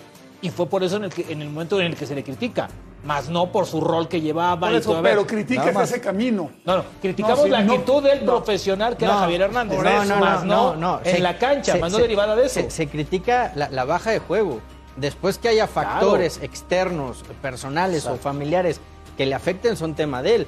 Y 0.42 0.50
fue 0.50 0.66
por 0.66 0.82
eso 0.82 0.96
en 0.96 1.04
el, 1.04 1.10
que, 1.14 1.32
en 1.32 1.40
el 1.40 1.48
momento 1.48 1.80
en 1.80 1.86
el 1.86 1.96
que 1.96 2.06
se 2.06 2.14
le 2.14 2.22
critica, 2.24 2.68
más 3.04 3.28
no 3.28 3.50
por 3.52 3.66
su 3.66 3.80
rol 3.80 4.08
que 4.08 4.20
llevaba. 4.20 4.58
Por 4.60 4.72
y 4.72 4.76
eso, 4.76 4.90
todo. 4.90 4.98
A 4.98 5.00
ver, 5.02 5.12
pero 5.14 5.26
criticas 5.26 5.74
ese 5.90 6.00
camino. 6.00 6.50
No, 6.64 6.78
no, 6.78 6.84
criticamos 7.00 7.38
No, 7.38 7.44
sí, 7.44 7.50
la 7.50 7.62
no, 7.62 7.72
actitud 7.74 8.02
del 8.02 8.26
no. 8.26 8.32
profesional 8.36 8.96
que 8.96 9.04
era 9.04 9.16
Javier 9.18 9.42
Hernández. 9.42 9.78
no, 9.80 10.04
no, 10.04 10.16
más 10.16 10.44
no, 10.44 10.76
no, 10.76 11.00
en 11.04 11.12
se- 11.16 11.20
la 11.20 11.38
cancha, 11.38 11.72
se- 11.74 11.78
más 11.78 11.92
no 11.92 11.96
se- 11.98 12.02
derivada 12.02 12.34
de 12.36 12.46
eso. 12.46 12.60
Se, 12.68 12.88
critica 12.88 13.52
la, 13.54 13.70
la 13.70 13.84
baja 13.84 14.10
de 14.10 14.18
juego. 14.18 14.60
Después 14.96 15.38
que 15.38 15.48
haya 15.48 15.66
factores 15.66 16.40
externos, 16.42 17.24
personales 17.40 18.06
o 18.06 18.16
familiares 18.16 18.80
que 19.16 19.24
le 19.26 19.34
afecten, 19.34 19.76
son 19.76 19.94
tema 19.94 20.22
de 20.22 20.34
él. 20.34 20.46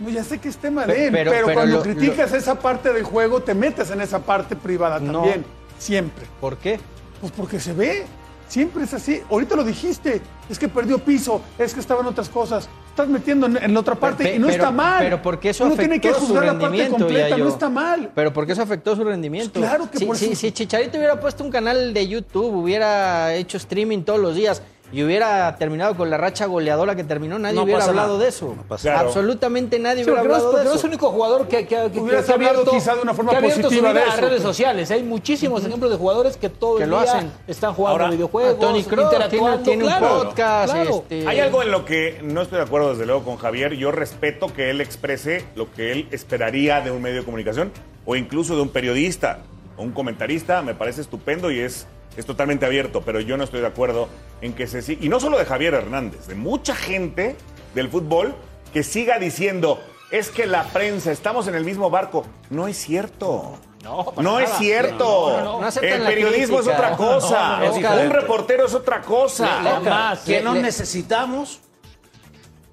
No, 0.00 0.10
ya 0.10 0.24
sé 0.24 0.38
que 0.38 0.48
es 0.48 0.56
tema 0.56 0.86
de 0.86 1.06
él, 1.06 1.12
pero- 1.12 1.30
pero, 1.30 1.46
pero 1.46 1.54
cuando 1.58 1.76
lo- 1.76 1.82
criticas 1.82 2.32
esa 2.32 2.58
parte 2.58 2.92
del 2.92 3.04
juego, 3.04 3.40
te 3.42 3.54
metes 3.54 3.90
en 3.90 4.00
esa 4.00 4.18
parte 4.20 4.56
privada 4.56 4.98
No. 4.98 5.12
también. 5.20 5.44
Siempre. 5.78 6.26
¿Por 6.40 6.56
qué? 6.56 6.80
Pues 7.20 7.32
porque 7.36 7.60
se 7.60 7.72
ve. 7.72 8.04
Siempre 8.48 8.84
es 8.84 8.92
así. 8.92 9.22
Ahorita 9.30 9.56
lo 9.56 9.64
dijiste. 9.64 10.20
Es 10.50 10.58
que 10.58 10.68
perdió 10.68 10.98
piso, 10.98 11.40
es 11.58 11.72
que 11.72 11.80
estaba 11.80 12.02
en 12.02 12.06
otras 12.08 12.28
cosas. 12.28 12.68
Estás 12.90 13.08
metiendo 13.08 13.46
en, 13.46 13.56
en 13.56 13.72
la 13.74 13.80
otra 13.80 13.94
parte 13.94 14.34
y 14.36 14.38
no 14.38 14.48
está 14.48 14.70
mal. 14.70 15.02
Pero 15.02 15.22
porque 15.22 15.50
eso 15.50 15.64
Uno 15.64 15.74
tiene 15.74 16.00
que 16.00 16.08
afectó 16.10 16.26
juzgar 16.26 16.44
la 16.44 16.58
parte 16.58 16.88
completa, 16.88 17.36
no 17.38 17.48
está 17.48 17.68
mal. 17.70 18.10
Pero 18.14 18.32
porque 18.32 18.52
eso 18.52 18.62
afectó 18.62 18.94
su 18.94 19.02
rendimiento. 19.02 19.58
Pues 19.58 19.68
claro 19.68 19.90
que 19.90 19.98
si, 19.98 20.04
por 20.04 20.16
si- 20.16 20.26
eso- 20.26 20.34
si 20.36 20.52
Chicharito 20.52 20.98
hubiera 20.98 21.18
puesto 21.18 21.42
un 21.42 21.50
canal 21.50 21.94
de 21.94 22.06
YouTube, 22.06 22.54
hubiera 22.54 23.34
hecho 23.34 23.56
streaming 23.56 24.02
todos 24.02 24.20
los 24.20 24.34
días 24.36 24.62
y 24.92 25.02
hubiera 25.02 25.56
terminado 25.56 25.96
con 25.96 26.08
la 26.08 26.16
racha 26.16 26.46
goleadora 26.46 26.94
que 26.94 27.02
terminó, 27.02 27.38
nadie 27.38 27.56
No 27.56 27.62
hubiera 27.64 27.84
hablado 27.84 28.08
nada. 28.14 28.18
de 28.22 28.28
eso. 28.28 28.54
No 28.68 28.76
Claro. 28.76 29.08
Absolutamente 29.08 29.78
nadie 29.78 30.04
Sí, 30.04 30.10
hubiera 30.10 30.22
no 30.22 30.34
hablado 30.34 30.50
porque 30.50 30.58
de 30.58 30.64
no 30.64 30.70
eso. 30.70 30.78
es 30.78 30.84
el 30.84 30.90
único 30.90 31.10
jugador 31.10 31.48
que, 31.48 31.66
que, 31.66 31.90
que- 31.92 32.00
Hubieras 32.00 32.24
que 32.26 32.30
ha 32.32 32.34
hablado 32.34 32.60
abierto- 32.60 32.70
quizá 32.70 32.94
de 32.94 33.02
una 33.02 33.14
forma 33.14 33.30
que 33.30 33.36
ha 33.36 33.38
abierto 33.40 33.56
su 33.56 33.62
positiva 33.64 33.90
vida 33.92 34.04
de 34.04 34.10
a 34.10 34.14
eso. 34.14 34.20
redes 34.28 34.42
sociales. 34.42 34.90
Hay 34.92 35.02
muchísimos 35.02 35.64
ejemplos 35.64 35.90
de 35.90 35.96
jugadores 35.96 36.36
que 36.36 36.48
todo 36.48 36.76
Que 36.76 36.84
el 36.84 36.90
lo 36.90 37.00
día 37.02 37.12
hacen. 37.12 37.32
están 37.48 37.74
jugando 37.74 38.02
Ahora, 38.02 38.10
videojuegos, 38.14 38.58
Tony 38.60 38.84
Kroos 38.84 39.10
tiene, 39.10 39.24
interactuando. 39.24 39.62
tiene 39.64 39.84
un 39.84 39.90
claro, 39.90 40.22
podcast. 40.24 40.72
claro. 40.72 40.90
este, 40.90 41.26
Hay 41.28 41.40
algo 41.40 41.62
en 41.62 41.70
lo 41.70 41.84
que 41.84 42.20
no 42.22 42.42
estoy 42.42 42.58
de 42.58 42.64
acuerdo, 42.64 42.90
desde 42.90 43.06
luego, 43.06 43.24
con 43.24 43.36
Javier. 43.36 43.74
Yo 43.74 43.90
respeto 43.90 44.46
que 44.54 44.70
él 44.70 44.80
exprese 44.80 45.44
lo 45.56 45.72
que 45.72 45.90
él 45.92 46.08
esperaría 46.12 46.80
de 46.82 46.90
un 46.90 47.02
medio 47.02 47.20
de 47.20 47.24
comunicación 47.24 47.72
o 48.06 48.14
incluso 48.16 48.54
de 48.54 48.62
un 48.62 48.68
periodista 48.68 49.38
o 49.76 49.82
un 49.82 49.92
comentarista. 49.92 50.62
Me 50.62 50.74
parece 50.74 51.00
estupendo 51.00 51.50
y 51.50 51.60
es, 51.60 51.86
es 52.16 52.26
totalmente 52.26 52.66
abierto, 52.66 53.02
pero 53.02 53.20
yo 53.20 53.36
no 53.36 53.44
estoy 53.44 53.60
de 53.60 53.66
acuerdo 53.66 54.08
en 54.40 54.52
que 54.52 54.66
se 54.66 54.82
siga. 54.82 55.04
Y 55.04 55.08
no 55.08 55.20
solo 55.20 55.38
de 55.38 55.44
Javier 55.44 55.74
Hernández, 55.74 56.26
de 56.26 56.34
mucha 56.34 56.74
gente 56.74 57.36
del 57.74 57.88
fútbol 57.88 58.34
que 58.72 58.82
siga 58.82 59.18
diciendo. 59.18 59.80
Es 60.10 60.28
que 60.30 60.46
la 60.46 60.62
prensa, 60.64 61.10
estamos 61.10 61.48
en 61.48 61.54
el 61.56 61.64
mismo 61.64 61.90
barco. 61.90 62.24
No 62.50 62.68
es 62.68 62.76
cierto. 62.76 63.58
No, 63.82 64.12
No 64.18 64.38
es 64.38 64.48
cierto. 64.58 65.30
No, 65.38 65.44
no, 65.44 65.60
no 65.60 65.66
aceptan 65.66 66.00
el 66.02 66.06
periodismo 66.06 66.60
es 66.60 66.68
otra 66.68 66.96
cosa. 66.96 67.58
No, 67.58 67.80
no, 67.80 67.80
no, 67.96 68.00
un 68.02 68.10
reportero 68.10 68.66
es 68.66 68.74
otra 68.74 69.00
cosa. 69.02 69.60
Le- 69.62 69.80
le-. 69.80 70.24
Que 70.24 70.32
Le- 70.38 70.42
no 70.42 70.54
le- 70.54 70.62
necesitamos, 70.62 71.60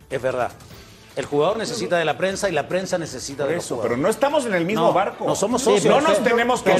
es 0.10 0.22
verdad. 0.22 0.52
El 1.16 1.26
jugador 1.26 1.58
necesita 1.58 1.98
de 1.98 2.06
la 2.06 2.18
prensa 2.18 2.50
y 2.50 2.54
la 2.54 2.68
prensa 2.70 2.98
necesita 2.98 3.44
Por 3.44 3.52
de 3.52 3.58
eso, 3.60 3.80
pero 3.82 3.98
no 3.98 4.08
estamos 4.08 4.46
en 4.46 4.54
el 4.54 4.66
mismo 4.66 4.88
No, 4.88 4.94
barco. 4.94 5.26
no 5.26 5.36
somos 5.36 5.62
Sí, 5.62 5.72
socios. 5.72 5.94
No 5.94 6.02
nos 6.08 6.24
tenemos 6.24 6.62
que 6.62 6.72
que 6.72 6.78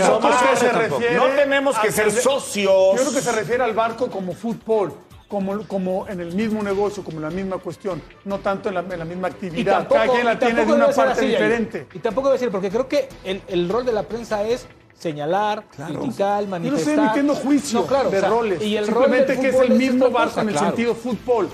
se 0.58 0.72
refiere 0.72 1.16
No 1.18 1.26
tenemos 1.28 1.78
que 1.80 1.90
a 1.90 1.92
ser 1.92 2.12
de- 2.12 2.22
socios. 2.22 2.72
Yo 2.96 3.02
creo 3.02 3.12
que 3.14 3.22
se 3.22 3.32
refiere 3.34 3.64
al 3.64 3.74
barco 3.74 4.10
como 4.10 4.34
fútbol, 4.34 4.94
como, 5.28 5.68
como 5.68 6.08
en 6.08 6.22
el 6.22 6.34
mismo 6.34 6.64
negocio, 6.64 7.04
como 7.04 7.18
en 7.18 7.24
la 7.24 7.30
misma 7.30 7.58
cuestión, 7.58 8.02
no 8.24 8.40
tanto 8.40 8.70
en 8.70 8.76
la, 8.76 8.82
en 8.82 9.00
la 9.00 9.06
misma 9.06 9.28
Y 9.28 9.32
actividad. 9.32 9.74
tampoco, 9.80 9.96
Cada 10.02 10.12
quien 10.14 10.26
la 10.26 10.34
y 10.34 10.38
tiene 10.38 10.54
de 10.54 10.60
tampoco 10.62 10.76
una 10.86 10.96
parte 10.96 11.12
así, 11.22 11.28
diferente. 11.28 11.88
Y 11.94 12.00
tampoco 12.00 12.28
debe 12.30 12.40
ser, 12.40 12.52
porque 12.52 12.70
creo 12.70 12.88
que 12.88 13.10
el, 13.26 13.42
el 13.50 13.68
rol 13.70 13.86
de 13.86 13.92
la 13.94 14.04
prensa 14.04 14.44
es 14.44 14.66
señalar, 14.98 15.66
criticar, 15.76 16.40
Yo 16.42 16.46
no 16.46 16.52
manifestar. 16.52 16.90
estoy 16.90 17.04
emitiendo 17.06 17.36
juicio 17.36 17.80
No, 17.82 17.86
claro, 17.88 18.10
de 18.10 18.18
o 18.18 18.20
sea, 18.22 18.30
roles. 18.30 18.62
Y 18.62 18.78
el 18.78 18.88
rol 18.88 19.04
Simplemente 19.04 19.34
del 19.34 19.42
que 19.42 19.50
es 19.50 19.56
el 19.70 19.72
mismo 19.72 20.10
barco 20.10 20.40
en 20.42 20.48
el 20.50 20.54
claro. 20.54 20.68
sentido 20.68 20.96
fútbol. 20.96 21.50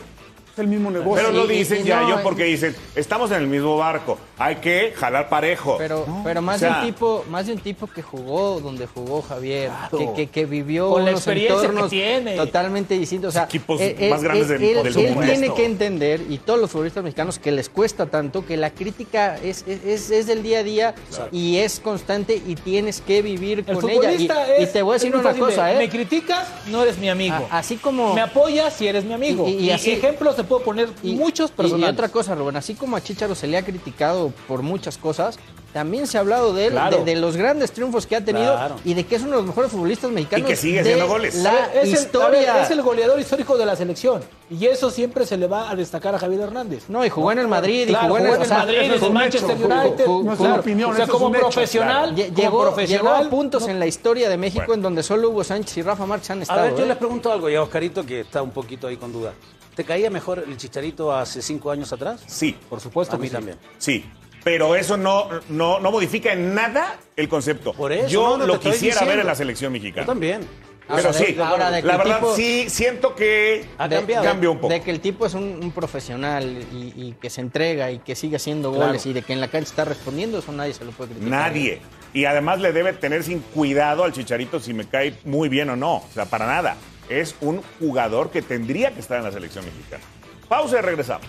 Es 0.58 0.62
el 0.62 0.68
mismo 0.70 0.90
negocio. 0.90 1.14
Pero 1.14 1.32
lo 1.32 1.46
dicen 1.46 1.84
ya 1.86 2.02
no, 2.02 2.10
yo 2.10 2.20
y- 2.20 2.24
porque 2.24 2.46
dicen, 2.46 2.76
estamos 2.96 3.30
en 3.30 3.38
el 3.44 3.48
mismo 3.48 3.78
barco, 3.78 4.18
hay 4.40 4.56
que 4.56 4.92
jalar 4.96 5.30
parejo. 5.30 5.76
Pero, 5.78 6.04
pero 6.24 6.42
más, 6.42 6.56
o 6.56 6.60
sea- 6.62 6.74
de 6.80 6.80
un 6.80 6.86
tipo, 6.94 7.26
más 7.30 7.46
de 7.46 7.54
un 7.54 7.60
tipo 7.60 7.86
que 7.86 8.02
jugó 8.02 8.60
donde 8.60 8.88
jugó 8.88 9.22
Javier, 9.22 9.70
Claro. 9.70 9.98
que, 10.00 10.14
que- 10.16 10.28
que 10.32 10.46
vivió 10.48 10.90
Con 10.90 11.06
la 11.06 11.12
unos 11.12 11.20
experiencia 11.22 11.60
que 11.60 11.66
entornos 11.68 11.90
tiene. 11.92 12.36
totalmente 12.38 12.98
distintos. 12.98 13.30
O 13.30 13.32
sea, 13.34 13.44
Equipos 13.44 13.80
él- 13.80 14.10
más 14.10 14.18
él- 14.20 14.24
grandes 14.24 14.48
del- 14.48 14.64
él, 14.64 14.76
del 14.84 14.98
él 14.98 15.16
tiene 15.28 15.54
que 15.54 15.66
entender, 15.66 16.22
y 16.28 16.40
todos 16.40 16.60
los 16.60 16.72
futbolistas 16.72 17.04
mexicanos, 17.04 17.38
que 17.38 17.52
les 17.52 17.70
cuesta 17.70 18.08
tanto, 18.08 18.44
que 18.44 18.58
la 18.58 18.72
crítica 18.72 19.38
es, 19.38 19.64
es, 19.68 19.84
es- 19.86 20.10
es 20.10 20.26
del 20.26 20.42
día 20.42 20.60
a 20.60 20.64
día 20.64 20.96
y 21.32 21.58
es 21.58 21.80
constante 21.80 22.42
y 22.48 22.56
tienes 22.56 23.00
que 23.02 23.22
vivir 23.22 23.64
El 23.68 23.76
con 23.80 23.88
ella. 23.92 24.12
Y, 24.12 24.28
te 24.66 24.82
voy 24.82 24.94
a 24.94 24.94
decir 24.96 25.14
una 25.14 25.22
fácil 25.22 25.42
de, 25.44 25.50
cosa, 25.50 25.72
¿eh? 25.72 25.78
Me 25.78 25.88
criticas, 25.88 26.48
no 26.72 26.82
eres 26.82 26.98
mi 26.98 27.10
amigo. 27.10 27.48
A- 27.52 27.60
así 27.60 27.78
como... 27.78 28.16
Me 28.16 28.22
apoyas 28.22 28.74
si 28.74 28.88
eres 28.88 29.06
mi 29.06 29.14
amigo. 29.14 29.48
Y- 29.48 29.52
Y, 29.52 29.66
y 29.68 29.72
así- 29.72 29.92
ejemplos 29.92 30.36
te 30.36 30.47
puedo 30.48 30.64
poner 30.64 30.90
Y- 31.04 31.16
muchos 31.16 31.52
personales. 31.52 31.90
Y, 31.90 31.92
otra 31.94 32.10
cosa, 32.10 32.34
Rubén, 32.36 32.56
así 32.56 32.74
como 32.74 32.96
a 32.96 33.02
Chicharo 33.02 33.36
se 33.36 33.48
le 33.48 33.58
ha 33.58 33.64
criticado 33.66 34.32
por 34.48 34.62
muchas 34.64 34.98
cosas, 34.98 35.38
también 35.74 36.08
se 36.08 36.18
ha 36.18 36.22
hablado 36.22 36.54
de 36.54 36.68
él, 36.68 36.72
Claro. 36.72 36.98
de, 37.00 37.06
de 37.06 37.16
los 37.20 37.38
grandes 37.38 37.72
triunfos 37.72 38.08
que 38.08 38.16
ha 38.16 38.24
tenido 38.26 38.54
Claro. 38.56 38.76
y 38.84 38.94
de 38.94 39.06
que 39.06 39.16
es 39.16 39.22
uno 39.22 39.32
de 39.32 39.38
los 39.38 39.46
mejores 39.46 39.70
futbolistas 39.72 40.10
mexicanos. 40.12 40.48
Y 40.48 40.50
que 40.50 40.56
sigue 40.56 40.76
de 40.82 40.94
haciendo 40.94 41.08
goles. 41.08 41.36
La 41.36 41.50
A 41.52 41.54
ver, 41.54 41.78
es, 41.84 41.90
el, 41.90 41.96
a 41.96 42.02
historia. 42.02 42.30
ver, 42.54 42.64
es 42.64 42.72
el 42.72 42.82
goleador 42.82 43.20
histórico 43.20 43.58
de 43.58 43.66
la 43.66 43.76
selección. 43.76 44.22
Y 44.50 44.66
eso 44.66 44.90
siempre 44.90 45.26
se 45.26 45.38
le 45.38 45.46
va 45.48 45.70
a 45.70 45.76
destacar 45.76 46.16
a 46.16 46.20
Javier 46.20 46.42
Hernández. 46.42 46.86
No, 46.88 47.06
y 47.06 47.10
jugó 47.10 47.32
en 47.32 47.40
el 47.40 47.48
Madrid, 47.48 47.84
y 47.84 47.88
Claro, 47.88 48.06
jugó 48.08 48.18
en 48.20 48.26
el, 48.28 48.42
o 48.42 48.46
sea, 48.46 48.58
Madrid, 48.60 48.78
en 48.80 49.14
Manchester 49.14 49.58
hecho. 49.58 49.66
United. 49.68 50.06
Jugó- 50.06 50.24
No 50.24 50.32
es 50.34 50.38
jugó- 50.38 50.50
una 50.52 50.60
opinión, 50.62 50.92
o 50.92 50.96
sea, 50.96 51.08
como 51.08 51.30
hecho, 51.30 51.40
profesional, 51.42 52.16
Lle- 52.16 52.26
como 52.30 52.38
Llegó, 52.42 52.62
profesional, 52.62 53.14
llegó 53.18 53.28
a 53.28 53.30
puntos 53.30 53.64
no- 53.64 53.70
en 53.70 53.80
la 53.80 53.86
historia 53.88 54.30
de 54.30 54.38
México 54.38 54.64
Bueno. 54.68 54.74
en 54.76 54.82
donde 54.82 55.04
solo 55.04 55.30
Hugo 55.30 55.44
Sánchez 55.44 55.78
y 55.78 55.82
Rafa 55.84 56.06
Márquez 56.06 56.30
han 56.32 56.40
A 56.40 56.44
estado. 56.44 56.62
ver, 56.64 56.76
yo 56.78 56.84
¿eh? 56.86 56.88
les 56.88 56.98
pregunto 56.98 57.32
algo 57.32 57.50
y 57.50 57.56
a 57.56 57.62
Oscarito 57.62 58.06
que 58.06 58.22
está 58.22 58.42
un 58.42 58.52
poquito 58.52 58.88
ahí 58.88 58.98
con 58.98 59.12
duda. 59.12 59.34
¿Te 59.76 59.84
caía 59.84 60.10
mejor 60.10 60.44
el 60.48 60.58
chicharito 60.58 61.14
hace 61.16 61.42
cinco 61.42 61.70
años 61.70 61.94
atrás? 61.94 62.22
Sí, 62.26 62.56
Por 62.70 62.80
supuesto 62.80 63.16
A 63.16 63.20
mí 63.20 63.28
sí. 63.28 63.34
también. 63.34 63.58
sí. 63.78 64.04
Pero 64.48 64.76
eso 64.76 64.96
no, 64.96 65.28
no, 65.50 65.80
no 65.80 65.92
modifica 65.92 66.32
en 66.32 66.54
nada 66.56 66.96
el 67.18 67.28
concepto. 67.28 67.74
Por 67.74 67.92
eso, 67.92 68.08
Yo 68.08 68.38
no, 68.38 68.46
lo 68.46 68.60
quisiera 68.62 69.04
ver 69.04 69.20
en 69.20 69.28
la 69.28 69.36
selección 69.36 69.74
mexicana. 69.74 70.04
Yo 70.06 70.08
también. 70.14 70.42
Pero 70.88 71.00
Ahora, 71.00 71.12
sí, 71.14 71.34
de- 71.34 71.44
ahora 71.44 71.70
de 71.70 71.82
que 71.82 71.88
la 71.88 71.98
verdad 71.98 72.20
tipo- 72.20 72.34
sí 72.34 72.70
siento 72.70 73.14
que 73.14 73.66
Ha 73.78 73.90
cambiado. 73.90 74.24
cambió 74.24 74.54
un 74.54 74.60
poco. 74.60 74.72
De 74.74 74.82
que 74.82 74.90
el 74.90 75.02
tipo 75.02 75.26
es 75.26 75.34
un, 75.34 75.60
un 75.62 75.72
profesional 75.74 76.46
y, 76.72 76.94
y 76.96 77.16
que 77.20 77.30
se 77.30 77.42
entrega 77.42 77.92
y 77.92 78.00
que 78.00 78.16
sigue 78.16 78.38
haciendo 78.38 78.72
Claro. 78.72 78.86
goles 78.88 79.06
y 79.06 79.12
de 79.12 79.22
que 79.22 79.34
en 79.34 79.42
la 79.42 79.50
cancha 79.50 79.70
está 79.70 79.84
respondiendo, 79.84 80.40
eso 80.40 80.54
nadie 80.54 80.74
se 80.74 80.86
lo 80.86 80.92
puede 80.92 81.12
criticar. 81.12 81.30
Nadie. 81.42 81.82
Y 82.14 82.24
además 82.24 82.62
le 82.62 82.72
debe 82.72 82.94
tener 82.94 83.24
sin 83.24 83.40
cuidado 83.42 84.06
al 84.06 84.14
Chicharito 84.14 84.62
si 84.62 84.74
me 84.74 84.86
cae 84.88 85.14
muy 85.26 85.50
bien 85.50 85.70
o 85.72 85.76
no. 85.76 85.96
O 85.98 86.08
sea, 86.14 86.24
para 86.24 86.46
nada. 86.48 86.78
Es 87.10 87.36
un 87.42 87.62
jugador 87.80 88.32
que 88.32 88.42
tendría 88.42 88.92
que 88.94 89.02
estar 89.02 89.18
en 89.18 89.26
la 89.26 89.32
selección 89.34 89.66
mexicana. 89.66 90.04
Pausa 90.48 90.78
y 90.80 90.82
regresamos. 90.84 91.28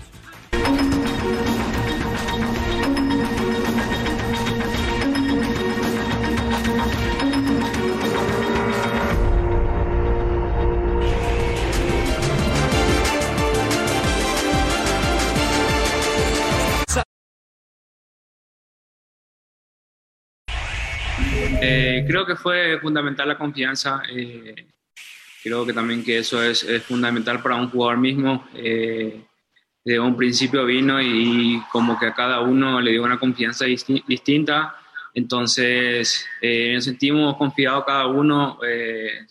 Eh, 21.60 22.04
creo 22.06 22.24
que 22.26 22.36
fue 22.36 22.78
fundamental 22.80 23.28
la 23.28 23.38
confianza. 23.38 24.02
eh, 24.10 24.66
creo 25.42 25.64
que 25.64 25.72
también 25.72 26.04
que 26.04 26.18
eso 26.18 26.42
es, 26.42 26.62
es 26.64 26.82
fundamental 26.84 27.42
para 27.42 27.56
un 27.56 27.70
jugador 27.70 27.98
mismo. 27.98 28.48
eh, 28.54 29.22
de 29.84 29.98
un 29.98 30.16
principio 30.16 30.66
vino 30.66 31.00
y 31.00 31.62
como 31.72 31.98
que 31.98 32.06
a 32.06 32.12
cada 32.14 32.40
uno 32.40 32.78
le 32.80 32.90
dio 32.90 33.02
una 33.04 33.18
confianza 33.18 33.64
disti- 33.64 34.04
distinta. 34.06 34.74
Entonces 35.14 36.26
eh, 36.42 36.72
nos 36.74 36.84
sentimos 36.84 37.36
confiados 37.38 37.84
cada 37.86 38.06
uno. 38.06 38.58
eh, 38.66 39.26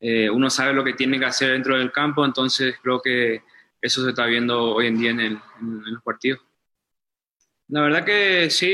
eh, 0.00 0.28
uno 0.28 0.50
sabe 0.50 0.74
lo 0.74 0.84
que 0.84 0.92
tiene 0.92 1.18
que 1.18 1.24
hacer 1.24 1.52
dentro 1.52 1.78
del 1.78 1.90
campo. 1.90 2.22
Entonces 2.24 2.74
creo 2.82 3.00
que 3.00 3.42
eso 3.80 4.02
se 4.04 4.10
está 4.10 4.26
viendo 4.26 4.74
hoy 4.74 4.88
en 4.88 4.98
día 4.98 5.10
en, 5.12 5.20
el- 5.20 5.38
en- 5.62 5.82
en 5.86 5.94
los 5.94 6.02
partidos. 6.02 6.40
La 7.68 7.80
verdad 7.80 8.04
que 8.04 8.50
sí, 8.50 8.68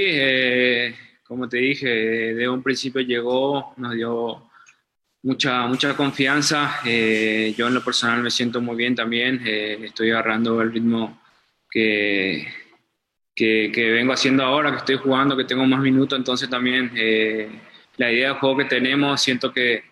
como 1.30 1.48
te 1.48 1.58
dije, 1.58 1.86
de 1.88 2.48
un 2.48 2.60
principio 2.60 3.00
llegó, 3.02 3.72
nos 3.76 3.94
dio 3.94 4.50
mucha, 5.22 5.68
mucha 5.68 5.96
confianza. 5.96 6.80
eh, 6.84 7.54
yo 7.56 7.68
en 7.68 7.74
lo 7.74 7.84
personal 7.84 8.20
me 8.20 8.32
siento 8.32 8.60
muy 8.60 8.74
bien 8.74 8.96
también, 8.96 9.40
eh, 9.46 9.78
estoy 9.84 10.10
agarrando 10.10 10.60
el 10.60 10.72
ritmo 10.72 11.22
que, 11.70 12.48
que, 13.32 13.70
que 13.72 13.90
vengo 13.92 14.12
haciendo 14.12 14.42
ahora, 14.42 14.72
que 14.72 14.78
estoy 14.78 14.96
jugando, 14.96 15.36
que 15.36 15.44
tengo 15.44 15.64
más 15.66 15.80
minutos, 15.80 16.18
entonces 16.18 16.50
también 16.50 16.90
eh, 16.96 17.48
la 17.96 18.10
idea 18.10 18.30
de 18.30 18.40
juego 18.40 18.56
que 18.58 18.64
tenemos, 18.64 19.20
siento 19.22 19.52
que, 19.52 19.84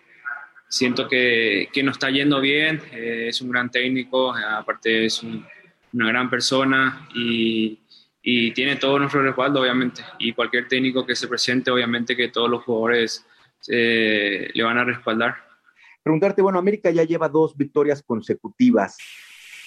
siento 0.67 1.07
que, 1.07 1.69
que 1.71 1.83
nos 1.83 1.93
está 1.95 2.09
yendo 2.09 2.41
bien, 2.41 2.81
eh, 2.91 3.27
es 3.29 3.39
un 3.39 3.49
gran 3.49 3.71
técnico, 3.71 4.35
aparte 4.35 5.05
es 5.05 5.23
un- 5.23 5.45
una 5.93 6.09
gran 6.09 6.29
persona 6.29 7.07
y, 7.15 7.79
y 8.21 8.51
tiene 8.51 8.75
todo 8.75 8.99
nuestro 8.99 9.23
respaldo, 9.23 9.61
obviamente. 9.61 10.01
Y 10.17 10.33
cualquier 10.33 10.67
técnico 10.67 11.05
que 11.05 11.15
se 11.15 11.27
presente, 11.27 11.71
obviamente 11.71 12.15
que 12.15 12.29
todos 12.29 12.49
los 12.49 12.63
jugadores 12.63 13.25
eh, 13.67 14.49
le 14.53 14.63
van 14.63 14.77
a 14.77 14.83
respaldar. 14.83 15.35
Preguntarte, 16.03 16.41
bueno, 16.41 16.59
América 16.59 16.91
ya 16.91 17.03
lleva 17.03 17.29
dos 17.29 17.55
victorias 17.55 18.03
consecutivas. 18.03 18.97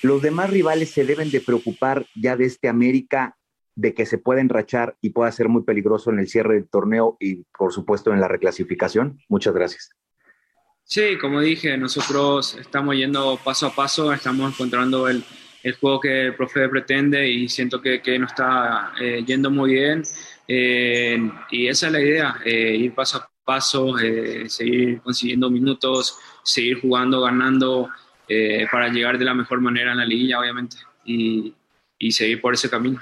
¿Los 0.02 0.22
demás 0.22 0.50
rivales 0.50 0.90
se 0.90 1.04
deben 1.04 1.30
de 1.30 1.40
preocupar 1.40 2.06
ya 2.14 2.36
de 2.36 2.46
este 2.46 2.68
América 2.68 3.36
de 3.74 3.94
que 3.94 4.04
se 4.04 4.18
pueda 4.18 4.40
enrachar 4.40 4.96
y 5.00 5.10
pueda 5.10 5.32
ser 5.32 5.48
muy 5.48 5.62
peligroso 5.62 6.10
en 6.10 6.18
el 6.18 6.28
cierre 6.28 6.54
del 6.54 6.68
torneo 6.68 7.16
y, 7.20 7.44
por 7.56 7.72
supuesto, 7.72 8.12
en 8.12 8.20
la 8.20 8.28
reclasificación? 8.28 9.18
Muchas 9.28 9.54
gracias. 9.54 9.90
Sí, 10.84 11.16
como 11.18 11.40
dije, 11.40 11.78
nosotros 11.78 12.56
estamos 12.60 12.96
yendo 12.96 13.38
paso 13.42 13.68
a 13.68 13.74
paso, 13.74 14.12
estamos 14.12 14.52
encontrando 14.52 15.08
el, 15.08 15.24
el 15.62 15.74
juego 15.76 16.00
que 16.00 16.26
el 16.26 16.34
profe 16.34 16.68
pretende 16.68 17.28
y 17.28 17.48
siento 17.48 17.80
que, 17.80 18.02
que 18.02 18.18
nos 18.18 18.30
está 18.30 18.92
eh, 19.00 19.22
yendo 19.26 19.50
muy 19.50 19.74
bien. 19.74 20.02
Eh, 20.48 21.18
y 21.50 21.68
esa 21.68 21.86
es 21.86 21.92
la 21.92 22.00
idea, 22.00 22.36
eh, 22.44 22.76
ir 22.76 22.94
paso 22.94 23.18
a 23.18 23.28
paso, 23.44 23.94
seguir 24.46 25.00
consiguiendo 25.02 25.50
minutos, 25.50 26.16
seguir 26.44 26.80
jugando, 26.80 27.22
ganando, 27.22 27.90
para 28.70 28.88
llegar 28.88 29.18
de 29.18 29.24
la 29.24 29.34
mejor 29.34 29.60
manera 29.60 29.90
en 29.90 29.98
la 29.98 30.06
liguilla, 30.06 30.38
obviamente, 30.38 30.76
y, 31.04 31.52
y 31.98 32.12
seguir 32.12 32.40
por 32.40 32.54
ese 32.54 32.70
camino. 32.70 33.00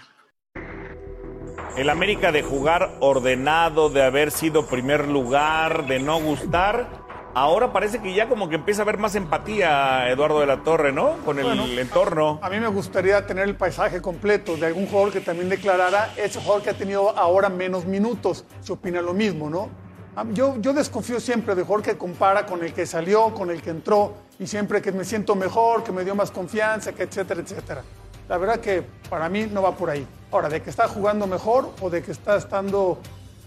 El 1.76 1.88
América 1.88 2.32
de 2.32 2.42
jugar 2.42 2.96
ordenado, 3.00 3.90
de 3.90 4.02
haber 4.02 4.30
sido 4.30 4.66
primer 4.66 5.08
lugar, 5.08 5.86
de 5.86 6.00
no 6.00 6.20
gustar. 6.20 6.99
Ahora 7.32 7.72
parece 7.72 8.00
que 8.00 8.12
ya 8.12 8.28
como 8.28 8.48
que 8.48 8.56
empieza 8.56 8.82
a 8.82 8.84
haber 8.84 8.98
más 8.98 9.14
empatía, 9.14 10.08
Eduardo 10.10 10.40
de 10.40 10.46
la 10.46 10.64
Torre, 10.64 10.92
¿no? 10.92 11.18
Con 11.24 11.38
el 11.38 11.44
Bueno. 11.44 11.64
entorno. 11.66 12.40
A 12.42 12.50
mí 12.50 12.58
me 12.58 12.66
gustaría 12.66 13.24
tener 13.24 13.44
el 13.48 13.54
paisaje 13.54 14.02
completo 14.02 14.56
de 14.56 14.66
algún 14.66 14.86
jugador 14.86 15.12
que 15.12 15.20
también 15.20 15.48
declarara 15.48 16.12
ese 16.16 16.40
jugador 16.40 16.62
que 16.62 16.70
ha 16.70 16.74
tenido 16.76 17.16
ahora 17.16 17.48
menos 17.48 17.84
minutos. 17.84 18.44
Se 18.60 18.72
opina 18.72 19.00
lo 19.00 19.14
mismo, 19.14 19.48
¿no? 19.48 19.68
A 20.16 20.24
mí- 20.24 20.34
Yo, 20.34 20.56
yo 20.58 20.72
desconfío 20.72 21.20
siempre 21.20 21.54
de 21.54 21.62
jugador 21.62 21.84
que 21.84 21.96
compara 21.96 22.44
con 22.46 22.64
el 22.64 22.72
que 22.72 22.84
salió, 22.84 23.32
con 23.32 23.48
el 23.50 23.62
que 23.62 23.70
entró, 23.70 24.12
y 24.40 24.46
siempre 24.48 24.82
que 24.82 24.90
me 24.90 25.04
siento 25.04 25.36
mejor, 25.36 25.84
que 25.84 25.92
me 25.92 26.04
dio 26.04 26.16
más 26.16 26.32
confianza, 26.32 26.92
que 26.92 27.04
etcétera, 27.04 27.40
etcétera. 27.42 27.82
La 28.28 28.38
verdad 28.38 28.58
que 28.58 28.82
para 29.08 29.28
mí 29.28 29.46
no 29.50 29.62
va 29.62 29.70
por 29.76 29.88
ahí. 29.88 30.04
Ahora, 30.32 30.48
de 30.48 30.60
que 30.62 30.70
está 30.70 30.88
jugando 30.88 31.28
mejor 31.28 31.70
o 31.80 31.90
de 31.90 32.02
que 32.02 32.10
está 32.10 32.36
estando 32.36 32.98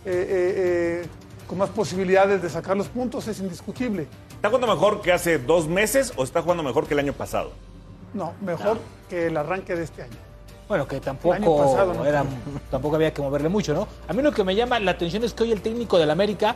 eh, 0.05 0.09
eh, 0.11 0.53
eh, 1.05 1.07
con 1.53 1.59
más 1.59 1.69
posibilidades 1.69 2.41
de 2.41 2.49
sacar 2.49 2.75
los 2.75 2.87
puntos 2.87 3.27
es 3.27 3.39
indiscutible. 3.39 4.07
¿Está 4.31 4.49
jugando 4.49 4.65
mejor 4.65 5.01
que 5.01 5.11
hace 5.13 5.37
dos 5.37 5.67
meses 5.67 6.11
o 6.15 6.23
está 6.23 6.41
jugando 6.41 6.63
mejor 6.63 6.87
que 6.87 6.95
el 6.95 6.99
año 6.99 7.13
pasado? 7.13 7.51
No, 8.15 8.33
mejor 8.41 8.79
que 9.07 9.27
el 9.27 9.37
arranque 9.37 9.75
de 9.75 9.83
este 9.83 10.01
año. 10.01 10.15
Bueno, 10.67 10.87
que 10.87 10.95
El 10.95 11.01
tampoco 11.03 11.35
año 11.35 11.55
pasado 11.57 11.93
no 11.93 12.05
era, 12.05 12.23
fue. 12.23 12.31
tampoco 12.71 12.95
había 12.95 13.13
que 13.13 13.21
moverle 13.21 13.49
mucho, 13.49 13.75
¿no? 13.75 13.87
A 14.07 14.13
mí 14.13 14.23
lo 14.23 14.31
que 14.31 14.43
me 14.43 14.55
llama 14.55 14.79
la 14.79 14.91
atención 14.91 15.23
es 15.23 15.35
que 15.35 15.43
hoy 15.43 15.51
el 15.51 15.61
técnico 15.61 15.99
del 15.99 16.09
América 16.09 16.55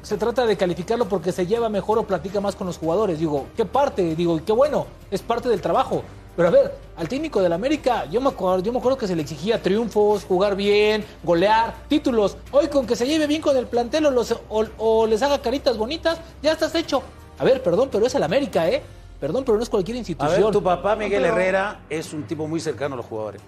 se 0.00 0.16
trata 0.16 0.46
de 0.46 0.56
calificarlo 0.56 1.06
porque 1.06 1.30
se 1.30 1.46
lleva 1.46 1.68
mejor 1.68 1.98
o 1.98 2.04
platica 2.06 2.40
más 2.40 2.56
con 2.56 2.66
los 2.66 2.78
jugadores. 2.78 3.18
Digo, 3.18 3.48
¿qué 3.58 3.66
parte? 3.66 4.16
Digo, 4.16 4.40
qué 4.42 4.52
bueno, 4.52 4.86
es 5.10 5.20
parte 5.20 5.50
del 5.50 5.60
trabajo. 5.60 6.02
Pero 6.36 6.48
a 6.48 6.50
ver, 6.50 6.74
al 6.96 7.08
técnico 7.08 7.40
del 7.40 7.52
América, 7.52 8.06
yo 8.10 8.20
me 8.20 8.28
acuerdo, 8.30 8.62
yo 8.62 8.72
me 8.72 8.78
acuerdo 8.78 8.98
que 8.98 9.06
se 9.06 9.14
le 9.14 9.22
exigía 9.22 9.62
triunfos, 9.62 10.24
jugar 10.24 10.56
bien, 10.56 11.04
golear, 11.22 11.74
títulos. 11.88 12.36
Hoy 12.50 12.66
con 12.68 12.86
que 12.86 12.96
se 12.96 13.06
lleve 13.06 13.26
bien 13.26 13.40
con 13.40 13.56
el 13.56 13.66
plantel 13.66 14.06
o, 14.06 14.10
los- 14.10 14.32
o- 14.48 14.64
o 14.78 15.06
les 15.06 15.22
haga 15.22 15.40
caritas 15.40 15.76
bonitas, 15.78 16.18
ya 16.42 16.52
estás 16.52 16.74
hecho. 16.74 17.02
A 17.38 17.44
ver, 17.44 17.62
perdón, 17.62 17.88
pero 17.90 18.06
es 18.06 18.14
el 18.14 18.22
América, 18.22 18.68
¿eh? 18.68 18.82
Perdón, 19.20 19.44
pero 19.44 19.56
no 19.56 19.62
es 19.62 19.68
cualquier 19.70 19.94
A 19.96 19.98
institución. 19.98 20.42
ver, 20.42 20.50
tu 20.52 20.62
papá, 20.62 20.96
Miguel 20.96 21.22
Pero- 21.22 21.34
Herrera, 21.34 21.80
es 21.88 22.12
un 22.12 22.24
tipo 22.24 22.46
muy 22.48 22.58
cercano 22.60 22.94
a 22.94 22.96
los 22.96 23.06
jugadores. 23.06 23.40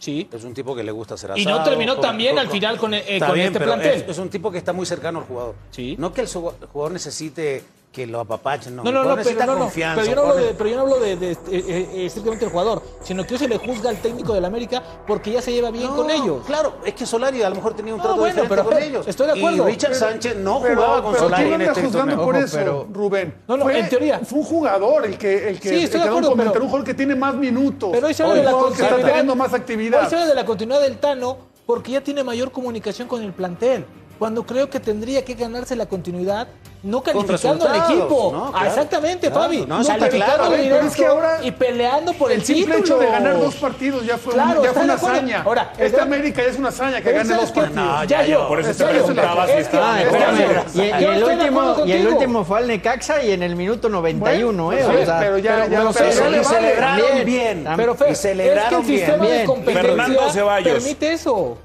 Sí. 0.00 0.28
Es 0.32 0.44
un 0.44 0.54
tipo 0.54 0.76
que 0.76 0.84
le 0.84 0.92
gusta 0.92 1.14
hacer 1.14 1.30
Y 1.36 1.44
no 1.44 1.54
asado, 1.54 1.70
terminó 1.70 1.94
con- 1.94 2.02
tan 2.02 2.16
bien 2.18 2.34
con- 2.34 2.38
al 2.40 2.48
final 2.50 2.76
con, 2.78 2.94
eh, 2.94 3.02
Está 3.06 3.26
con 3.26 3.34
bien, 3.34 3.46
este 3.48 3.60
plantel. 3.60 4.02
Es, 4.02 4.08
es 4.08 4.18
un 4.18 4.28
tipo 4.28 4.50
que 4.52 4.58
está 4.58 4.72
muy 4.72 4.86
cercano 4.86 5.18
al 5.20 5.24
jugador. 5.24 5.54
Sí. 5.70 5.96
No 5.98 6.12
que 6.12 6.20
el 6.20 6.28
jugador 6.28 6.92
necesite 6.92 7.64
que 7.92 8.06
lo 8.06 8.20
apapachen, 8.20 8.76
no. 8.76 8.82
No, 8.84 8.90
el 8.90 8.94
no, 8.94 9.02
no, 9.04 9.16
pero, 9.22 9.46
no, 9.46 9.52
no, 9.54 9.58
confianza. 9.60 10.02
pero 10.02 10.14
yo 10.14 10.14
no 10.14 10.22
el 10.24 10.28
hablo 10.30 10.46
de, 10.46 10.54
pero 10.54 10.70
yo 10.70 10.76
no 10.76 10.82
hablo 10.82 11.00
de, 11.00 11.16
de, 11.16 11.30
eh, 11.32 11.38
eh, 11.50 12.06
estrictamente 12.06 12.44
del 12.44 12.52
jugador, 12.52 12.82
sino 13.02 13.24
que 13.26 13.34
hoy 13.34 13.38
se 13.40 13.48
le 13.48 13.56
juzga 13.58 13.88
al 13.90 13.96
técnico 13.96 14.34
del 14.34 14.44
América 14.44 14.82
porque 15.06 15.32
ya 15.32 15.40
se 15.42 15.52
lleva 15.52 15.70
bien 15.70 15.84
No, 15.86 15.96
con 15.96 16.10
ellos. 16.10 16.44
Claro, 16.46 16.74
es 16.84 16.92
que 16.94 17.06
Solari 17.06 17.42
a 17.42 17.48
lo 17.48 17.56
mejor 17.56 17.74
tenía 17.74 17.94
un 17.94 17.98
No, 17.98 18.04
trato 18.04 18.18
bueno, 18.20 18.42
diferente 18.42 18.62
pero 18.62 18.68
con 18.76 18.82
ellos. 18.82 19.08
estoy 19.08 19.26
de 19.26 19.32
acuerdo. 19.32 19.68
Y 19.68 19.72
Richard 19.72 19.92
Pero- 19.92 20.06
Sánchez 20.06 20.36
no 20.36 20.60
Pero- 20.60 20.74
jugaba 20.76 21.02
con 21.02 21.12
pero 21.12 21.24
Solari 21.24 21.52
andas 21.54 21.68
este 21.68 21.82
juzgando 21.82 22.24
por 22.24 22.36
eso, 22.36 22.56
pero- 22.58 22.86
Rubén. 22.92 23.34
No, 23.48 23.56
no, 23.56 23.64
Fue- 23.64 23.78
en 23.78 23.88
teoría. 23.88 24.20
Fue 24.20 24.38
un 24.38 24.44
jugador 24.44 25.06
el 25.06 25.18
que, 25.18 25.48
el 25.48 25.58
que, 25.60 25.68
Sí, 25.68 25.74
estoy 25.84 26.00
el 26.00 26.06
de 26.06 26.12
que 26.12 26.16
un 26.16 26.24
acuerdo, 26.24 26.52
un 26.60 26.66
jugador 26.68 26.84
que 26.84 26.94
tiene 26.94 27.16
más 27.16 27.34
minutos. 27.34 27.88
Pero 27.92 28.06
hoy 28.06 28.14
se 28.14 28.22
habla 28.22 28.34
de 28.34 28.42
la 28.44 28.50
jugador 28.50 28.68
que 28.68 28.74
está 28.74 28.88
continuidad. 28.88 29.08
teniendo 29.08 29.34
más 29.34 29.54
actividad. 29.54 30.02
Hoy 30.04 30.10
se 30.10 30.14
habla 30.14 30.26
de 30.28 30.34
la 30.34 30.44
continuidad 30.44 30.82
del 30.82 30.98
Tano 30.98 31.38
porque 31.64 31.92
ya 31.92 32.00
tiene 32.02 32.22
mayor 32.22 32.52
comunicación 32.52 33.08
con 33.08 33.22
el 33.22 33.32
plantel. 33.32 33.84
Cuando 34.18 34.44
creo 34.44 34.68
que 34.68 34.80
tendría 34.80 35.24
que 35.24 35.34
ganarse 35.34 35.76
la 35.76 35.86
continuidad 35.86 36.48
no 36.82 37.02
calificando 37.02 37.68
al 37.68 37.76
equipo. 37.76 38.30
¿no? 38.32 38.46
Ah, 38.46 38.50
Claro. 38.52 38.66
exactamente, 38.68 39.26
Claro. 39.28 39.42
Fabi. 39.42 39.66
No, 39.66 39.80
está 39.80 39.98
Calificando 39.98 40.34
claro, 40.36 40.54
¿eh? 40.54 40.80
es 40.86 40.94
que 40.96 41.06
ahora 41.06 41.38
y 41.42 41.50
peleando 41.50 42.12
por 42.14 42.30
el, 42.30 42.38
el 42.38 42.44
simple 42.44 42.76
título. 42.76 42.84
hecho 42.84 42.98
de 42.98 43.06
ganar 43.10 43.38
dos 43.38 43.54
partidos 43.56 44.06
ya 44.06 44.16
fue, 44.16 44.32
un- 44.34 44.40
Claro, 44.40 44.62
ya 44.64 44.72
fue 44.72 44.82
una 44.84 44.94
hazaña. 44.94 45.42
Ahora, 45.42 45.72
Esta 45.76 46.02
América 46.02 46.42
ya 46.42 46.48
es 46.50 46.56
una 46.58 46.68
hazaña 46.68 47.00
que 47.00 47.12
gane 47.12 47.24
¿sabes 47.28 47.40
dos 47.42 47.50
partidos. 47.52 47.74
No, 47.84 48.04
Ya 48.04 48.22
ya 48.22 48.26
yo. 48.26 48.48
Por 48.48 48.60
eso 48.60 48.70
te 48.72 48.78
ya 48.78 48.84
yo. 48.86 48.90
preguntaba 49.06 49.44
si 49.46 49.50
Es 49.52 49.56
que- 49.56 49.62
estaba 49.62 49.92
mejor 49.94 50.14
espérame. 50.16 50.34
América. 50.34 50.64
Y, 50.74 51.04
el 51.04 51.24
último, 51.24 51.76
y 51.86 51.92
el 51.92 52.06
último 52.08 52.44
fue 52.44 52.58
al 52.58 52.66
Necaxa 52.68 53.22
y 53.24 53.32
en 53.32 53.42
el 53.42 53.56
minuto 53.56 53.88
91, 53.88 54.72
¿eh? 54.72 54.82
Bueno, 54.84 55.00
O 55.00 55.04
sea, 55.04 55.18
pero 55.20 55.38
ya- 55.38 55.66
ya- 55.66 55.90
pero 55.92 56.40
y 56.40 56.44
celebraron 56.44 57.24
bien. 57.24 57.66
Pero 57.76 57.94
Fer, 57.96 58.12
Y 58.12 58.14
celebraron 58.14 58.80
es 58.82 58.86
que 58.86 58.92
el 58.94 58.98
sistema 59.00 59.24
bien. 59.24 59.38
de 59.38 59.44
competencia 59.44 59.82
Fernando 59.82 60.30
Ceballos. 60.30 60.74
permite 60.74 61.12
eso. 61.12 61.58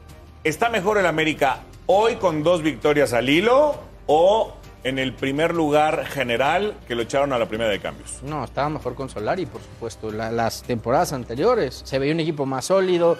¿Está 0.44 0.70
mejor 0.70 0.98
el 0.98 1.06
América 1.06 1.60
hoy 1.96 2.16
con 2.16 2.42
dos 2.44 2.62
victorias 2.64 3.14
al 3.14 3.30
hilo 3.30 3.76
o 4.08 4.54
en 4.84 4.98
el 5.00 5.14
primer 5.14 5.54
lugar 5.54 6.06
general 6.08 6.76
que 6.88 6.96
lo 6.96 7.04
echaron 7.04 7.32
a 7.34 7.38
la 7.38 7.48
primera 7.48 7.70
de 7.70 7.80
cambios? 7.80 8.20
No, 8.24 8.44
estaba 8.44 8.68
mejor 8.70 8.96
con 8.96 9.10
Solari, 9.10 9.46
por 9.46 9.62
supuesto. 9.62 10.12
La- 10.12 10.32
las 10.32 10.64
temporadas 10.64 11.14
anteriores 11.14 11.82
se 11.86 12.00
veía 12.00 12.14
un 12.14 12.20
equipo 12.20 12.46
más 12.48 12.66
sólido. 12.66 13.18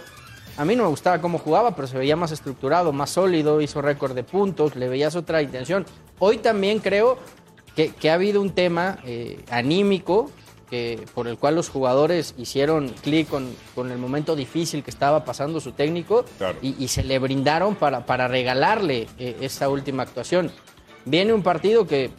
A 0.58 0.66
mí 0.66 0.76
no 0.76 0.84
me 0.84 0.90
gustaba 0.90 1.22
cómo 1.22 1.38
jugaba, 1.38 1.76
pero 1.76 1.88
se 1.88 1.98
veía 1.98 2.16
más 2.16 2.32
estructurado, 2.32 2.92
más 2.92 3.12
sólido, 3.12 3.62
hizo 3.62 3.82
récord 3.82 4.14
de 4.14 4.24
puntos, 4.24 4.76
le 4.76 4.90
veías 4.90 5.16
otra 5.16 5.42
intención. 5.42 5.86
Hoy 6.20 6.38
también 6.40 6.80
creo 6.80 7.18
que, 7.76 7.90
que 7.94 8.10
ha 8.10 8.16
habido 8.16 8.42
un 8.42 8.52
tema 8.52 8.98
eh, 9.06 9.40
anímico 9.52 10.32
que, 10.74 11.06
por 11.14 11.28
el 11.28 11.38
cual 11.38 11.54
los 11.54 11.70
jugadores 11.70 12.34
hicieron 12.36 12.90
clic 13.04 13.28
con, 13.28 13.48
con 13.76 13.92
el 13.92 14.00
momento 14.00 14.36
difícil 14.36 14.82
que 14.84 14.90
estaba 14.90 15.24
pasando 15.24 15.60
su 15.60 15.72
técnico 15.74 16.26
Claro. 16.40 16.58
y, 16.64 16.76
y 16.84 16.88
se 16.88 17.04
le 17.04 17.20
brindaron 17.20 17.76
para, 17.76 18.08
para 18.08 18.28
regalarle 18.28 19.08
eh, 19.20 19.38
esa 19.42 19.70
última 19.70 20.02
actuación. 20.02 20.50
Viene 21.06 21.32
un 21.32 21.44
partido 21.44 21.86
que 21.86 22.10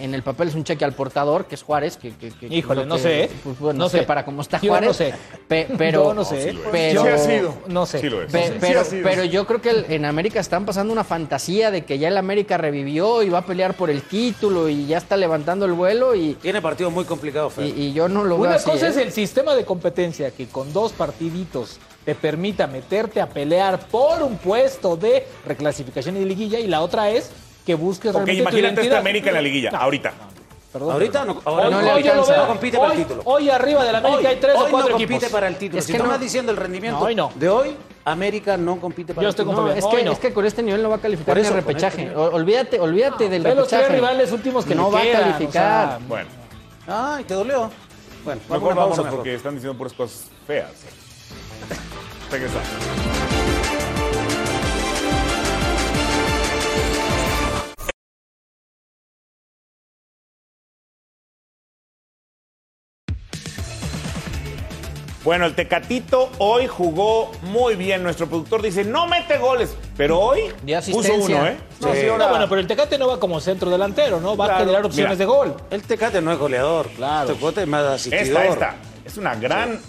en 0.00 0.14
el 0.14 0.22
papel 0.22 0.48
es 0.48 0.54
un 0.54 0.64
cheque 0.64 0.84
al 0.84 0.92
portador, 0.92 1.46
que 1.46 1.54
es 1.54 1.62
Juárez. 1.62 1.96
Que, 1.96 2.10
que- 2.16 2.30
que- 2.30 2.46
Híjole, 2.46 2.82
lo 2.82 2.86
no 2.86 2.96
que- 2.96 3.02
sé, 3.02 3.24
¿eh? 3.24 3.30
pues, 3.44 3.58
bueno, 3.58 3.78
No 3.78 3.84
no 3.84 3.88
sé 3.88 4.02
para 4.02 4.24
cómo 4.24 4.42
está 4.42 4.60
Yo 4.60 4.70
Juárez. 4.70 4.88
no 4.88 4.94
sé. 4.94 5.14
pe- 5.48 5.68
pero, 5.78 6.04
Yo 6.04 6.14
no 6.14 6.24
sé. 6.24 6.50
es. 6.50 6.56
pero, 6.70 7.02
Sí 7.02 7.08
ha 7.08 7.18
sido. 7.18 7.54
No 7.68 7.86
sé. 7.86 8.00
Sí 8.00 8.08
lo 8.08 8.22
es. 8.22 8.32
pe- 8.32 8.46
Sí, 8.46 8.52
sí 8.52 8.58
pero, 8.60 8.80
ha 8.80 8.84
sido. 8.84 9.02
pero 9.08 9.24
yo 9.24 9.46
creo 9.46 9.60
que 9.62 9.70
el- 9.70 9.86
en 9.90 10.04
América 10.04 10.40
están 10.40 10.64
pasando 10.66 10.92
una 10.92 11.04
fantasía 11.04 11.70
de 11.70 11.84
que 11.84 11.98
ya 11.98 12.08
el 12.08 12.16
América 12.16 12.56
revivió 12.58 13.22
y 13.22 13.28
va 13.28 13.38
a 13.38 13.46
pelear 13.46 13.74
por 13.74 13.90
el 13.90 14.02
título 14.02 14.68
y 14.68 14.86
ya 14.86 14.98
está 14.98 15.16
levantando 15.16 15.66
el 15.66 15.72
vuelo 15.72 16.14
y, 16.14 16.34
Tiene 16.34 16.60
partidos 16.62 16.92
muy 16.92 17.04
complicados, 17.04 17.52
Fer. 17.54 17.66
y, 17.66 17.70
y 17.86 17.92
yo 17.92 18.08
no 18.08 18.24
lo 18.24 18.36
veo 18.38 18.46
Una 18.48 18.56
así. 18.56 18.70
cosa 18.70 18.86
¿eh? 18.86 18.90
es 18.90 18.96
el 18.96 19.12
sistema 19.12 19.54
de 19.54 19.64
competencia 19.64 20.30
que 20.30 20.46
con 20.46 20.72
dos 20.72 20.92
partiditos 20.92 21.78
te 22.04 22.14
permita 22.14 22.66
meterte 22.68 23.20
a 23.20 23.28
pelear 23.28 23.80
por 23.88 24.22
un 24.22 24.36
puesto 24.38 24.96
de 24.96 25.26
reclasificación 25.44 26.16
y 26.16 26.20
de 26.20 26.26
liguilla 26.26 26.58
y 26.60 26.66
la 26.68 26.80
otra 26.80 27.10
es 27.10 27.30
que 27.66 27.74
busques 27.74 28.10
Ok, 28.10 28.14
realmente 28.14 28.32
tu 28.36 28.40
imagínate 28.42 28.68
esta 28.68 28.80
identidad. 28.80 28.98
América 29.00 29.28
en 29.28 29.34
la 29.34 29.42
liguilla, 29.42 29.70
No, 29.72 29.78
ahorita. 29.78 30.12
perdón, 30.72 30.92
Ahorita 30.92 31.18
perdón. 31.20 31.36
no, 31.44 31.50
ahora 31.50 31.64
hoy, 31.66 31.70
no 31.74 31.82
le 31.82 31.92
hoy 31.92 32.02
lo 32.04 32.26
veo. 32.26 32.36
No 32.36 32.46
compite 32.48 32.76
por 32.78 32.86
el 32.86 32.90
Hoy- 32.92 32.96
título. 32.98 33.22
Hoy 33.24 33.50
arriba 33.50 33.84
del 33.84 33.96
América 33.96 34.18
Hoy- 34.20 34.26
hay 34.26 34.36
tres 34.36 34.54
hoy 34.56 34.62
o 34.66 34.70
cuatro 34.70 34.90
no 34.90 34.96
equipos. 34.96 35.14
compite 35.14 35.32
para 35.32 35.48
el 35.48 35.56
título. 35.56 35.78
Es 35.80 35.84
si 35.84 35.92
que 35.92 35.96
estamos 35.98 36.16
no- 36.16 36.22
diciendo 36.24 36.52
el 36.52 36.58
rendimiento 36.58 37.00
No, 37.00 37.06
hoy 37.06 37.14
no. 37.14 37.32
de 37.34 37.48
hoy, 37.48 37.76
América 38.04 38.56
no 38.56 38.78
compite 38.80 39.12
para 39.14 39.22
Yo 39.24 39.28
el 39.28 39.30
estoy 39.30 39.44
título. 39.46 39.66
No, 39.66 39.72
es, 39.72 39.84
Hoy 39.84 39.96
que, 39.96 40.04
no. 40.04 40.12
es 40.12 40.18
que 40.20 40.32
con 40.32 40.46
este 40.46 40.62
nivel 40.62 40.82
no 40.82 40.90
va 40.90 40.96
a 40.96 41.00
calificar 41.00 41.34
Por 41.34 41.42
ni 41.42 41.48
el 41.48 41.54
repechaje. 41.54 42.02
este 42.04 42.16
olvídate, 42.16 42.78
olvídate 42.80 43.28
del 43.28 43.42
Ve 43.42 43.54
los 43.56 43.66
tres 43.68 43.80
repechaje. 43.80 43.96
rivales 44.00 44.32
últimos 44.32 44.64
que 44.64 44.74
no 44.76 44.90
va 44.92 45.02
quedan, 45.02 45.16
a 45.16 45.32
calificar. 45.32 45.84
o 45.86 45.88
sea, 45.88 45.98
Bueno, 46.06 46.28
Ay, 46.86 47.24
¿te 47.24 47.34
dolió? 47.34 47.68
Bueno, 48.24 48.40
vamos 48.48 48.50
a 48.50 48.54
mejor 48.54 48.74
vámonos 48.76 48.98
mejor. 48.98 49.14
porque 49.16 49.34
están 49.34 49.54
diciendo 49.54 49.76
puras 49.76 49.92
cosas 49.92 50.26
feas. 50.46 50.70
Regresamos. 52.30 53.15
Bueno, 65.26 65.44
el 65.46 65.56
Tecatito 65.56 66.30
hoy 66.38 66.68
jugó 66.68 67.32
muy 67.42 67.74
bien. 67.74 68.00
Nuestro 68.04 68.28
productor 68.28 68.62
dice, 68.62 68.84
no 68.84 69.08
mete 69.08 69.38
goles, 69.38 69.74
pero 69.96 70.20
hoy 70.20 70.42
puso 70.92 71.14
uno, 71.14 71.44
¿eh? 71.48 71.56
Sí. 71.80 71.88
sí, 71.94 72.06
No, 72.16 72.28
bueno, 72.28 72.48
pero 72.48 72.60
el 72.60 72.68
Tecate 72.68 72.96
no 72.96 73.08
va 73.08 73.18
como 73.18 73.40
centro 73.40 73.68
delantero, 73.68 74.20
¿no? 74.20 74.36
Va 74.36 74.54
a 74.54 74.58
generar 74.60 74.86
opciones 74.86 75.14
Mira. 75.14 75.18
de 75.18 75.24
gol. 75.24 75.56
El 75.68 75.82
Tecate 75.82 76.22
no 76.22 76.30
es 76.30 76.38
goleador. 76.38 76.86
Claro. 76.90 77.28
Este 77.28 77.40
cuate 77.40 77.62
es 77.62 77.66
más 77.66 77.82
asistidor. 77.86 78.22
Esta, 78.24 78.44
esta. 78.46 78.74
Es 79.04 79.16
una 79.16 79.34
gran 79.34 79.80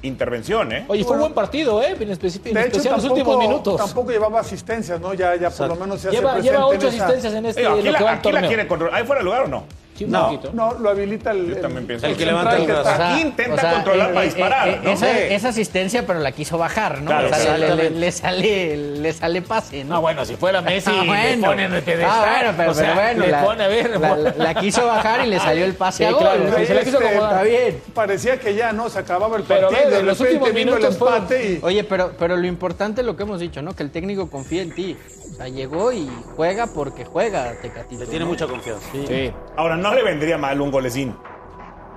intervención, 0.00 0.72
¿eh? 0.72 0.86
Oye, 0.88 1.04
fue 1.04 1.16
un 1.16 1.20
buen 1.20 1.34
partido, 1.34 1.82
¿eh? 1.82 1.94
En, 2.00 2.08
especi- 2.08 2.40
en 2.46 2.54
De 2.54 2.60
hecho, 2.60 2.66
especial 2.78 2.94
en 2.94 3.02
los 3.02 3.04
últimos 3.04 3.16
tampoco, 3.34 3.38
minutos. 3.40 3.76
tampoco 3.76 4.10
llevaba 4.10 4.40
asistencias, 4.40 4.98
¿no? 5.02 5.12
Ya, 5.12 5.36
ya 5.36 5.50
por 5.50 5.68
lo 5.68 5.76
menos 5.76 6.00
se 6.00 6.08
hace 6.08 6.16
Lleva, 6.16 6.32
presente 6.32 6.50
lleva 6.56 6.70
en 6.70 6.76
ocho 6.78 6.88
esa- 6.88 7.04
asistencias 7.04 7.34
en 7.34 7.44
este 7.44 7.60
en 7.62 7.72
aquí 7.72 7.82
que 7.82 7.90
va 7.90 7.92
la, 7.92 7.98
el 7.98 8.06
aquí 8.06 8.16
la 8.16 8.22
torneo. 8.22 8.48
quiere 8.48 8.66
controlar. 8.66 8.98
¿Ahí 8.98 9.04
fuera 9.06 9.20
de 9.20 9.24
lugar 9.26 9.42
o 9.42 9.48
no? 9.48 9.64
Sí, 9.98 10.04
un 10.04 10.12
No, 10.12 10.26
poquito. 10.26 10.50
no, 10.52 10.74
lo 10.74 10.90
habilita 10.90 11.32
el, 11.32 11.48
Yo 11.48 11.56
también 11.60 11.84
pienso. 11.84 12.06
El 12.06 12.16
que 12.16 12.24
levanta 12.24 12.56
el 12.56 12.66
brazo. 12.66 12.88
está- 12.90 13.12
Aquí 13.14 13.22
intenta 13.22 13.72
controlar 13.72 14.12
para 14.12 14.24
disparar, 14.24 14.80
¿no? 14.84 14.90
eh, 14.90 14.92
Esa, 14.92 15.06
Sí. 15.12 15.18
esa 15.30 15.48
asistencia, 15.48 16.06
pero 16.06 16.20
la 16.20 16.30
quiso 16.30 16.56
bajar, 16.56 17.00
¿no? 17.02 17.06
Claro, 17.10 17.28
o 17.30 17.34
sea, 17.34 17.58
le- 17.58 17.74
le, 17.74 17.90
le 17.90 18.12
sale, 18.12 18.76
le 18.76 19.12
sale 19.12 19.42
pase, 19.42 19.82
¿no? 19.82 19.94
No, 19.94 20.00
bueno, 20.00 20.24
si 20.24 20.36
fuera 20.36 20.60
Messi, 20.62 20.88
Ah, 20.94 21.00
le 21.02 21.06
bueno. 21.08 21.46
ponen 21.48 21.72
el 21.74 21.82
pedestal. 21.82 22.10
Ah, 22.10 22.34
bueno, 22.38 22.54
pero, 22.56 22.70
o 22.70 22.74
sea, 22.74 22.84
pero 22.84 22.94
bueno, 22.94 23.24
le 23.26 23.30
la, 23.32 23.44
pone 23.44 23.64
a 23.64 23.68
ver. 23.68 24.00
la, 24.00 24.16
la- 24.16 24.34
la 24.36 24.54
quiso 24.54 24.86
bajar 24.86 25.26
y 25.26 25.30
le 25.30 25.40
salió 25.40 25.64
el 25.64 25.74
pase 25.74 25.98
Sí, 25.98 26.04
a 26.04 26.10
gol. 26.12 26.20
claro, 26.20 26.44
¿no? 26.44 26.56
sí, 26.58 26.66
se 26.66 26.74
la 26.74 26.80
quiso 26.84 26.98
Este, 27.00 27.08
acomodar. 27.08 27.32
Está 27.32 27.42
bien. 27.58 27.80
Parecía 27.92 28.38
que 28.38 28.54
ya, 28.54 28.72
¿no? 28.72 28.88
Se 28.88 29.00
acababa 29.00 29.36
el 29.36 29.42
Pero 29.42 29.68
partido. 29.68 29.84
ve, 29.88 29.94
de 29.94 30.00
en 30.00 30.06
los 30.06 30.20
últimos 30.20 30.54
vino 30.54 30.74
el 30.76 30.78
minutos 30.78 30.94
empate 30.94 31.52
y... 31.54 31.58
Oye, 31.62 31.82
pero, 31.82 32.12
pero 32.16 32.36
lo 32.36 32.46
importante 32.46 33.00
es 33.00 33.06
lo 33.06 33.16
que 33.16 33.24
hemos 33.24 33.40
dicho, 33.40 33.62
¿no? 33.62 33.74
Que 33.74 33.82
el 33.82 33.90
técnico 33.90 34.30
confía 34.30 34.62
en 34.62 34.72
ti. 34.72 34.96
Sea, 35.38 35.48
llegó 35.48 35.92
y 35.92 36.08
juega 36.36 36.66
porque 36.66 37.04
juega, 37.04 37.54
Tecatito. 37.62 38.00
Le 38.02 38.06
tiene 38.10 38.24
¿no? 38.24 38.32
mucha 38.32 38.46
confianza. 38.46 38.86
Sí. 38.92 39.32
Ahora, 39.56 39.76
no 39.76 39.94
le 39.94 40.02
vendría 40.02 40.36
mal 40.36 40.60
un 40.60 40.70
golecín. 40.70 41.14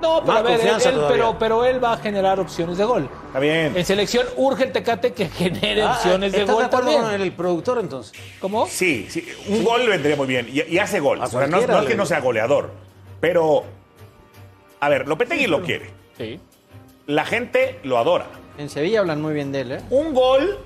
No, 0.01 0.19
pero 0.21 0.33
Más 0.33 0.39
a 0.39 0.41
ver, 0.43 0.59
él- 0.95 1.01
pero, 1.09 1.35
pero 1.37 1.63
él 1.65 1.83
va 1.83 1.93
a 1.93 1.97
generar 1.97 2.39
opciones 2.39 2.77
de 2.77 2.85
gol. 2.85 3.07
Está 3.27 3.39
bien. 3.39 3.75
En 3.77 3.85
selección 3.85 4.25
urge 4.35 4.63
el 4.63 4.71
Tecate 4.71 5.13
que 5.13 5.27
genere 5.29 5.83
Ah, 5.83 5.91
opciones 5.91 6.31
de 6.31 6.39
¿estás 6.41 6.55
gol 6.55 6.63
de 6.63 6.67
acuerdo 6.67 6.85
también. 6.91 7.11
con 7.11 7.21
el 7.21 7.31
productor 7.33 7.77
entonces? 7.79 8.13
¿Cómo? 8.39 8.65
Sí, 8.67 9.05
sí, 9.11 9.27
un 9.47 9.63
gol 9.63 9.81
le 9.83 9.89
vendría 9.89 10.15
muy 10.15 10.25
bien. 10.27 10.47
Y, 10.51 10.61
y 10.73 10.79
hace 10.79 10.99
gol. 10.99 11.19
O 11.21 11.27
sea, 11.27 11.45
no, 11.47 11.59
es 11.59 11.85
que 11.87 11.95
no 11.95 12.05
sea 12.07 12.19
goleador. 12.19 12.71
Pero, 13.19 13.63
a 14.79 14.89
ver, 14.89 15.07
Lopetegui 15.07 15.45
lo 15.47 15.61
quiere. 15.61 15.91
Sí. 16.17 16.39
La 17.05 17.25
gente 17.25 17.79
lo 17.83 17.99
adora. 17.99 18.25
En 18.57 18.69
Sevilla 18.69 19.01
hablan 19.01 19.21
muy 19.21 19.33
bien 19.35 19.51
de 19.51 19.61
él, 19.61 19.71
¿eh? 19.73 19.81
Un 19.91 20.13
gol 20.15 20.57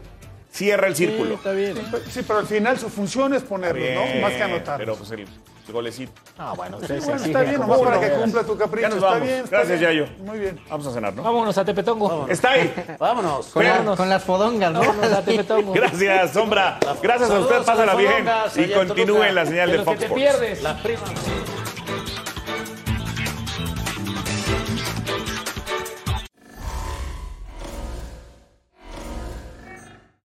cierra 0.55 0.87
el 0.87 0.95
Sí, 0.95 1.05
círculo. 1.07 1.35
está 1.35 1.51
bien. 1.51 1.75
Sí, 2.09 2.21
pero 2.25 2.39
al 2.39 2.47
final 2.47 2.79
su 2.79 2.89
función 2.89 3.33
es 3.33 3.43
ponerlo, 3.43 3.81
Bien, 3.81 4.15
¿no? 4.15 4.21
Más 4.21 4.33
que 4.33 4.43
anotar. 4.43 4.77
Pero 4.77 4.95
pues 4.95 5.11
el, 5.11 5.19
el 5.21 5.73
golecito. 5.73 6.13
Ah, 6.37 6.53
bueno, 6.55 6.79
Sí, 6.79 6.93
bueno, 7.03 7.23
está 7.25 7.41
bien, 7.41 7.59
nomás 7.59 7.79
para 7.81 7.99
que 7.99 8.09
cumpla 8.11 8.43
tu 8.43 8.57
capricho. 8.57 8.87
Ya 8.87 8.95
nos 8.95 9.03
está 9.03 9.19
bien, 9.19 9.43
está 9.43 9.57
Gracias, 9.57 9.79
bien. 9.79 9.91
Yayo. 9.91 10.07
Muy 10.19 10.39
bien. 10.39 10.59
Vamos 10.69 10.87
a 10.87 10.91
cenar, 10.93 11.13
¿no? 11.13 11.23
Vámonos 11.23 11.57
a 11.57 11.65
Tepetongo. 11.65 12.27
Está 12.29 12.51
ahí. 12.51 12.73
Vámonos. 12.99 13.47
Con, 13.47 13.63
la- 13.63 13.71
Vámonos. 13.71 13.97
con 13.97 14.09
las 14.09 14.23
fodongas, 14.23 14.71
¿no? 14.71 14.79
Vámonos 14.79 15.11
a 15.11 15.21
Tepetongo. 15.23 15.73
Gracias, 15.75 16.31
Sombra. 16.31 16.79
Gracias 17.01 17.29
a 17.29 17.39
usted. 17.39 17.63
Pásala 17.63 17.95
bien. 17.95 18.25
Y 18.55 18.71
continúe 18.71 19.23
la 19.33 19.45
señal 19.45 19.71
De 19.71 19.83
Fox 19.83 19.99
te 19.99 20.05
Sports. 20.05 20.23
pierdes. 20.23 20.63
Las 20.63 20.81
primas. 20.81 21.11